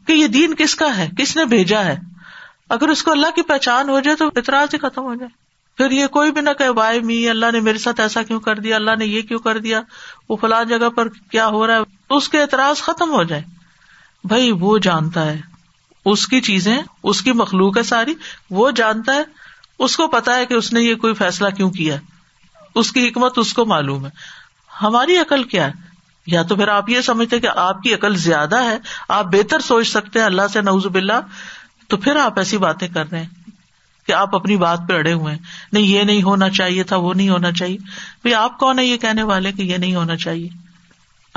کہ 0.07 0.13
یہ 0.13 0.27
دین 0.37 0.55
کس 0.59 0.75
کا 0.83 0.97
ہے 0.97 1.09
کس 1.19 1.37
نے 1.37 1.45
بھیجا 1.55 1.85
ہے 1.85 1.97
اگر 2.77 2.89
اس 2.95 3.03
کو 3.05 3.11
اللہ 3.11 3.35
کی 3.35 3.43
پہچان 3.49 3.89
ہو 3.89 3.99
جائے 4.07 4.17
تو 4.17 4.27
اعتراض 4.37 4.75
ہی 4.75 4.79
ختم 4.87 5.03
ہو 5.11 5.15
جائے 5.15 5.29
پھر 5.77 5.91
یہ 5.97 6.07
کوئی 6.17 6.33
بھی 6.37 6.41
نہ 6.41 6.51
کہ 6.59 6.71
بائے 6.77 7.01
می 7.09 7.19
اللہ 7.29 7.51
نے 7.53 7.61
میرے 7.67 7.79
ساتھ 7.79 8.01
ایسا 8.01 8.23
کیوں 8.29 8.39
کر 8.47 8.59
دیا 8.67 8.77
اللہ 8.77 8.97
نے 8.99 9.07
یہ 9.07 9.23
کیوں 9.31 9.39
کر 9.47 9.59
دیا 9.67 9.81
وہ 10.29 10.37
فلاں 10.41 10.63
جگہ 10.69 10.89
پر 10.97 11.09
کیا 11.33 11.47
ہو 11.57 11.67
رہا 11.67 11.77
ہے 11.81 12.15
اس 12.17 12.29
کے 12.35 12.41
اعتراض 12.41 12.83
ختم 12.83 13.13
ہو 13.17 13.23
جائے 13.33 13.43
بھائی 14.33 14.51
وہ 14.61 14.77
جانتا 14.87 15.25
ہے 15.33 15.41
اس 16.11 16.27
کی 16.33 16.41
چیزیں 16.49 16.77
اس 17.11 17.21
کی 17.27 17.33
مخلوق 17.43 17.77
ہے 17.79 17.83
ساری 17.87 18.13
وہ 18.59 18.71
جانتا 18.81 19.13
ہے 19.15 19.23
اس 19.87 19.97
کو 19.97 20.07
پتا 20.09 20.35
ہے 20.37 20.45
کہ 20.51 20.55
اس 20.55 20.73
نے 20.73 20.81
یہ 20.83 20.95
کوئی 21.05 21.15
فیصلہ 21.21 21.49
کیوں 21.57 21.71
کیا 21.79 21.97
اس 22.83 22.93
کی 22.93 23.07
حکمت 23.09 23.39
اس 23.39 23.53
کو 23.55 23.65
معلوم 23.73 24.05
ہے 24.07 24.11
ہماری 24.83 25.17
عقل 25.19 25.43
کیا 25.55 25.67
ہے 25.69 25.85
یا 26.35 26.43
تو 26.51 26.57
پھر 26.57 26.69
آپ 26.69 26.89
یہ 26.91 27.01
سمجھتے 27.07 27.39
کہ 27.41 27.49
آپ 27.65 27.81
کی 27.83 27.95
عقل 27.95 28.17
زیادہ 28.27 28.63
ہے 28.65 28.77
آپ 29.17 29.27
بہتر 29.33 29.61
سوچ 29.67 29.89
سکتے 29.89 30.19
ہیں 30.19 30.27
اللہ 30.27 30.47
سے 30.53 30.61
نعوذ 30.69 30.87
باللہ 30.97 31.21
تو 31.89 31.97
پھر 32.07 32.17
آپ 32.25 32.39
ایسی 32.39 32.59
باتیں 32.67 32.87
کر 32.95 33.11
رہے 33.11 33.19
ہیں 33.23 33.53
کہ 34.07 34.13
آپ 34.13 34.35
اپنی 34.37 34.57
بات 34.57 34.87
پہ 34.89 34.95
اڑے 34.95 35.13
ہوئے 35.13 35.35
ہیں 35.35 35.41
نہیں 35.73 35.87
یہ 35.87 36.03
نہیں 36.11 36.23
ہونا 36.23 36.49
چاہیے 36.61 36.83
تھا 36.91 36.97
وہ 37.05 37.15
نہیں 37.15 37.29
ہونا 37.29 37.53
چاہیے 37.63 37.77
بھائی 38.23 38.35
آپ 38.43 38.57
کون 38.59 38.79
ہے 38.79 38.85
یہ 38.85 38.97
کہنے 39.07 39.23
والے 39.33 39.53
کہ 39.57 39.63
یہ 39.71 39.77
نہیں 39.77 39.95
ہونا 39.95 40.17
چاہیے 40.27 40.49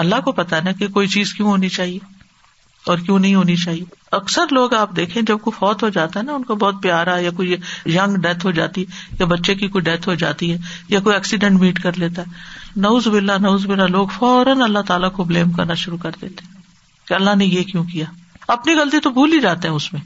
اللہ 0.06 0.22
کو 0.26 0.32
پتا 0.42 0.60
نا 0.66 0.72
کہ 0.80 0.88
کوئی 0.98 1.08
چیز 1.18 1.34
کیوں 1.34 1.48
ہونی 1.48 1.70
چاہیے 1.80 1.98
اور 2.88 2.98
کیوں 3.06 3.18
نہیں 3.20 3.34
ہونی 3.36 3.56
چاہیے 3.64 3.84
اکثر 4.16 4.52
لوگ 4.54 4.74
آپ 4.74 4.96
دیکھیں 4.96 5.22
جب 5.28 5.38
کوئی 5.42 5.58
فوت 5.58 5.84
ہو 5.84 5.90
جاتا 5.96 6.20
ہے 6.20 6.26
نا 6.26 6.34
ان 6.36 6.44
کو 6.44 6.56
بہت 6.64 6.76
پیارا 6.84 7.16
یا 7.20 7.32
کوئی 7.38 7.52
یگ 7.96 8.16
ڈیتھ 8.22 8.46
ہو 8.46 8.52
جاتی 8.60 8.82
ہے 8.90 9.16
یا 9.20 9.26
بچے 9.34 9.56
کی 9.56 9.68
کوئی 9.76 9.84
ڈیتھ 9.84 10.08
ہو 10.10 10.14
جاتی 10.24 10.52
ہے 10.52 10.58
یا 10.90 11.00
کوئی 11.08 11.16
ایکسیڈینٹ 11.16 11.60
میٹ 11.62 11.82
کر 11.84 11.98
لیتا 12.04 12.22
ہے 12.28 12.80
نوز 12.82 13.08
بلا 13.16 13.38
نوز 13.48 13.66
بلا 13.70 13.86
لوگ 13.98 14.08
فوراً 14.18 14.62
اللہ 14.62 14.82
تعالیٰ 14.88 15.12
کو 15.16 15.24
بلیم 15.34 15.52
کرنا 15.52 15.74
شروع 15.84 15.98
کر 16.04 16.12
دیتے 16.22 16.46
کہ 17.08 17.14
اللہ 17.14 17.36
نے 17.38 17.46
یہ 17.46 17.64
کیوں 17.72 17.84
کیا 17.92 18.06
اپنی 18.54 18.74
غلطی 18.80 19.00
تو 19.04 19.10
بھول 19.20 19.34
ہی 19.34 19.40
جاتے 19.42 19.68
ہیں 19.68 19.76
اس 19.76 19.92
میں 19.94 20.02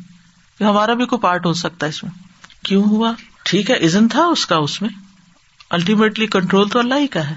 کہ 0.58 0.64
ہمارا 0.64 0.94
بھی 0.94 1.06
کوئی 1.14 1.20
پارٹ 1.22 1.46
ہو 1.46 1.54
سکتا 1.64 1.86
ہے 1.86 1.90
اس 1.90 2.04
میں 2.04 2.12
کیوں 2.66 2.84
ہوا 2.90 3.12
ٹھیک 3.50 3.70
ہے 3.72 3.76
ازن 3.86 4.08
تھا 4.08 4.24
اس 4.34 4.46
کا 4.48 4.58
اس 4.66 4.82
میں 4.82 4.90
الٹیمیٹلی 5.78 6.28
کنٹرول 6.38 6.70
تو 6.70 6.80
اللہ 6.80 7.00
ہی 7.00 7.08
کا 7.18 7.30
ہے 7.30 7.36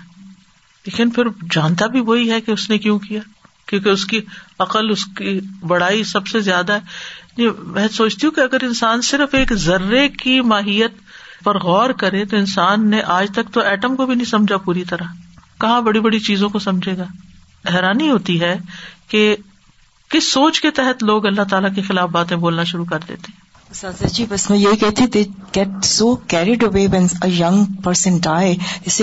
لیکن 0.87 1.11
پھر 1.11 1.27
جانتا 1.51 1.87
بھی 1.95 2.01
وہی 2.07 2.31
ہے 2.31 2.41
کہ 2.41 2.51
اس 2.51 2.69
نے 2.71 2.79
کیوں 2.79 2.99
کیا 3.09 3.21
کیونکہ 3.71 3.89
اس 3.91 4.05
کی 4.07 4.21
عقل 4.67 4.91
اس 4.91 5.05
کی 5.19 5.39
بڑائی 5.73 6.05
سب 6.15 6.27
سے 6.33 6.41
زیادہ 6.49 6.73
ہے 7.39 7.47
میں 7.77 7.87
سوچتی 7.95 8.27
ہوں 8.27 8.35
کہ 8.35 8.41
اگر 8.41 8.63
انسان 8.65 9.01
صرف 9.09 9.35
ایک 9.35 9.53
ذرے 9.65 10.09
کی 10.23 10.41
ماہیت 10.53 10.93
پر 11.45 11.59
غور 11.63 11.91
کرے 12.03 12.25
تو 12.31 12.37
انسان 12.37 12.89
نے 12.91 13.01
آج 13.17 13.31
تک 13.35 13.53
تو 13.55 13.61
ایٹم 13.73 13.97
کو 13.97 14.07
بھی 14.07 14.15
نہیں 14.15 14.27
سمجھا 14.31 14.57
پوری 14.69 14.85
طرح 14.91 15.13
کہاں 15.61 15.81
بڑی 15.89 16.01
بڑی 16.07 16.19
چیزوں 16.29 16.49
کو 16.51 16.59
سمجھے 16.69 16.97
گا 16.97 17.05
حیرانی 17.75 18.11
ہوتی 18.11 18.41
ہے 18.41 18.57
کہ 19.09 19.21
کس 20.11 20.33
سوچ 20.33 20.61
کے 20.61 20.71
تحت 20.81 21.03
لوگ 21.05 21.27
اللہ 21.27 21.47
تعالیٰ 21.51 21.75
کے 21.75 21.83
خلاف 21.89 22.09
باتیں 22.19 22.37
بولنا 22.45 22.65
شروع 22.73 22.85
کر 22.91 22.99
دیتے 23.09 23.35
جی 24.13 24.25
بس 24.29 24.49
میں 24.51 24.59
یہ 24.59 24.75
کہتی 24.81 25.05
get 25.55 25.85
so 25.85 26.15
carried 26.35 26.63
away 26.65 26.87
when 26.93 27.07
young 27.39 27.63
person 27.85 28.19
die 28.23 28.55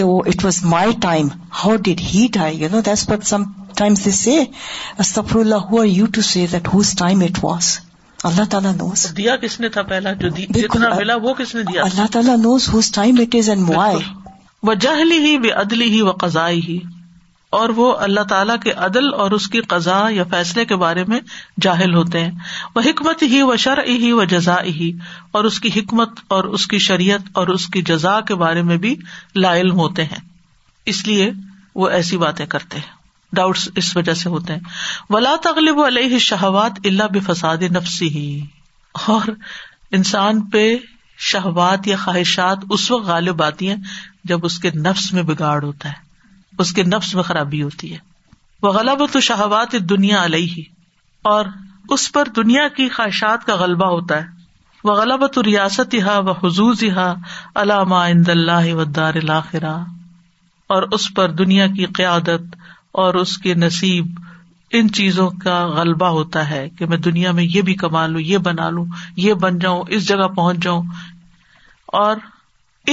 it 0.01 0.45
was 0.45 0.63
my 0.75 0.91
time 1.01 1.27
how 1.63 1.75
did 1.87 2.01
he 2.13 2.27
you 2.59 2.69
know 2.71 2.81
sometimes 3.77 4.05
they 4.05 4.11
see 4.19 4.37
سفر 5.13 5.39
Allah 5.39 5.67
who 5.71 5.79
are 5.81 5.85
you 5.85 6.05
to 6.15 6.21
see 6.29 6.45
that 6.51 6.67
whose 6.73 6.93
time 6.99 7.21
it 7.27 7.43
was 7.43 7.77
Allah 8.29 8.43
تعالیٰ 8.49 8.71
knows 8.73 9.05
دیا 9.17 9.35
کس 9.37 9.59
نے 9.59 9.69
تھا 9.77 9.81
پہلا 9.93 10.11
جو 10.19 10.29
دی 10.35 10.45
جتنا 10.61 10.89
ملا 10.97 11.15
وہ 11.27 11.33
کس 11.39 11.53
نے 11.55 11.63
دیا 11.71 11.83
اللہ 11.83 12.11
تعالیٰ 12.11 12.37
knows 12.43 12.67
whose 12.73 12.91
time 12.99 13.15
it 13.21 13.35
is 13.39 13.49
and 13.49 13.69
why 13.69 13.97
وہ 14.69 14.73
جہلی 14.85 15.17
ہی 15.25 15.37
بے 15.45 15.49
عدلی 15.61 15.89
ہی 15.93 16.01
و 16.01 16.11
قزائی 16.23 16.61
ہی 16.67 16.79
اور 17.59 17.69
وہ 17.79 17.87
اللہ 18.05 18.23
تعالیٰ 18.29 18.55
کے 18.63 18.71
عدل 18.85 19.13
اور 19.23 19.31
اس 19.37 19.47
کی 19.55 19.59
قزا 19.73 19.97
یا 20.11 20.23
فیصلے 20.29 20.63
کے 20.71 20.75
بارے 20.83 21.03
میں 21.07 21.19
جاہل 21.61 21.93
ہوتے 21.95 22.23
ہیں 22.23 22.31
وہ 22.75 22.81
حکمت 22.85 23.21
ہی 23.33 23.41
و 23.41 23.55
شر 23.65 23.79
ہی 23.87 24.11
و 24.11 24.23
جزا 24.31 24.55
ہی 24.79 24.91
اور 25.39 25.43
اس 25.49 25.59
کی 25.65 25.69
حکمت 25.75 26.19
اور 26.37 26.43
اس 26.59 26.65
کی 26.73 26.77
شریعت 26.87 27.29
اور 27.41 27.47
اس 27.57 27.67
کی 27.75 27.81
جزا 27.91 28.19
کے 28.31 28.35
بارے 28.45 28.61
میں 28.71 28.77
بھی 28.87 28.95
لا 29.43 29.55
علم 29.63 29.79
ہوتے 29.79 30.05
ہیں 30.13 30.19
اس 30.93 31.05
لیے 31.07 31.31
وہ 31.83 31.89
ایسی 31.99 32.17
باتیں 32.27 32.45
کرتے 32.55 32.77
ہیں 32.77 33.01
ڈاؤٹس 33.35 33.67
اس 33.81 33.95
وجہ 33.97 34.13
سے 34.23 34.29
ہوتے 34.29 34.53
ہیں 34.53 35.13
ولا 35.13 35.35
تغلب 35.43 35.79
علیہ 35.83 36.17
شہوات 36.29 36.79
اللہ 36.87 37.19
فساد 37.27 37.63
نفسی 37.77 38.07
ہی 38.15 38.25
اور 39.13 39.27
انسان 39.99 40.41
پہ 40.55 40.65
شہوات 41.31 41.87
یا 41.87 41.95
خواہشات 42.03 42.65
اس 42.77 42.89
وقت 42.91 43.05
غالب 43.07 43.41
آتی 43.43 43.69
ہیں 43.69 43.75
جب 44.31 44.45
اس 44.45 44.57
کے 44.59 44.69
نفس 44.87 45.11
میں 45.13 45.23
بگاڑ 45.31 45.61
ہوتا 45.63 45.89
ہے 45.89 46.01
اس 46.63 46.71
کے 46.79 46.83
نفس 46.93 47.13
میں 47.15 47.23
خرابی 47.29 47.61
ہوتی 47.63 47.91
ہے 47.93 47.97
وہ 48.63 48.71
غلب 48.73 49.03
تو 49.11 49.19
شہوات 49.29 49.71
دنیا 49.89 50.23
علیہ 50.25 50.51
ہی 50.55 50.63
اور 51.33 51.45
اس 51.95 52.11
پر 52.11 52.27
دنیا 52.35 52.67
کی 52.75 52.87
خواہشات 52.97 53.45
کا 53.45 53.55
غلبہ 53.61 53.85
ہوتا 53.93 54.17
ہے 54.23 54.31
وہ 55.23 55.27
تو 55.33 55.43
ریاست 55.43 55.95
ہا 56.05 56.17
و 56.19 56.31
حضوز 56.43 56.83
ہا 56.95 57.13
علامہ 57.61 58.03
ودار 58.79 59.17
اور 60.75 60.83
اس 60.97 61.13
پر 61.15 61.31
دنیا 61.41 61.67
کی 61.77 61.85
قیادت 61.99 62.55
اور 63.01 63.13
اس 63.21 63.37
کے 63.43 63.53
نصیب 63.61 64.19
ان 64.79 64.89
چیزوں 64.97 65.29
کا 65.43 65.55
غلبہ 65.75 66.05
ہوتا 66.17 66.49
ہے 66.49 66.67
کہ 66.77 66.85
میں 66.91 66.97
دنیا 67.07 67.31
میں 67.39 67.43
یہ 67.53 67.61
بھی 67.69 67.73
کما 67.83 68.05
لوں 68.07 68.21
یہ 68.21 68.37
بنا 68.47 68.69
لوں 68.75 68.85
یہ 69.25 69.33
بن 69.45 69.57
جاؤں 69.59 69.83
اس 69.97 70.07
جگہ 70.07 70.27
پہنچ 70.35 70.63
جاؤں 70.63 70.83
اور 72.01 72.17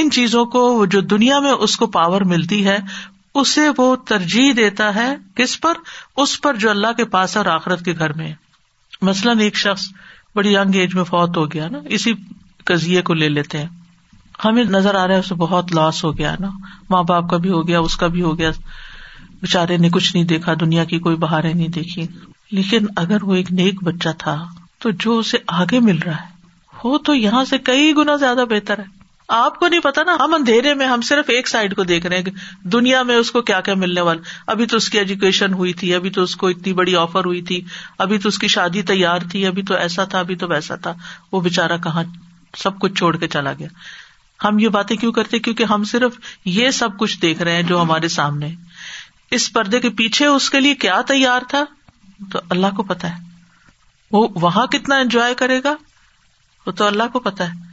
ان 0.00 0.10
چیزوں 0.16 0.44
کو 0.56 0.62
جو 0.94 1.00
دنیا 1.14 1.38
میں 1.46 1.52
اس 1.66 1.76
کو 1.76 1.86
پاور 1.98 2.20
ملتی 2.32 2.64
ہے 2.66 2.78
اسے 3.40 3.68
وہ 3.78 3.94
ترجیح 4.08 4.52
دیتا 4.56 4.94
ہے 4.94 5.08
کس 5.36 5.60
پر 5.60 5.78
اس 6.22 6.40
پر 6.42 6.56
جو 6.64 6.70
اللہ 6.70 6.92
کے 6.96 7.04
پاس 7.16 7.36
اور 7.36 7.46
آخرت 7.56 7.84
کے 7.84 7.92
گھر 7.98 8.12
میں 8.22 8.32
مثلاً 9.08 9.40
ایک 9.40 9.56
شخص 9.56 9.82
بڑی 10.36 10.52
یگ 10.54 10.76
ایج 10.80 10.94
میں 10.94 11.04
فوت 11.04 11.36
ہو 11.36 11.50
گیا 11.52 11.68
نا 11.72 11.78
اسی 11.98 12.12
کزیے 12.66 13.02
کو 13.10 13.14
لے 13.20 13.28
لیتے 13.28 13.58
ہیں 13.58 13.68
ہمیں 14.44 14.64
نظر 14.64 14.94
آ 14.94 15.06
رہا 15.06 15.14
ہے 15.14 15.18
اسے 15.20 15.34
بہت 15.44 15.74
لاس 15.74 16.04
ہو 16.04 16.16
گیا 16.18 16.34
نا 16.40 16.50
ماں 16.90 17.02
باپ 17.12 17.30
کا 17.30 17.36
بھی 17.46 17.50
ہو 17.50 17.66
گیا 17.68 17.80
اس 17.88 17.96
کا 18.02 18.06
بھی 18.16 18.22
ہو 18.22 18.38
گیا 18.38 18.50
بےچارے 19.42 19.76
نے 19.78 19.88
کچھ 19.92 20.14
نہیں 20.14 20.24
دیکھا 20.30 20.54
دنیا 20.60 20.82
کی 20.84 20.98
کوئی 21.04 21.16
بہاریں 21.16 21.52
نہیں 21.52 21.68
دیکھی 21.74 22.06
لیکن 22.56 22.86
اگر 23.02 23.22
وہ 23.24 23.34
ایک 23.34 23.52
نیک 23.60 23.82
بچہ 23.84 24.08
تھا 24.18 24.36
تو 24.82 24.90
جو 25.04 25.18
اسے 25.18 25.36
آگے 25.62 25.78
مل 25.80 25.98
رہا 26.04 26.16
ہے 26.22 26.28
وہ 26.84 26.98
تو 27.04 27.14
یہاں 27.14 27.44
سے 27.44 27.58
کئی 27.68 27.92
گنا 27.96 28.16
زیادہ 28.16 28.44
بہتر 28.50 28.78
ہے 28.78 28.98
آپ 29.36 29.58
کو 29.58 29.66
نہیں 29.68 29.80
پتا 29.80 30.02
نا 30.06 30.16
ہم 30.20 30.34
اندھیرے 30.34 30.72
میں 30.74 30.86
ہم 30.86 31.00
صرف 31.08 31.28
ایک 31.30 31.48
سائڈ 31.48 31.74
کو 31.76 31.84
دیکھ 31.90 32.06
رہے 32.06 32.18
ہیں 32.26 32.68
دنیا 32.72 33.02
میں 33.10 33.16
اس 33.16 33.30
کو 33.32 33.42
کیا 33.50 33.60
کیا 33.68 33.74
ملنے 33.82 34.00
والا 34.08 34.20
ابھی 34.52 34.66
تو 34.72 34.76
اس 34.76 34.88
کی 34.90 34.98
ایجوکیشن 34.98 35.52
ہوئی 35.54 35.72
تھی 35.82 35.94
ابھی 35.94 36.10
تو 36.16 36.22
اس 36.22 36.34
کو 36.36 36.48
اتنی 36.54 36.72
بڑی 36.80 36.96
آفر 37.02 37.24
ہوئی 37.26 37.42
تھی 37.50 37.60
ابھی 38.06 38.18
تو 38.24 38.28
اس 38.28 38.38
کی 38.38 38.48
شادی 38.56 38.82
تیار 38.90 39.26
تھی 39.30 39.46
ابھی 39.46 39.62
تو 39.70 39.74
ایسا 39.76 40.04
تھا 40.14 40.18
ابھی 40.20 40.36
تو 40.42 40.48
ویسا 40.48 40.76
تھا 40.86 40.94
وہ 41.32 41.40
بےچارا 41.40 41.76
کہاں 41.84 42.02
سب 42.62 42.78
کچھ 42.80 42.94
چھوڑ 42.98 43.16
کے 43.16 43.28
چلا 43.36 43.52
گیا 43.58 43.68
ہم 44.44 44.58
یہ 44.58 44.68
باتیں 44.80 44.96
کیوں 44.96 45.12
کرتے 45.12 45.38
کیونکہ 45.38 45.64
ہم 45.70 45.84
صرف 45.90 46.18
یہ 46.58 46.70
سب 46.80 46.98
کچھ 46.98 47.20
دیکھ 47.22 47.42
رہے 47.42 47.54
ہیں 47.56 47.62
جو 47.68 47.80
ہمارے 47.82 48.08
سامنے 48.18 48.48
اس 49.36 49.52
پردے 49.52 49.78
کے 49.80 49.88
پیچھے 49.98 50.26
اس 50.26 50.48
کے 50.50 50.60
لیے 50.60 50.74
کیا 50.84 51.00
تیار 51.06 51.42
تھا 51.48 51.64
تو 52.32 52.38
اللہ 52.54 52.74
کو 52.76 52.82
پتا 52.92 53.10
ہے 53.16 53.28
وہ 54.12 54.26
وہاں 54.40 54.66
کتنا 54.72 54.96
انجوائے 54.98 55.34
کرے 55.42 55.58
گا 55.64 55.74
وہ 56.66 56.72
تو 56.80 56.86
اللہ 56.86 57.12
کو 57.12 57.20
پتا 57.26 57.48
ہے 57.50 57.68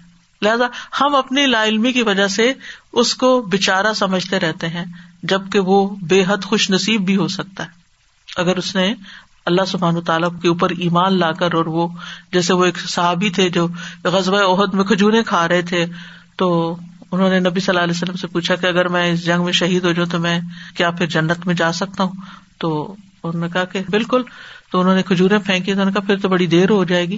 لہذا 0.46 0.66
ہم 1.00 1.16
اپنی 1.16 1.46
لا 1.46 1.64
علمی 1.66 1.92
کی 1.94 2.02
وجہ 2.10 2.28
سے 2.36 2.52
اس 3.04 3.14
کو 3.24 3.30
بےچارا 3.52 3.94
سمجھتے 4.02 4.40
رہتے 4.40 4.68
ہیں 4.76 4.84
جبکہ 5.32 5.60
وہ 5.72 5.80
بے 6.10 6.24
حد 6.28 6.44
خوش 6.50 6.70
نصیب 6.70 7.02
بھی 7.06 7.16
ہو 7.18 7.28
سکتا 7.38 7.64
ہے 7.66 7.86
اگر 8.42 8.58
اس 8.58 8.76
نے 8.76 8.94
اللہ 9.52 9.66
سبحان 9.68 9.96
و 10.24 10.30
کے 10.42 10.48
اوپر 10.48 10.70
ایمان 10.88 11.18
لا 11.20 11.32
کر 11.42 11.54
اور 11.58 11.66
وہ 11.80 11.88
جیسے 12.34 12.54
وہ 12.62 12.66
ایک 12.66 12.78
صحابی 12.88 13.30
تھے 13.38 13.50
جو 13.58 13.68
غزبۂ 14.04 14.44
عہد 14.52 14.74
میں 14.80 14.84
کھجورے 14.86 15.24
کھا 15.30 15.48
رہے 15.48 15.62
تھے 15.72 15.86
تو 16.38 16.50
انہوں 17.12 17.30
نے 17.30 17.40
نبی 17.40 17.60
صلی 17.60 17.72
اللہ 17.72 17.84
علیہ 17.84 17.96
وسلم 17.98 18.16
سے 18.22 18.28
پوچھا 18.28 18.56
کہ 18.62 18.66
اگر 18.68 18.88
میں 18.96 19.04
اس 19.12 19.24
جنگ 19.26 19.44
میں 19.44 19.52
شہید 19.60 19.86
ہو 19.86 19.92
جاؤں 19.92 20.08
تو 20.12 20.20
میں 20.20 20.40
کیا 20.78 20.90
پھر 20.98 21.06
جنت 21.16 21.46
میں 21.48 21.56
جا 21.56 21.72
سکتا 21.82 22.04
ہوں 22.04 22.24
تو 22.60 22.72
انہوں 23.24 23.42
نے 23.42 23.48
کہا 23.54 23.64
کہ 23.74 23.82
بالکل 23.92 24.24
تو 24.72 24.80
انہوں 24.82 24.96
نے 24.96 25.04
کھجورے 25.08 25.38
پھینکی 25.46 25.72
تو 25.74 25.80
انہوں 25.80 25.86
نے 25.86 25.92
کہا 26.00 26.08
پھر 26.08 26.18
تو 26.22 26.30
بڑی 26.30 26.48
دیر 26.56 26.70
ہو 26.70 26.84
جائے 26.92 27.06
گی 27.10 27.18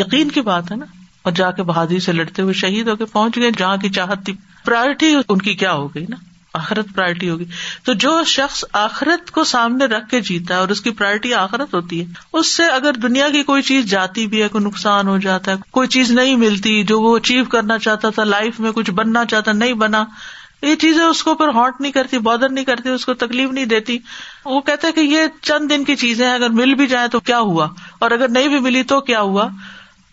یقین 0.00 0.30
کی 0.30 0.40
بات 0.50 0.70
ہے 0.72 0.76
نا 0.76 0.86
اور 1.22 1.32
جا 1.36 1.50
کے 1.56 1.62
بہادری 1.62 1.98
سے 2.06 2.12
لڑتے 2.12 2.42
ہوئے 2.42 2.54
شہید 2.62 2.88
ہو 2.88 2.96
کے 2.96 3.04
پہنچ 3.12 3.36
گئے 3.36 3.50
جہاں 3.58 3.76
کی 3.82 3.88
چاہت 3.98 4.24
تھی 4.24 4.32
پرائرٹی 4.64 5.14
ان 5.28 5.38
کی 5.38 5.54
کیا 5.64 5.72
ہو 5.72 5.86
گئی 5.94 6.04
نا 6.10 6.16
آخرت 6.58 6.94
پرائرٹی 6.94 7.28
ہوگی 7.30 7.44
تو 7.84 7.92
جو 8.02 8.10
شخص 8.32 8.64
آخرت 8.80 9.30
کو 9.36 9.44
سامنے 9.52 9.84
رکھ 9.94 10.08
کے 10.10 10.20
جیتا 10.28 10.54
ہے 10.54 10.58
اور 10.60 10.68
اس 10.74 10.80
کی 10.80 10.90
پرائرٹی 11.00 11.32
آخرت 11.34 11.74
ہوتی 11.74 12.00
ہے 12.00 12.38
اس 12.38 12.54
سے 12.56 12.66
اگر 12.74 12.96
دنیا 13.02 13.28
کی 13.32 13.42
کوئی 13.48 13.62
چیز 13.70 13.84
جاتی 13.90 14.26
بھی 14.34 14.42
ہے 14.42 14.48
کوئی 14.48 14.64
نقصان 14.64 15.08
ہو 15.08 15.16
جاتا 15.24 15.52
ہے 15.52 15.56
کوئی 15.78 15.88
چیز 15.94 16.10
نہیں 16.18 16.36
ملتی 16.44 16.82
جو 16.92 17.00
وہ 17.00 17.16
اچیو 17.16 17.44
کرنا 17.54 17.78
چاہتا 17.86 18.10
تھا 18.18 18.24
لائف 18.24 18.60
میں 18.66 18.72
کچھ 18.74 18.90
بننا 19.00 19.24
چاہتا 19.30 19.52
نہیں 19.52 19.72
بنا 19.84 20.04
یہ 20.68 20.74
چیزیں 20.82 21.04
اس 21.04 21.22
کو 21.24 21.32
ہانٹ 21.54 21.80
نہیں 21.80 21.92
کرتی 21.92 22.18
بادر 22.28 22.48
نہیں 22.50 22.64
کرتی 22.64 22.88
اس 22.88 23.04
کو 23.06 23.14
تکلیف 23.22 23.50
نہیں 23.52 23.64
دیتی 23.72 23.98
وہ 24.44 24.60
کہتا 24.68 24.88
ہے 24.88 24.92
کہ 24.92 25.00
یہ 25.00 25.26
چند 25.42 25.70
دن 25.70 25.84
کی 25.84 25.96
چیزیں 26.04 26.28
اگر 26.32 26.50
مل 26.60 26.74
بھی 26.74 26.86
جائیں 26.92 27.06
تو 27.12 27.20
کیا 27.30 27.38
ہوا 27.50 27.66
اور 28.04 28.10
اگر 28.18 28.28
نہیں 28.38 28.48
بھی 28.48 28.58
ملی 28.68 28.82
تو 28.94 29.00
کیا 29.10 29.20
ہوا 29.20 29.48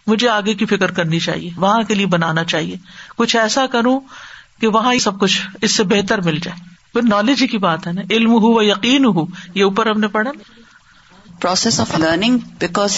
مجھے 0.08 0.28
آگے 0.30 0.54
کی 0.60 0.66
فکر 0.66 0.92
کرنی 0.92 1.20
چاہیے 1.30 1.50
وہاں 1.58 1.82
کے 1.88 1.94
لیے 1.96 2.06
بنانا 2.18 2.44
چاہیے 2.54 2.76
کچھ 3.18 3.36
ایسا 3.42 3.66
کروں 3.72 4.00
کہ 4.62 4.68
وہاں 4.74 4.94
ہی 4.94 5.00
سب 5.10 5.20
کچھ 5.20 5.42
اس 5.68 5.72
سے 5.76 5.84
بہتر 5.92 6.22
مل 6.26 6.38
جائے 6.44 6.70
پھر 6.94 7.02
نالج 7.12 7.42
ہی 7.42 7.48
کی 7.48 7.58
بات 7.68 7.86
ہے 7.88 7.92
نا 7.94 8.02
علم 8.18 8.34
ہو 8.44 8.62
یقین 8.64 9.06
ہو 9.16 9.26
یہ 9.54 9.64
اوپر 9.64 9.88
ہم 9.90 10.00
نے 10.00 10.08
پڑھا 10.18 10.32
نا 10.32 10.62
پروسیس 11.42 11.80
آف 11.80 11.98
لرننگ 12.00 12.38
بیکاز 12.60 12.98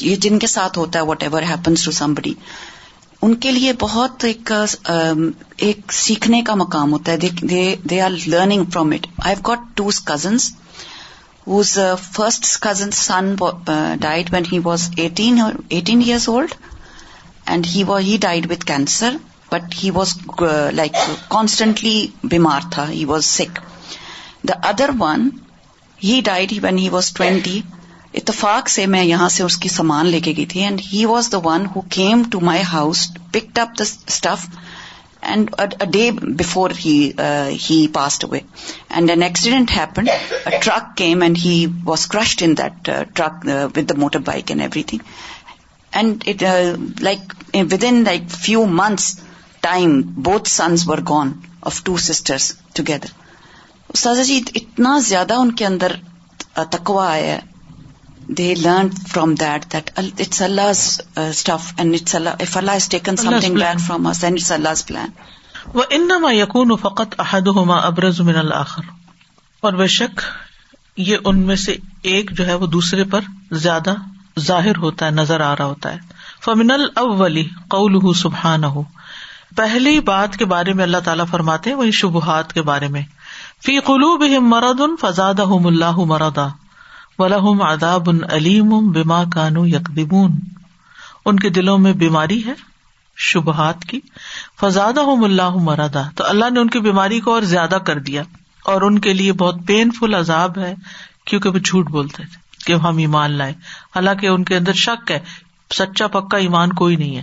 یہ 0.00 0.16
جن 0.26 0.38
کے 0.44 0.46
ساتھ 0.56 0.78
ہوتا 0.78 0.98
ہے 0.98 1.04
وٹ 1.10 1.22
ایور 1.22 1.42
ہیپنس 1.50 1.84
ٹو 1.84 1.90
سم 1.98 2.14
بڑی 2.20 2.32
ان 3.26 3.34
کے 3.44 3.50
لیے 3.52 3.72
بہت 3.80 4.24
um, 4.54 5.28
ایک 5.66 5.92
سیکھنے 5.92 6.40
کا 6.42 6.54
مقام 6.60 6.92
ہوتا 6.92 7.12
ہے 7.12 7.28
they 7.90 8.00
are 8.00 8.10
learning 8.26 8.64
from 8.72 8.92
it 8.96 9.06
I 9.30 9.36
got 9.46 9.66
two 9.80 9.88
cousins 10.06 10.50
his 11.52 11.78
first 12.12 12.46
cousin 12.62 12.90
son 13.04 13.34
died 14.00 14.32
when 14.32 14.44
he 14.52 14.58
was 14.64 14.90
eighteen 15.04 15.40
years 15.70 16.28
old 16.28 16.54
and 17.52 17.66
he 17.74 17.84
وا 17.92 18.00
he 18.10 18.16
died 18.20 18.50
with 18.50 18.64
cancer 18.72 19.16
but 19.52 19.74
he 19.82 19.90
was 19.90 20.16
like 20.80 20.96
constantly 21.30 21.96
بیمار 22.32 22.68
تھا 22.72 22.88
he 22.90 23.04
was 23.04 23.24
sick 23.26 23.58
the 24.48 24.54
other 24.68 24.90
one 24.98 25.28
he 26.04 26.20
died 26.24 26.52
when 26.62 26.78
he 26.78 26.88
was 26.88 27.12
twenty 27.14 27.60
اتفاق 28.20 28.68
سے 28.68 28.86
میں 28.92 29.02
یہاں 29.04 29.28
سے 29.38 29.42
اس 29.44 29.56
کی 29.64 29.68
سامان 29.68 30.06
لے 30.14 30.20
کے 30.20 30.32
گئی 30.36 30.46
تھی 30.52 30.62
and 30.64 30.80
he 30.92 31.04
was 31.14 31.28
the 31.32 31.38
one 31.44 31.66
who 31.74 31.80
came 31.96 32.22
to 32.30 32.40
my 32.50 32.62
house 32.72 33.06
picked 33.32 33.58
up 33.62 33.78
the 33.78 33.84
stuff 34.06 34.46
and 35.32 35.50
day 35.92 36.10
before 36.38 36.70
he 36.84 37.86
passed 37.92 38.24
away 38.24 38.38
and 38.94 39.10
an 39.10 39.22
accident 39.22 39.70
happen 39.76 40.04
truck 40.50 40.96
came 40.96 41.22
and 41.22 41.38
he 41.44 41.64
was 41.84 42.06
crushed 42.14 42.42
in 42.46 42.56
that 42.58 42.90
truck 43.16 43.46
with 43.76 43.88
the 43.88 43.94
motorbike 44.30 44.50
and 44.50 44.62
everything 44.92 45.98
and 46.00 46.28
like 47.08 47.32
with 47.72 47.84
in 47.88 48.02
like 48.06 48.30
few 48.40 48.64
months 48.80 49.16
time 49.60 50.00
both 50.26 50.48
sons 50.48 50.88
were 50.88 50.98
gone 51.08 51.32
of 51.70 51.82
two 51.84 51.96
sisters 52.06 52.52
together 52.74 53.18
Saza 54.02 54.22
ji 54.28 54.40
اتنا 54.60 54.98
زیادہ 55.08 55.34
ان 55.44 55.52
کے 55.60 55.66
اندر 55.66 55.92
تکوا 56.70 57.08
آیا 57.12 57.34
ہے 57.34 57.48
they 58.38 58.54
learn 58.54 58.88
from 59.12 59.34
that 59.40 59.64
that 59.72 59.90
it's 59.98 60.40
Allah 60.42 60.68
stuff 61.20 61.72
and 61.76 61.94
it's 61.94 62.14
Allah 62.14 62.42
if 62.46 62.56
Allah 62.56 62.78
is 62.80 62.88
taken 62.88 63.16
something 63.40 63.54
back 63.54 63.80
from 63.86 64.06
us 64.06 64.22
and 64.24 64.38
it's 64.38 64.50
Allah 64.56 64.76
is 64.78 64.86
plan 64.86 65.08
و 65.74 65.80
انما 65.88 66.32
یکون 66.32 66.76
فقط 66.82 67.14
احدہما 67.24 67.76
ابرز 67.86 68.20
من 68.28 68.36
الاخر 68.44 68.86
اور 69.68 69.72
بے 69.82 69.86
شک 69.96 70.20
یہ 71.08 71.28
ان 71.30 71.38
میں 71.46 71.56
سے 71.64 71.74
ایک 72.12 72.30
جو 72.38 72.46
ہے 72.46 72.54
وہ 72.62 72.66
دوسرے 72.76 73.04
پر 73.14 73.24
زیادہ 73.66 73.94
ظاہر 74.48 74.76
ہوتا 74.84 75.06
ہے 75.06 75.10
نظر 75.10 75.40
آ 75.50 75.54
رہا 75.58 75.64
ہوتا 75.74 75.92
ہے 75.94 76.18
فمن 76.44 76.70
الاولی 76.76 77.42
قوله 77.76 78.12
سبحانه 78.22 78.86
پہلی 79.56 79.98
بات 80.08 80.36
کے 80.38 80.44
بارے 80.52 80.72
میں 80.78 80.82
اللہ 80.84 80.96
تعالیٰ 81.04 81.24
فرماتے 81.30 81.72
وہی 81.74 81.90
شبہات 82.00 82.52
کے 82.52 82.62
بارے 82.72 82.88
میں 82.96 83.02
فی 83.64 83.78
قلو 83.86 84.16
مرد 84.48 84.80
ان 84.80 84.94
فزاد 85.00 85.40
مرادا 86.08 86.46
کانو 89.34 89.66
یکدبون 89.66 90.38
ان 91.30 91.38
کے 91.38 91.48
دلوں 91.56 91.78
میں 91.86 91.92
بیماری 92.02 92.40
ہے 92.44 92.52
شبہات 93.30 93.84
کی 93.88 94.00
فضاد 94.60 94.98
اللہ 94.98 95.56
مرادا 95.70 96.02
تو 96.16 96.24
اللہ 96.26 96.50
نے 96.50 96.60
ان 96.60 96.70
کی 96.76 96.80
بیماری 96.86 97.20
کو 97.26 97.34
اور 97.34 97.42
زیادہ 97.54 97.78
کر 97.86 97.98
دیا 98.10 98.22
اور 98.72 98.82
ان 98.90 98.98
کے 99.08 99.12
لیے 99.12 99.32
بہت 99.42 99.56
پین 99.66 99.90
فل 99.98 100.14
عذاب 100.14 100.58
ہے 100.58 100.74
کیونکہ 101.26 101.48
وہ 101.48 101.58
جھوٹ 101.64 101.90
بولتے 101.90 102.22
تھے 102.30 102.38
کہ 102.66 102.74
ہم 102.86 102.96
ایمان 103.06 103.32
لائے 103.42 103.52
حالانکہ 103.96 104.26
ان 104.26 104.44
کے 104.52 104.56
اندر 104.56 104.72
شک 104.86 105.10
ہے 105.10 105.18
سچا 105.78 106.06
پکا 106.18 106.36
ایمان 106.46 106.72
کوئی 106.82 106.96
نہیں 106.96 107.16
ہے 107.16 107.22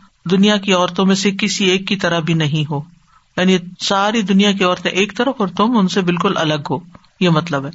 دنیا 0.29 0.55
کی 0.65 0.73
عورتوں 0.73 1.05
میں 1.05 1.15
سے 1.15 1.29
کسی 1.39 1.65
ایک 1.69 1.87
کی 1.87 1.95
طرح 2.03 2.19
بھی 2.25 2.33
نہیں 2.41 2.69
ہو 2.71 2.79
یعنی 3.37 3.57
ساری 3.85 4.21
دنیا 4.31 4.51
کی 4.51 4.63
عورتیں 4.63 4.89
ایک 4.91 5.15
طرف 5.17 5.35
اور 5.41 5.47
تم 5.57 5.77
ان 5.77 5.87
سے 5.87 6.01
بالکل 6.09 6.37
الگ 6.37 6.69
ہو 6.71 6.77
یہ 7.19 7.29
مطلب 7.39 7.65
ہے 7.65 7.71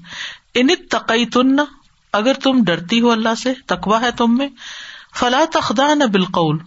ان 0.60 0.68
تن 1.32 1.56
اگر 2.18 2.34
تم 2.42 2.62
ڈرتی 2.66 3.00
ہو 3.00 3.10
اللہ 3.10 3.34
سے 3.42 3.52
تکوا 3.74 4.00
ہے 4.00 4.10
تم 4.16 4.36
میں 4.36 4.48
فلا 5.18 5.92
نہ 5.94 6.04
بالقول 6.12 6.58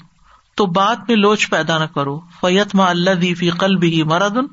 تو 0.58 0.66
بات 0.76 1.08
میں 1.08 1.16
لوچ 1.16 1.50
پیدا 1.50 1.78
نہ 1.78 1.84
کرو 1.94 2.20
فیت 2.42 2.74
ما 2.76 2.90
اللہ 2.90 3.14
دیفی 3.22 3.50
قلب 3.60 3.84
ہی 3.92 4.02
مردن 4.12 4.46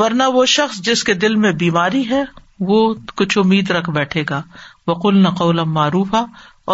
ورنہ 0.00 0.22
وہ 0.34 0.44
شخص 0.54 0.80
جس 0.88 1.02
کے 1.04 1.14
دل 1.24 1.34
میں 1.44 1.52
بیماری 1.64 2.08
ہے 2.10 2.22
وہ 2.68 2.80
کچھ 3.16 3.36
امید 3.38 3.70
رکھ 3.70 3.90
بیٹھے 3.98 4.22
گا 4.30 4.42
وکل 4.86 5.22
نہ 5.22 5.64
معروف 5.80 6.14
ہے 6.14 6.22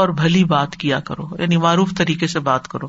اور 0.01 0.09
بھلی 0.22 0.45
بات 0.55 0.76
کیا 0.85 1.01
کرو 1.11 1.28
یعنی 1.39 1.57
معروف 1.66 1.95
طریقے 1.99 2.26
سے 2.35 2.41
بات 2.53 2.68
کرو 2.68 2.89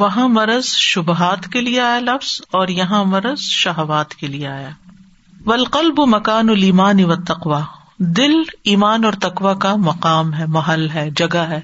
وہاں 0.00 0.26
مرض 0.34 0.64
شبہات 0.82 1.46
کے 1.52 1.60
لیے 1.60 1.80
آیا 1.80 1.98
لفظ 2.00 2.28
اور 2.58 2.68
یہاں 2.80 3.02
مرض 3.04 3.40
شہوات 3.62 4.14
کے 4.20 4.26
لیے 4.26 4.46
آیا 4.48 4.68
ولقلب 5.46 6.00
مکان 6.08 6.48
المان 6.50 7.02
و 7.04 7.16
تقوا 7.30 7.60
دل 8.18 8.34
ایمان 8.72 9.04
اور 9.04 9.12
تقوا 9.24 9.52
کا 9.64 9.74
مقام 9.88 10.32
ہے 10.34 10.46
محل 10.56 10.88
ہے 10.94 11.08
جگہ 11.22 11.44
ہے 11.50 11.60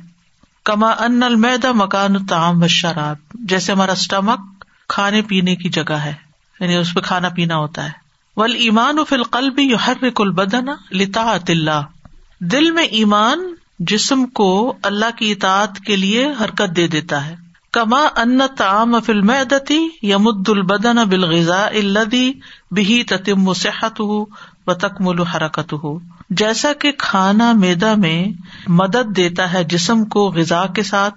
کما 0.70 0.90
ان 1.06 1.22
المیدا 1.22 1.72
مکان 1.82 2.16
ال 2.16 2.26
تام 2.30 2.62
و 2.62 2.66
شراب 2.76 3.36
جیسے 3.54 3.72
ہمارا 3.72 3.92
اسٹمک 4.00 4.64
کھانے 4.94 5.22
پینے 5.28 5.54
کی 5.62 5.68
جگہ 5.80 5.98
ہے 6.04 6.12
یعنی 6.60 6.76
اس 6.76 6.94
پہ 6.94 7.00
کھانا 7.08 7.28
پینا 7.38 7.56
ہوتا 7.62 7.84
ہے 7.86 8.06
ول 8.40 8.54
ایمان 8.66 8.98
و 8.98 9.04
فلقلب 9.08 9.58
یو 9.68 9.76
ہر 9.86 10.08
کل 10.16 10.30
بدن 10.44 10.68
لتا 10.98 11.36
دل 12.52 12.70
میں 12.72 12.84
ایمان 13.00 13.52
جسم 13.92 14.24
کو 14.40 14.52
اللہ 14.92 15.16
کی 15.18 15.30
اطاعت 15.32 15.78
کے 15.86 15.96
لیے 15.96 16.26
حرکت 16.40 16.76
دے 16.76 16.86
دیتا 16.96 17.26
ہے 17.26 17.34
کما 17.76 18.02
ان 18.20 18.40
تام 18.56 18.98
فلم 19.06 19.30
بہی 19.30 19.44
تتم 19.48 21.02
بل 21.08 21.24
غذا 21.32 21.66
و 24.70 24.74
تکمل 24.84 25.20
حرکت 25.34 25.72
ہو 25.82 25.98
جیسا 26.38 26.72
کہ 26.80 26.92
کھانا 26.98 27.50
میدا 27.60 27.94
میں 28.04 28.18
مدد 28.80 29.16
دیتا 29.16 29.52
ہے 29.52 29.62
جسم 29.74 30.04
کو 30.14 30.26
غذا 30.36 30.64
کے 30.76 30.82
ساتھ 30.92 31.14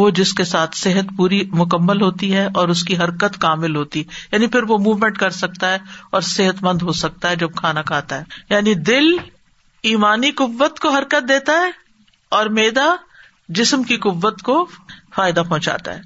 وہ 0.00 0.08
جس 0.18 0.32
کے 0.34 0.44
ساتھ 0.50 0.76
صحت 0.76 1.12
پوری 1.16 1.42
مکمل 1.58 2.00
ہوتی 2.02 2.32
ہے 2.34 2.46
اور 2.60 2.68
اس 2.74 2.82
کی 2.84 2.96
حرکت 2.98 3.38
کامل 3.40 3.76
ہوتی 3.76 4.02
یعنی 4.32 4.46
پھر 4.54 4.62
وہ 4.70 4.78
موومینٹ 4.86 5.18
کر 5.18 5.30
سکتا 5.40 5.72
ہے 5.72 5.78
اور 6.16 6.20
صحت 6.30 6.62
مند 6.62 6.82
ہو 6.88 6.92
سکتا 7.02 7.30
ہے 7.30 7.36
جب 7.44 7.52
کھانا 7.56 7.82
کھاتا 7.92 8.18
ہے 8.20 8.44
یعنی 8.54 8.74
دل 8.90 9.10
ایمانی 9.92 10.30
قوت 10.42 10.78
کو 10.86 10.90
حرکت 10.96 11.28
دیتا 11.28 11.52
ہے 11.62 11.70
اور 12.38 12.46
میدا 12.58 12.94
جسم 13.58 13.82
کی 13.88 13.96
قوت 14.04 14.40
کو 14.42 14.64
فائدہ 15.16 15.42
پہنچاتا 15.48 15.94
ہے 15.94 16.00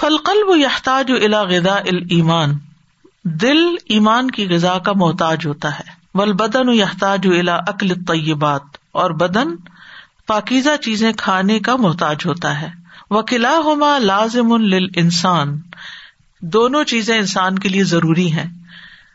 فل 0.00 0.16
قلب 0.26 0.48
و 0.50 0.54
احتاج 0.66 1.10
و 1.12 1.16
الا 1.24 1.42
غذا 1.54 1.76
المان 1.90 2.56
دل 3.42 3.60
ایمان 3.94 4.30
کی 4.36 4.48
غذا 4.50 4.78
کا 4.84 4.92
محتاج 5.00 5.46
ہوتا 5.46 5.78
ہے 5.78 5.90
ول 6.18 6.32
بدن 6.40 6.68
و 6.68 6.72
احتاج 6.84 7.26
الا 7.38 7.56
عقل 7.68 7.94
طیبات 8.08 8.76
اور 9.02 9.10
بدن 9.22 9.54
پاکیزہ 10.26 10.76
چیزیں 10.82 11.10
کھانے 11.18 11.58
کا 11.68 11.76
محتاج 11.84 12.26
ہوتا 12.26 12.60
ہے 12.60 12.70
وکلا 13.10 13.56
ہوما 13.64 13.96
لازم 13.98 14.52
انسان 14.52 15.58
دونوں 16.54 16.82
چیزیں 16.92 17.16
انسان 17.18 17.58
کے 17.58 17.68
لیے 17.68 17.84
ضروری 17.94 18.32
ہے 18.34 18.44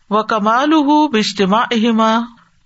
وہ 0.09 0.21
کمال 0.31 0.73
اجتماع 1.19 1.63
اہما 1.75 2.09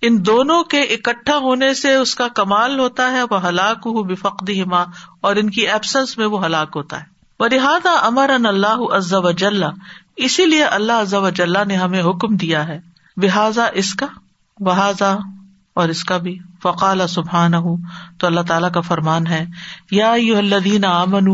ان 0.07 0.15
دونوں 0.27 0.63
کے 0.73 0.79
اکٹھا 0.93 1.35
ہونے 1.41 1.73
سے 1.79 1.93
اس 1.95 2.13
کا 2.19 2.27
کمال 2.37 2.79
ہوتا 2.79 3.09
ہے 3.11 3.21
وہ 3.31 3.41
ہلاک 3.47 3.85
ہو 3.95 4.03
بے 4.11 4.15
فقدی 4.21 4.55
اور 4.75 5.35
ان 5.41 5.49
کی 5.57 5.67
ایبسنس 5.73 6.17
میں 6.17 6.25
وہ 6.35 6.43
ہلاک 6.45 6.77
ہوتا 6.79 6.99
ہے 7.01 7.09
لہٰذا 7.51 7.91
امر 8.07 8.29
ان 8.33 8.45
اللہ 8.45 9.31
جلح 9.37 9.89
اسی 10.27 10.45
لیے 10.45 10.63
اللہ 10.79 11.29
جلح 11.35 11.63
نے 11.67 11.75
ہمیں 11.75 12.01
حکم 12.09 12.35
دیا 12.45 12.67
ہے 12.67 12.79
بحاظا 13.21 13.65
اس 13.83 13.93
کا 14.01 14.07
بحاظا 14.65 15.11
اور 15.81 15.89
اس 15.89 16.03
کا 16.11 16.17
بھی 16.27 16.37
فقال 16.63 17.07
سبحان 17.09 17.53
ہوں 17.67 17.77
تو 18.19 18.27
اللہ 18.27 18.47
تعالیٰ 18.47 18.71
کا 18.73 18.81
فرمان 18.89 19.27
ہے 19.27 19.43
یادین 19.99 20.85
امن 20.93 21.27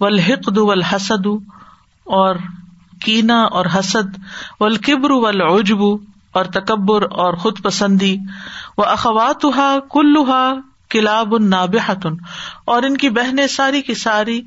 و 0.00 0.04
الحق 0.06 0.48
و 0.58 0.70
الحسد 0.70 1.26
اور 2.20 2.36
کینا 3.04 3.42
اور 3.58 3.66
حسد 3.78 4.16
و 4.60 4.68
والعجب 5.22 5.80
و 5.82 5.96
اور 6.38 6.44
تکبر 6.54 7.02
اور 7.24 7.34
خود 7.42 7.62
پسندی 7.62 8.16
و 8.78 8.82
اخواتا 8.82 9.70
کلوہا 9.92 10.42
کلاب 10.90 11.34
النابحتن 11.34 12.14
اور 12.74 12.82
ان 12.88 12.96
کی 12.96 13.08
بہنیں 13.18 13.46
ساری 13.56 13.82
کی 13.88 13.94
ساری 14.02 14.40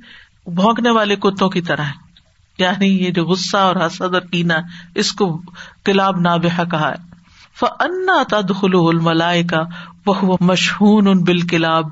بھونکنے 0.60 0.92
والے 1.00 1.16
کتوں 1.24 1.50
کی 1.56 1.62
طرح 1.72 1.92
یعنی 2.58 2.88
یہ 3.04 3.12
جو 3.18 3.26
غصہ 3.28 3.58
اور 3.70 3.86
حسد 3.86 4.14
اور 4.14 4.22
کینا 4.32 4.60
اس 5.04 5.12
کو 5.22 5.30
کلاب 5.86 6.20
نابحہ 6.22 6.64
کہا 6.72 6.90
ہے 6.92 7.10
فنا 7.60 8.18
تدخل 8.34 8.76
الملائے 8.90 9.44
کا 9.54 9.62
وہ 10.06 10.36
مشہون 10.50 11.08
ان 11.08 11.24
بالکلاب 11.30 11.90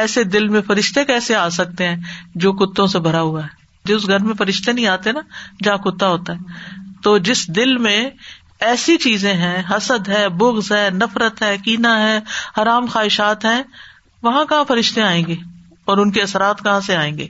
ایسے 0.00 0.24
دل 0.34 0.48
میں 0.56 0.60
فرشتے 0.66 1.04
کیسے 1.04 1.34
آ 1.36 1.48
سکتے 1.58 1.88
ہیں 1.88 1.96
جو 2.44 2.52
کتوں 2.62 2.86
سے 2.94 2.98
بھرا 3.06 3.20
ہوا 3.28 3.44
ہے 3.44 3.56
جس 3.92 4.06
گھر 4.08 4.22
میں 4.28 4.34
فرشتے 4.38 4.72
نہیں 4.72 4.86
آتے 4.94 5.12
نا 5.12 5.20
جہاں 5.64 5.76
کتا 5.86 6.08
ہوتا 6.08 6.32
ہے 6.32 6.82
تو 7.02 7.16
جس 7.28 7.46
دل 7.56 7.76
میں 7.86 7.98
ایسی 8.68 8.96
چیزیں 9.04 9.32
ہیں 9.40 9.56
حسد 9.70 10.08
ہے 10.08 10.28
بگز 10.38 10.70
ہے 10.72 10.88
نفرت 10.92 11.42
ہے 11.42 11.56
کینا 11.64 11.98
ہے 12.06 12.18
حرام 12.60 12.86
خواہشات 12.94 13.44
ہیں 13.44 13.62
وہاں 14.22 14.44
کہاں 14.52 14.64
فرشتے 14.68 15.02
آئیں 15.02 15.24
گے 15.26 15.36
اور 15.90 15.98
ان 16.04 16.10
کے 16.12 16.22
اثرات 16.22 16.62
کہاں 16.62 16.80
سے 16.86 16.96
آئیں 16.96 17.16
گے 17.18 17.26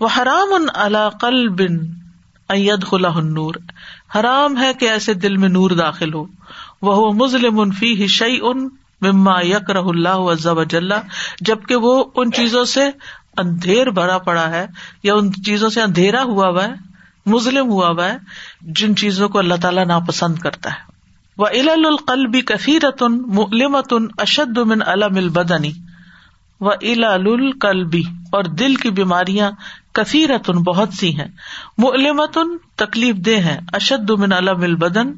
وہ 0.00 0.08
حرام 0.16 0.54
ان 0.58 1.46
بن 1.58 1.76
قل 2.48 2.84
خلا 2.90 3.10
نور 3.24 3.54
حرام 4.14 4.56
ہے 4.62 4.72
کہ 4.78 4.88
ایسے 4.90 5.14
دل 5.24 5.36
میں 5.42 5.48
نور 5.48 5.70
داخل 5.80 6.14
ہو 6.14 6.24
وہ 6.88 7.12
مظلوم 7.14 7.70
فی 7.78 8.06
شعی 8.16 8.38
ان 8.50 8.68
مما 9.06 9.38
رح 9.76 9.88
اللہ 9.90 10.28
عزا 10.32 10.52
وجل 10.58 10.92
جبکہ 11.48 11.84
وہ 11.86 11.92
ان 12.20 12.32
چیزوں 12.38 12.64
سے 12.74 12.88
اندھیر 13.42 13.90
بھرا 13.98 14.16
پڑا 14.28 14.48
ہے 14.50 14.64
یا 15.02 15.14
ان 15.14 15.32
چیزوں 15.48 15.68
سے 15.74 15.80
اندھیرا 15.82 16.22
ہوا 16.30 16.48
ہوا 16.48 16.64
ہے 16.68 16.72
مظلم 17.32 17.68
ہوا 17.70 17.88
ہوا 17.88 18.08
ہے 18.12 18.72
جن 18.80 18.96
چیزوں 19.02 19.28
کو 19.34 19.38
اللہ 19.38 19.60
تعالیٰ 19.62 19.84
ناپسند 19.86 20.38
کرتا 20.46 20.70
ہے 20.74 20.88
وہ 21.38 21.46
الا 21.60 21.72
القلب 21.88 22.36
کثیرتن 22.46 23.18
ملمتن 23.36 24.06
اشد 24.26 24.58
من 24.72 24.82
علم 24.94 25.16
البدنی 25.16 25.72
و 26.60 26.70
القلبی 26.70 28.02
اور 28.38 28.44
دل 28.62 28.74
کی 28.82 28.90
بیماریاں 29.00 29.50
کثیرتن 29.98 30.62
بہت 30.62 30.92
سی 31.00 31.14
ہیں 31.18 31.28
ملمتن 31.86 32.56
تکلیف 32.84 33.16
دہ 33.26 33.46
ہیں 33.48 33.56
اشد 33.80 34.10
من 34.24 34.32
علم 34.40 34.62
البدن 34.70 35.12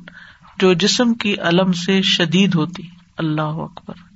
جو 0.60 0.72
جسم 0.84 1.12
کی 1.22 1.34
علم 1.48 1.72
سے 1.84 2.00
شدید 2.14 2.54
ہوتی 2.54 2.82
اللہ 3.18 3.60
اکبر 3.66 4.10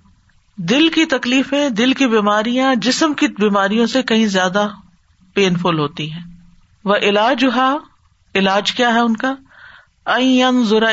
دل 0.69 0.89
کی 0.95 1.05
تکلیفیں 1.19 1.69
دل 1.79 1.93
کی 1.95 2.07
بیماریاں 2.09 2.75
جسم 2.83 3.13
کی 3.21 3.27
بیماریوں 3.39 3.87
سے 3.95 4.03
کہیں 4.11 4.27
زیادہ 4.37 4.67
پین 5.35 5.57
فل 5.63 5.79
ہوتی 5.79 6.11
ہیں 6.13 6.23
وہ 6.91 6.95
علاج 7.09 7.45
علاج 8.41 8.73
کیا 8.79 8.93
ہے 8.95 9.01
ان 9.01 9.17
کا 9.25 9.35
ذرا 10.69 10.89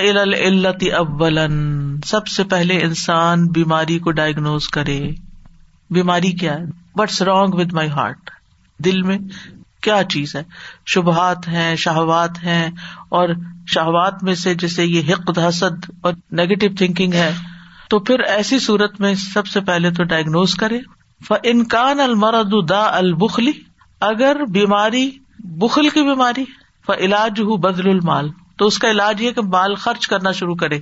سب 2.08 2.28
سے 2.36 2.44
پہلے 2.52 2.82
انسان 2.84 3.46
بیماری 3.58 3.98
کو 4.06 4.12
ڈائگنوز 4.20 4.68
کرے 4.78 5.00
بیماری 5.98 6.32
کیا 6.42 6.54
ہے 6.60 6.66
what's 7.00 7.22
wrong 7.30 7.54
with 7.58 7.74
my 7.74 7.90
heart 7.90 8.30
دل 8.86 9.02
میں 9.10 9.18
کیا 9.84 10.02
چیز 10.10 10.36
ہے 10.36 10.42
شبہات 10.94 11.48
ہیں 11.48 11.76
شہوات 11.86 12.44
ہیں 12.44 12.68
اور 13.20 13.30
شہوات 13.72 14.24
میں 14.24 14.34
سے 14.36 14.54
جیسے 14.62 14.86
یہ 14.86 15.14
حسد 15.48 15.86
اور 16.06 16.14
نیگیٹو 16.40 16.68
تھنکنگ 16.78 17.14
ہے 17.14 17.32
تو 17.90 18.00
پھر 18.10 18.20
ایسی 18.36 18.60
صورت 18.60 19.00
میں 19.02 19.14
سب 19.34 19.48
سے 19.48 19.62
پہلے 19.70 19.92
تو 20.00 20.04
ڈائگنوز 20.14 20.56
کرے 20.64 20.80
انکان 21.52 22.00
المرد 22.00 22.54
دا 22.70 22.86
البخلی 22.98 23.52
اگر 24.12 24.44
بیماری 24.54 25.10
بخل 25.60 25.90
کی 25.90 26.02
بیماری 26.04 26.44
ف 26.86 26.92
علاج 27.06 27.40
ہو 27.50 27.56
بدل 27.66 27.90
المال 27.90 28.30
تو 28.58 28.66
اس 28.68 28.78
کا 28.80 28.90
علاج 28.92 29.22
یہ 29.22 29.32
کہ 29.38 29.42
مال 29.52 29.76
خرچ 29.84 30.08
کرنا 30.08 30.32
شروع 30.40 30.56
کرے 30.64 30.78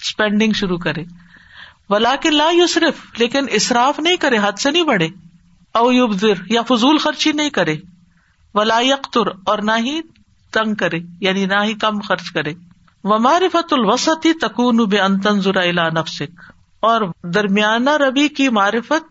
اسپینڈنگ 0.00 0.52
شروع 0.60 0.78
کرے 0.86 1.04
ولا 1.90 2.14
کے 2.22 2.30
لا 2.30 2.48
یو 2.52 2.66
صرف 2.74 3.04
لیکن 3.18 3.46
اصراف 3.60 3.98
نہیں 4.00 4.16
کرے 4.24 4.38
حد 4.42 4.58
سے 4.62 4.70
نہیں 4.70 4.84
بڑھے 4.84 5.08
اوبر 5.78 6.42
یا 6.50 6.62
فضول 6.68 6.98
خرچی 7.04 7.32
نہیں 7.40 7.50
کرے 7.60 7.74
ولا 8.54 8.78
لائی 8.80 8.90
اور 9.52 9.58
نہ 9.68 9.76
ہی 9.84 10.00
تنگ 10.54 10.74
کرے 10.84 10.98
یعنی 11.26 11.44
نہ 11.54 11.62
ہی 11.64 11.74
کم 11.84 12.00
خرچ 12.08 12.30
کرے 12.38 12.52
وہ 13.10 13.18
معرفت 13.28 13.72
الوسطی 13.72 14.32
نفسک 15.98 16.50
اور 16.90 17.00
درمیانہ 17.34 17.96
ربی 18.02 18.28
کی 18.40 18.48
معرفت 18.58 19.10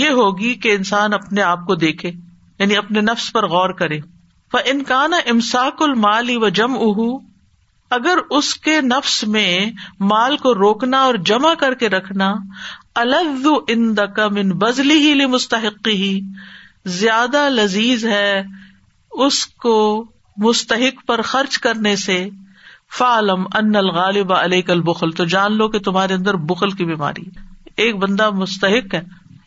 یہ 0.00 0.08
ہوگی 0.22 0.54
کہ 0.64 0.74
انسان 0.74 1.12
اپنے 1.14 1.42
آپ 1.48 1.64
کو 1.66 1.74
دیکھے 1.84 2.10
یعنی 2.58 2.76
اپنے 2.76 3.00
نفس 3.10 3.32
پر 3.32 3.46
غور 3.54 3.70
کرے 3.80 3.98
وہ 4.52 4.58
انکان 4.72 5.12
امساک 5.34 5.82
المال 5.88 6.36
و 6.36 6.48
جم 6.60 6.74
اہ 6.88 7.00
اگر 7.98 8.18
اس 8.38 8.54
کے 8.66 8.80
نفس 8.84 9.22
میں 9.36 9.50
مال 10.12 10.36
کو 10.44 10.54
روکنا 10.62 11.00
اور 11.08 11.14
جمع 11.30 11.52
کر 11.58 11.74
کے 11.82 11.88
رکھنا 11.88 12.32
الز 13.02 13.46
ان 13.74 13.96
دقم 13.96 14.36
ان 14.42 14.50
بزلی 14.64 14.94
ہی 15.06 15.26
مستحقی 15.34 15.94
ہی 16.02 16.12
زیادہ 16.98 17.48
لذیذ 17.60 18.04
ہے 18.06 18.30
اس 19.26 19.44
کو 19.66 19.76
مستحق 20.44 21.04
پر 21.06 21.20
خرچ 21.32 21.58
کرنے 21.66 21.94
سے 22.06 22.16
فعالم 22.98 23.44
ان 23.58 23.76
الغالب 23.76 24.32
علی 24.32 24.60
کل 24.70 24.82
بخل 24.88 25.10
تو 25.20 25.24
جان 25.34 25.56
لو 25.56 25.68
کہ 25.68 25.78
تمہارے 25.86 26.14
اندر 26.14 26.36
بخل 26.50 26.70
کی 26.80 26.84
بیماری 26.90 27.22
ایک 27.84 27.96
بندہ 28.02 28.28
مستحق 28.40 28.94
ہے 28.94 29.00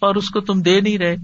اور 0.08 0.16
اس 0.22 0.30
کو 0.30 0.40
تم 0.50 0.62
دے 0.62 0.80
نہیں 0.82 0.98
رہے 0.98 1.16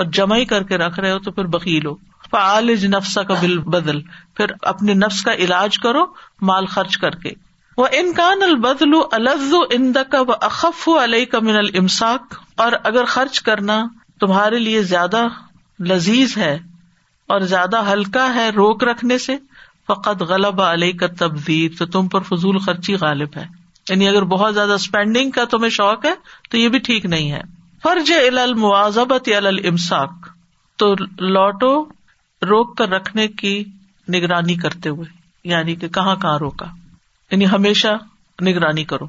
اور 0.00 0.04
جمع 0.18 0.36
ہی 0.36 0.44
کر 0.54 0.62
کے 0.70 0.76
رکھ 0.78 0.98
رہے 1.00 1.10
ہو 1.12 1.18
تو 1.24 1.30
پھر 1.32 1.46
بکیل 1.56 1.86
فعالج 2.30 2.86
فعال 2.92 3.24
کا 3.26 3.34
بل 3.40 3.58
بدل 3.74 4.00
پھر 4.36 4.52
اپنے 4.72 4.94
نفس 5.02 5.22
کا 5.28 5.32
علاج 5.46 5.78
کرو 5.86 6.04
مال 6.50 6.66
خرچ 6.76 6.98
کر 7.04 7.14
کے 7.22 7.32
وہ 7.76 7.86
انکان 8.00 8.42
البدل 8.42 8.94
الفظ 9.20 9.52
و 9.54 9.60
اند 9.76 9.96
کا 10.12 10.20
و 10.28 10.38
اخف 10.50 10.88
علیہ 11.02 11.24
کا 11.34 11.38
من 11.48 11.56
المساک 11.56 12.34
اور 12.64 12.72
اگر 12.92 13.04
خرچ 13.18 13.40
کرنا 13.50 13.84
تمہارے 14.20 14.58
لیے 14.58 14.82
زیادہ 14.94 15.26
لذیذ 15.88 16.36
ہے 16.38 16.56
اور 17.34 17.40
زیادہ 17.52 17.80
ہلکا 17.92 18.24
ہے 18.34 18.48
روک 18.56 18.84
رکھنے 18.84 19.16
سے 19.22 19.36
فقط 19.86 20.22
غلب 20.28 20.60
علیہ 20.62 20.92
کا 21.00 21.06
تبدیل 21.18 21.74
تو 21.76 21.86
تم 21.96 22.06
پر 22.14 22.20
فضول 22.28 22.58
خرچی 22.66 22.94
غالب 23.00 23.36
ہے 23.36 23.44
یعنی 23.88 24.08
اگر 24.08 24.24
بہت 24.30 24.54
زیادہ 24.54 24.72
اسپینڈنگ 24.82 25.30
کا 25.38 25.44
تمہیں 25.50 25.70
شوق 25.76 26.04
ہے 26.04 26.12
تو 26.50 26.56
یہ 26.58 26.68
بھی 26.74 26.78
ٹھیک 26.86 27.06
نہیں 27.14 27.30
ہے 27.32 27.40
فرض 27.82 28.10
المساک 29.36 30.28
تو 30.82 30.92
لوٹو 31.34 31.70
روک 32.48 32.76
کر 32.78 32.88
رکھنے 32.90 33.26
کی 33.42 33.52
نگرانی 34.16 34.54
کرتے 34.64 34.88
ہوئے 34.94 35.08
یعنی 35.52 35.74
کہ 35.82 35.88
کہاں 35.98 36.16
کہاں 36.22 36.38
روکا 36.44 36.66
یعنی 37.30 37.46
ہمیشہ 37.52 37.96
نگرانی 38.48 38.84
کرو 38.94 39.06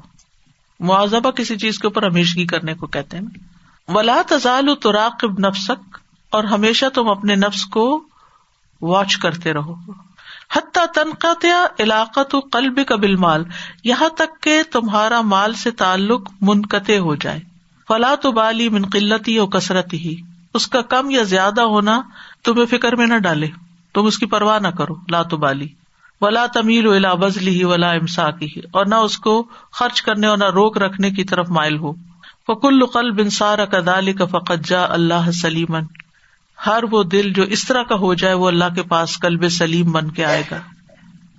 معذبہ 0.90 1.30
کسی 1.40 1.56
چیز 1.64 1.78
کے 1.78 1.86
اوپر 1.86 2.06
ہمیشگی 2.10 2.46
کرنے 2.52 2.74
کو 2.82 2.86
کہتے 2.98 3.18
ہیں 3.18 3.92
ولا 3.94 4.20
تزال 4.34 4.74
تراقب 4.82 5.38
نفسک 5.46 5.98
اور 6.38 6.44
ہمیشہ 6.54 6.86
تم 6.94 7.08
اپنے 7.16 7.34
نفس 7.48 7.64
کو 7.76 7.84
واچ 8.88 9.16
کرتے 9.22 9.52
رہو 9.52 9.74
حتیٰ 10.54 10.84
تنخوت 10.94 11.44
یا 11.44 11.64
علاق 11.82 12.18
و 12.34 12.38
قلب 12.52 12.78
قبل 12.86 13.16
مال 13.24 13.42
یہاں 13.84 14.08
تک 14.18 14.40
کہ 14.42 14.60
تمہارا 14.72 15.20
مال 15.34 15.52
سے 15.62 15.70
تعلق 15.84 16.30
منقطع 16.50 16.96
ہو 17.08 17.14
جائے 17.24 17.40
فلا 17.88 18.14
تو 18.22 18.32
بالی 18.32 18.68
من 18.76 18.84
قلتی 18.92 19.36
اور 19.44 19.48
کثرت 19.52 19.92
ہی 20.04 20.14
اس 20.58 20.66
کا 20.68 20.80
کم 20.94 21.10
یا 21.10 21.22
زیادہ 21.32 21.60
ہونا 21.74 22.00
تمہیں 22.44 22.66
فکر 22.70 22.96
میں 22.96 23.06
نہ 23.06 23.18
ڈالے 23.28 23.46
تم 23.94 24.06
اس 24.06 24.18
کی 24.18 24.26
پرواہ 24.34 24.58
نہ 24.62 24.68
کرو 24.78 24.94
لا 25.10 25.22
تو 25.32 25.36
بالی 25.44 25.68
ولا 26.20 26.44
تمیل 26.54 26.86
ولا 26.86 27.12
بزلی 27.20 27.54
ہی 27.58 27.64
ولا 27.64 27.90
امسا 28.00 28.30
کی 28.38 28.48
اور 28.80 28.86
نہ 28.86 28.94
اس 29.08 29.18
کو 29.26 29.42
خرچ 29.78 30.02
کرنے 30.08 30.26
اور 30.26 30.38
نہ 30.38 30.48
روک 30.54 30.76
رکھنے 30.82 31.10
کی 31.18 31.24
طرف 31.34 31.50
مائل 31.58 31.76
ہو 31.84 31.92
فکل 32.48 32.86
قلب 32.92 33.20
انسار 33.24 33.64
کا 33.74 33.78
دال 33.86 34.12
کا 34.22 34.54
جا 34.68 34.84
اللہ 34.92 35.30
سلیمن 35.42 35.84
ہر 36.66 36.84
وہ 36.90 37.02
دل 37.12 37.32
جو 37.36 37.42
اس 37.56 37.66
طرح 37.66 37.82
کا 37.90 37.94
ہو 38.04 38.12
جائے 38.22 38.34
وہ 38.40 38.46
اللہ 38.48 38.74
کے 38.74 38.82
پاس 38.88 39.16
کلب 39.18 39.48
سلیم 39.58 39.92
بن 39.92 40.10
کے 40.18 40.24
آئے 40.30 40.42
گا 40.50 40.58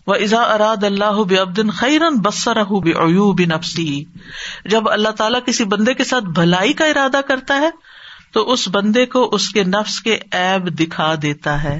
وہ 0.07 0.15
ازا 0.25 0.41
اراد 0.53 0.83
اللہ 0.83 1.21
بے 1.31 1.37
خیرن 1.79 2.15
جب 4.71 4.89
اللہ 4.91 5.09
تعالیٰ 5.17 5.39
کسی 5.45 5.63
بندے 5.73 5.93
کے 5.99 6.03
ساتھ 6.13 6.23
بھلائی 6.39 6.73
کا 6.79 6.85
ارادہ 6.93 7.19
کرتا 7.27 7.57
ہے 7.63 7.69
تو 8.33 8.41
اس 8.51 8.67
بندے 8.75 9.05
کو 9.15 9.23
اس 9.35 9.49
کے 9.57 9.63
نفس 9.73 9.99
کے 10.01 10.17
ایب 10.39 10.67
دکھا 10.79 11.13
دیتا 11.21 11.61
ہے 11.63 11.79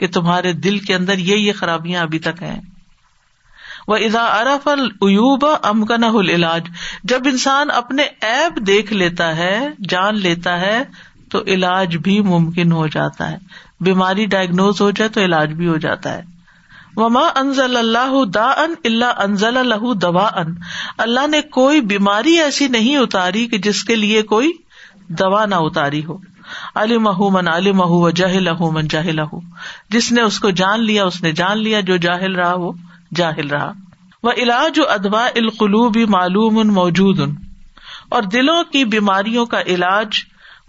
کہ 0.00 0.06
تمہارے 0.18 0.52
دل 0.66 0.78
کے 0.88 0.94
اندر 0.94 1.18
یہ 1.30 1.36
یہ 1.38 1.52
خرابیاں 1.60 2.02
ابھی 2.02 2.18
تک 2.28 2.42
ہیں 2.42 2.60
وہ 3.88 3.96
ازا 4.04 4.24
ارف 4.38 4.68
العیوب 4.68 5.44
امکن 5.72 6.04
العلاج 6.04 6.68
جب 7.14 7.26
انسان 7.30 7.70
اپنے 7.80 8.02
ایب 8.30 8.66
دیکھ 8.66 8.92
لیتا 8.92 9.34
ہے 9.36 9.56
جان 9.88 10.20
لیتا 10.20 10.60
ہے 10.60 10.82
تو 11.34 11.40
علاج 11.52 11.96
بھی 12.06 12.20
ممکن 12.26 12.72
ہو 12.72 12.86
جاتا 12.94 13.30
ہے 13.30 13.36
بیماری 13.86 14.24
ڈائگنوز 14.34 14.80
ہو 14.80 14.90
جائے 14.98 15.08
تو 15.16 15.20
علاج 15.20 15.52
بھی 15.60 15.68
ہو 15.68 15.76
جاتا 15.84 16.10
ہے 16.16 16.22
وما 16.96 17.22
انزل 17.40 17.76
انزل 17.76 17.76
اللہ 17.76 18.82
اللہ 18.82 18.82
اللہ 18.82 19.06
اللہ 19.60 19.92
دا 20.04 20.26
ان 20.42 20.52
ان 21.04 21.30
نے 21.30 21.40
کوئی 21.56 21.80
بیماری 21.92 22.34
ایسی 22.42 22.68
نہیں 22.76 22.96
اتاری 22.96 23.46
کہ 23.54 23.58
جس 23.66 23.82
کے 23.88 23.96
لیے 24.04 24.22
کوئی 24.34 24.50
دوا 25.22 25.44
نہ 25.52 25.58
اتاری 25.70 26.04
ہو 26.10 26.16
علی 26.82 26.98
من 27.08 27.48
علی 27.54 27.72
مہو 27.80 27.98
و 28.04 28.70
من 28.78 28.88
جاہل 28.96 29.20
جس 29.96 30.10
نے 30.18 30.22
اس 30.28 30.38
کو 30.46 30.50
جان 30.62 30.84
لیا 30.90 31.04
اس 31.12 31.22
نے 31.22 31.32
جان 31.42 31.62
لیا 31.62 31.80
جو 31.90 31.96
جاہل 32.06 32.34
رہا 32.42 32.52
وہ 32.66 32.70
جاہل 33.22 33.48
رہا 33.56 33.72
وہ 34.28 34.32
علاج 34.46 34.78
ادوا 34.96 35.24
القلوب 35.44 35.98
معلوم 36.16 36.58
ان 36.64 36.72
موجود 36.78 37.20
ان 37.26 37.34
اور 38.16 38.30
دلوں 38.38 38.64
کی 38.76 38.84
بیماریوں 38.96 39.46
کا 39.56 39.60
علاج 39.76 40.22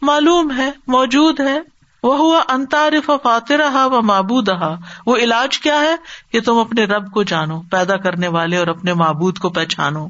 معلوم 0.08 0.52
ہے 0.58 0.70
موجود 0.96 1.40
ہے 1.50 1.60
وہ 2.08 2.16
ہوا 2.18 2.42
انتارف 2.56 3.10
فاترہ 3.22 3.86
مبودہ 4.10 4.58
وہ 5.06 5.16
علاج 5.28 5.58
کیا 5.60 5.80
ہے 5.82 5.96
کہ 6.32 6.42
تم 6.50 6.58
اپنے 6.66 6.84
رب 6.92 7.12
کو 7.14 7.24
جانو 7.32 7.62
پیدا 7.72 7.98
کرنے 8.04 8.28
والے 8.36 8.58
اور 8.58 8.72
اپنے 8.76 8.94
معبود 9.02 9.38
کو 9.46 9.50
پہچانو 9.58 10.08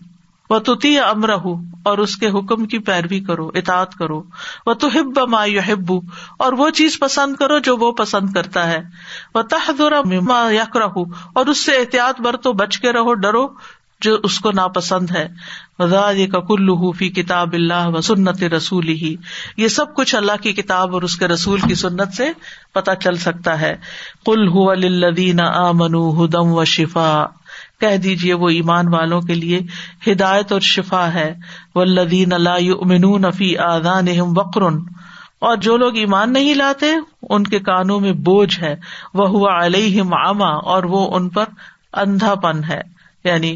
و 0.56 0.60
تی 0.82 0.90
امر 1.00 1.32
اور 1.92 1.98
اس 2.02 2.16
کے 2.24 2.30
حکم 2.34 2.66
کی 2.74 2.80
پیروی 2.90 3.20
کرو 3.30 3.46
اطاط 3.62 3.94
کرو 4.02 4.20
وہ 4.66 4.74
تو 4.84 4.88
ہب 4.96 5.18
ما 5.36 5.44
یابو 5.52 6.00
اور 6.48 6.58
وہ 6.60 6.70
چیز 6.82 7.00
پسند 7.06 7.36
کرو 7.40 7.58
جو 7.70 7.76
وہ 7.86 7.92
پسند 8.02 8.32
کرتا 8.36 8.68
ہے 8.72 8.80
وہ 9.36 9.42
تحدر 9.56 9.96
دما 10.12 10.42
یق 10.58 10.78
رہو 10.86 11.04
اور 11.42 11.54
اس 11.54 11.66
سے 11.70 11.78
احتیاط 11.80 12.22
برتو 12.30 12.54
بچ 12.64 12.78
کے 12.86 12.92
رہو 13.00 13.14
ڈرو 13.26 13.46
جو 14.04 14.16
اس 14.28 14.40
کو 14.46 14.52
ناپسند 14.56 15.12
ہے 15.16 15.28
حوفی 16.30 17.10
کتاب 17.20 17.54
اللہ 17.54 17.88
و 17.96 18.02
سنت 18.08 18.44
رسول 18.54 18.88
ہی 19.02 19.16
یہ 19.58 19.68
سب 19.76 19.96
کچھ 19.96 20.16
اللہ 20.16 20.42
کی 20.42 20.54
کتاب 20.54 20.94
اور 20.94 21.02
اس 21.08 21.16
کے 21.18 21.28
رسول 21.28 21.60
کی 21.68 21.76
سنت 21.84 22.14
سے 22.18 22.28
پتا 22.74 22.96
چل 23.06 23.18
سکتا 23.26 23.60
ہے 23.62 23.76
کل 24.26 24.86
لدین 25.04 25.40
آ 25.46 25.72
من 25.82 25.96
و 25.96 26.64
شفا 26.76 27.08
کہہ 27.80 27.98
دیجیے 28.04 28.34
وہ 28.42 28.50
ایمان 28.58 28.94
والوں 28.94 29.22
کے 29.30 29.34
لیے 29.36 29.60
ہدایت 30.12 30.52
اور 30.52 30.62
شفا 30.74 31.08
ہے 31.14 31.34
وہ 31.76 31.82
الدین 31.82 32.34
اللہ 32.34 33.40
آزان 33.68 34.08
وقر 34.38 34.64
اور 35.46 35.56
جو 35.62 35.76
لوگ 35.78 35.98
ایمان 35.98 36.32
نہیں 36.34 36.54
لاتے 36.56 36.92
ان 37.36 37.44
کے 37.48 37.60
کانوں 37.70 38.00
میں 38.00 38.12
بوجھ 38.28 38.60
ہے 38.62 38.76
وہ 39.20 39.28
ہوا 39.30 39.58
علیہ 39.66 40.02
عما 40.24 40.50
اور 40.76 40.84
وہ 40.96 41.08
ان 41.16 41.28
پر 41.38 41.46
اندھا 42.04 42.34
پن 42.46 42.64
ہے 42.70 42.82
یعنی 43.24 43.56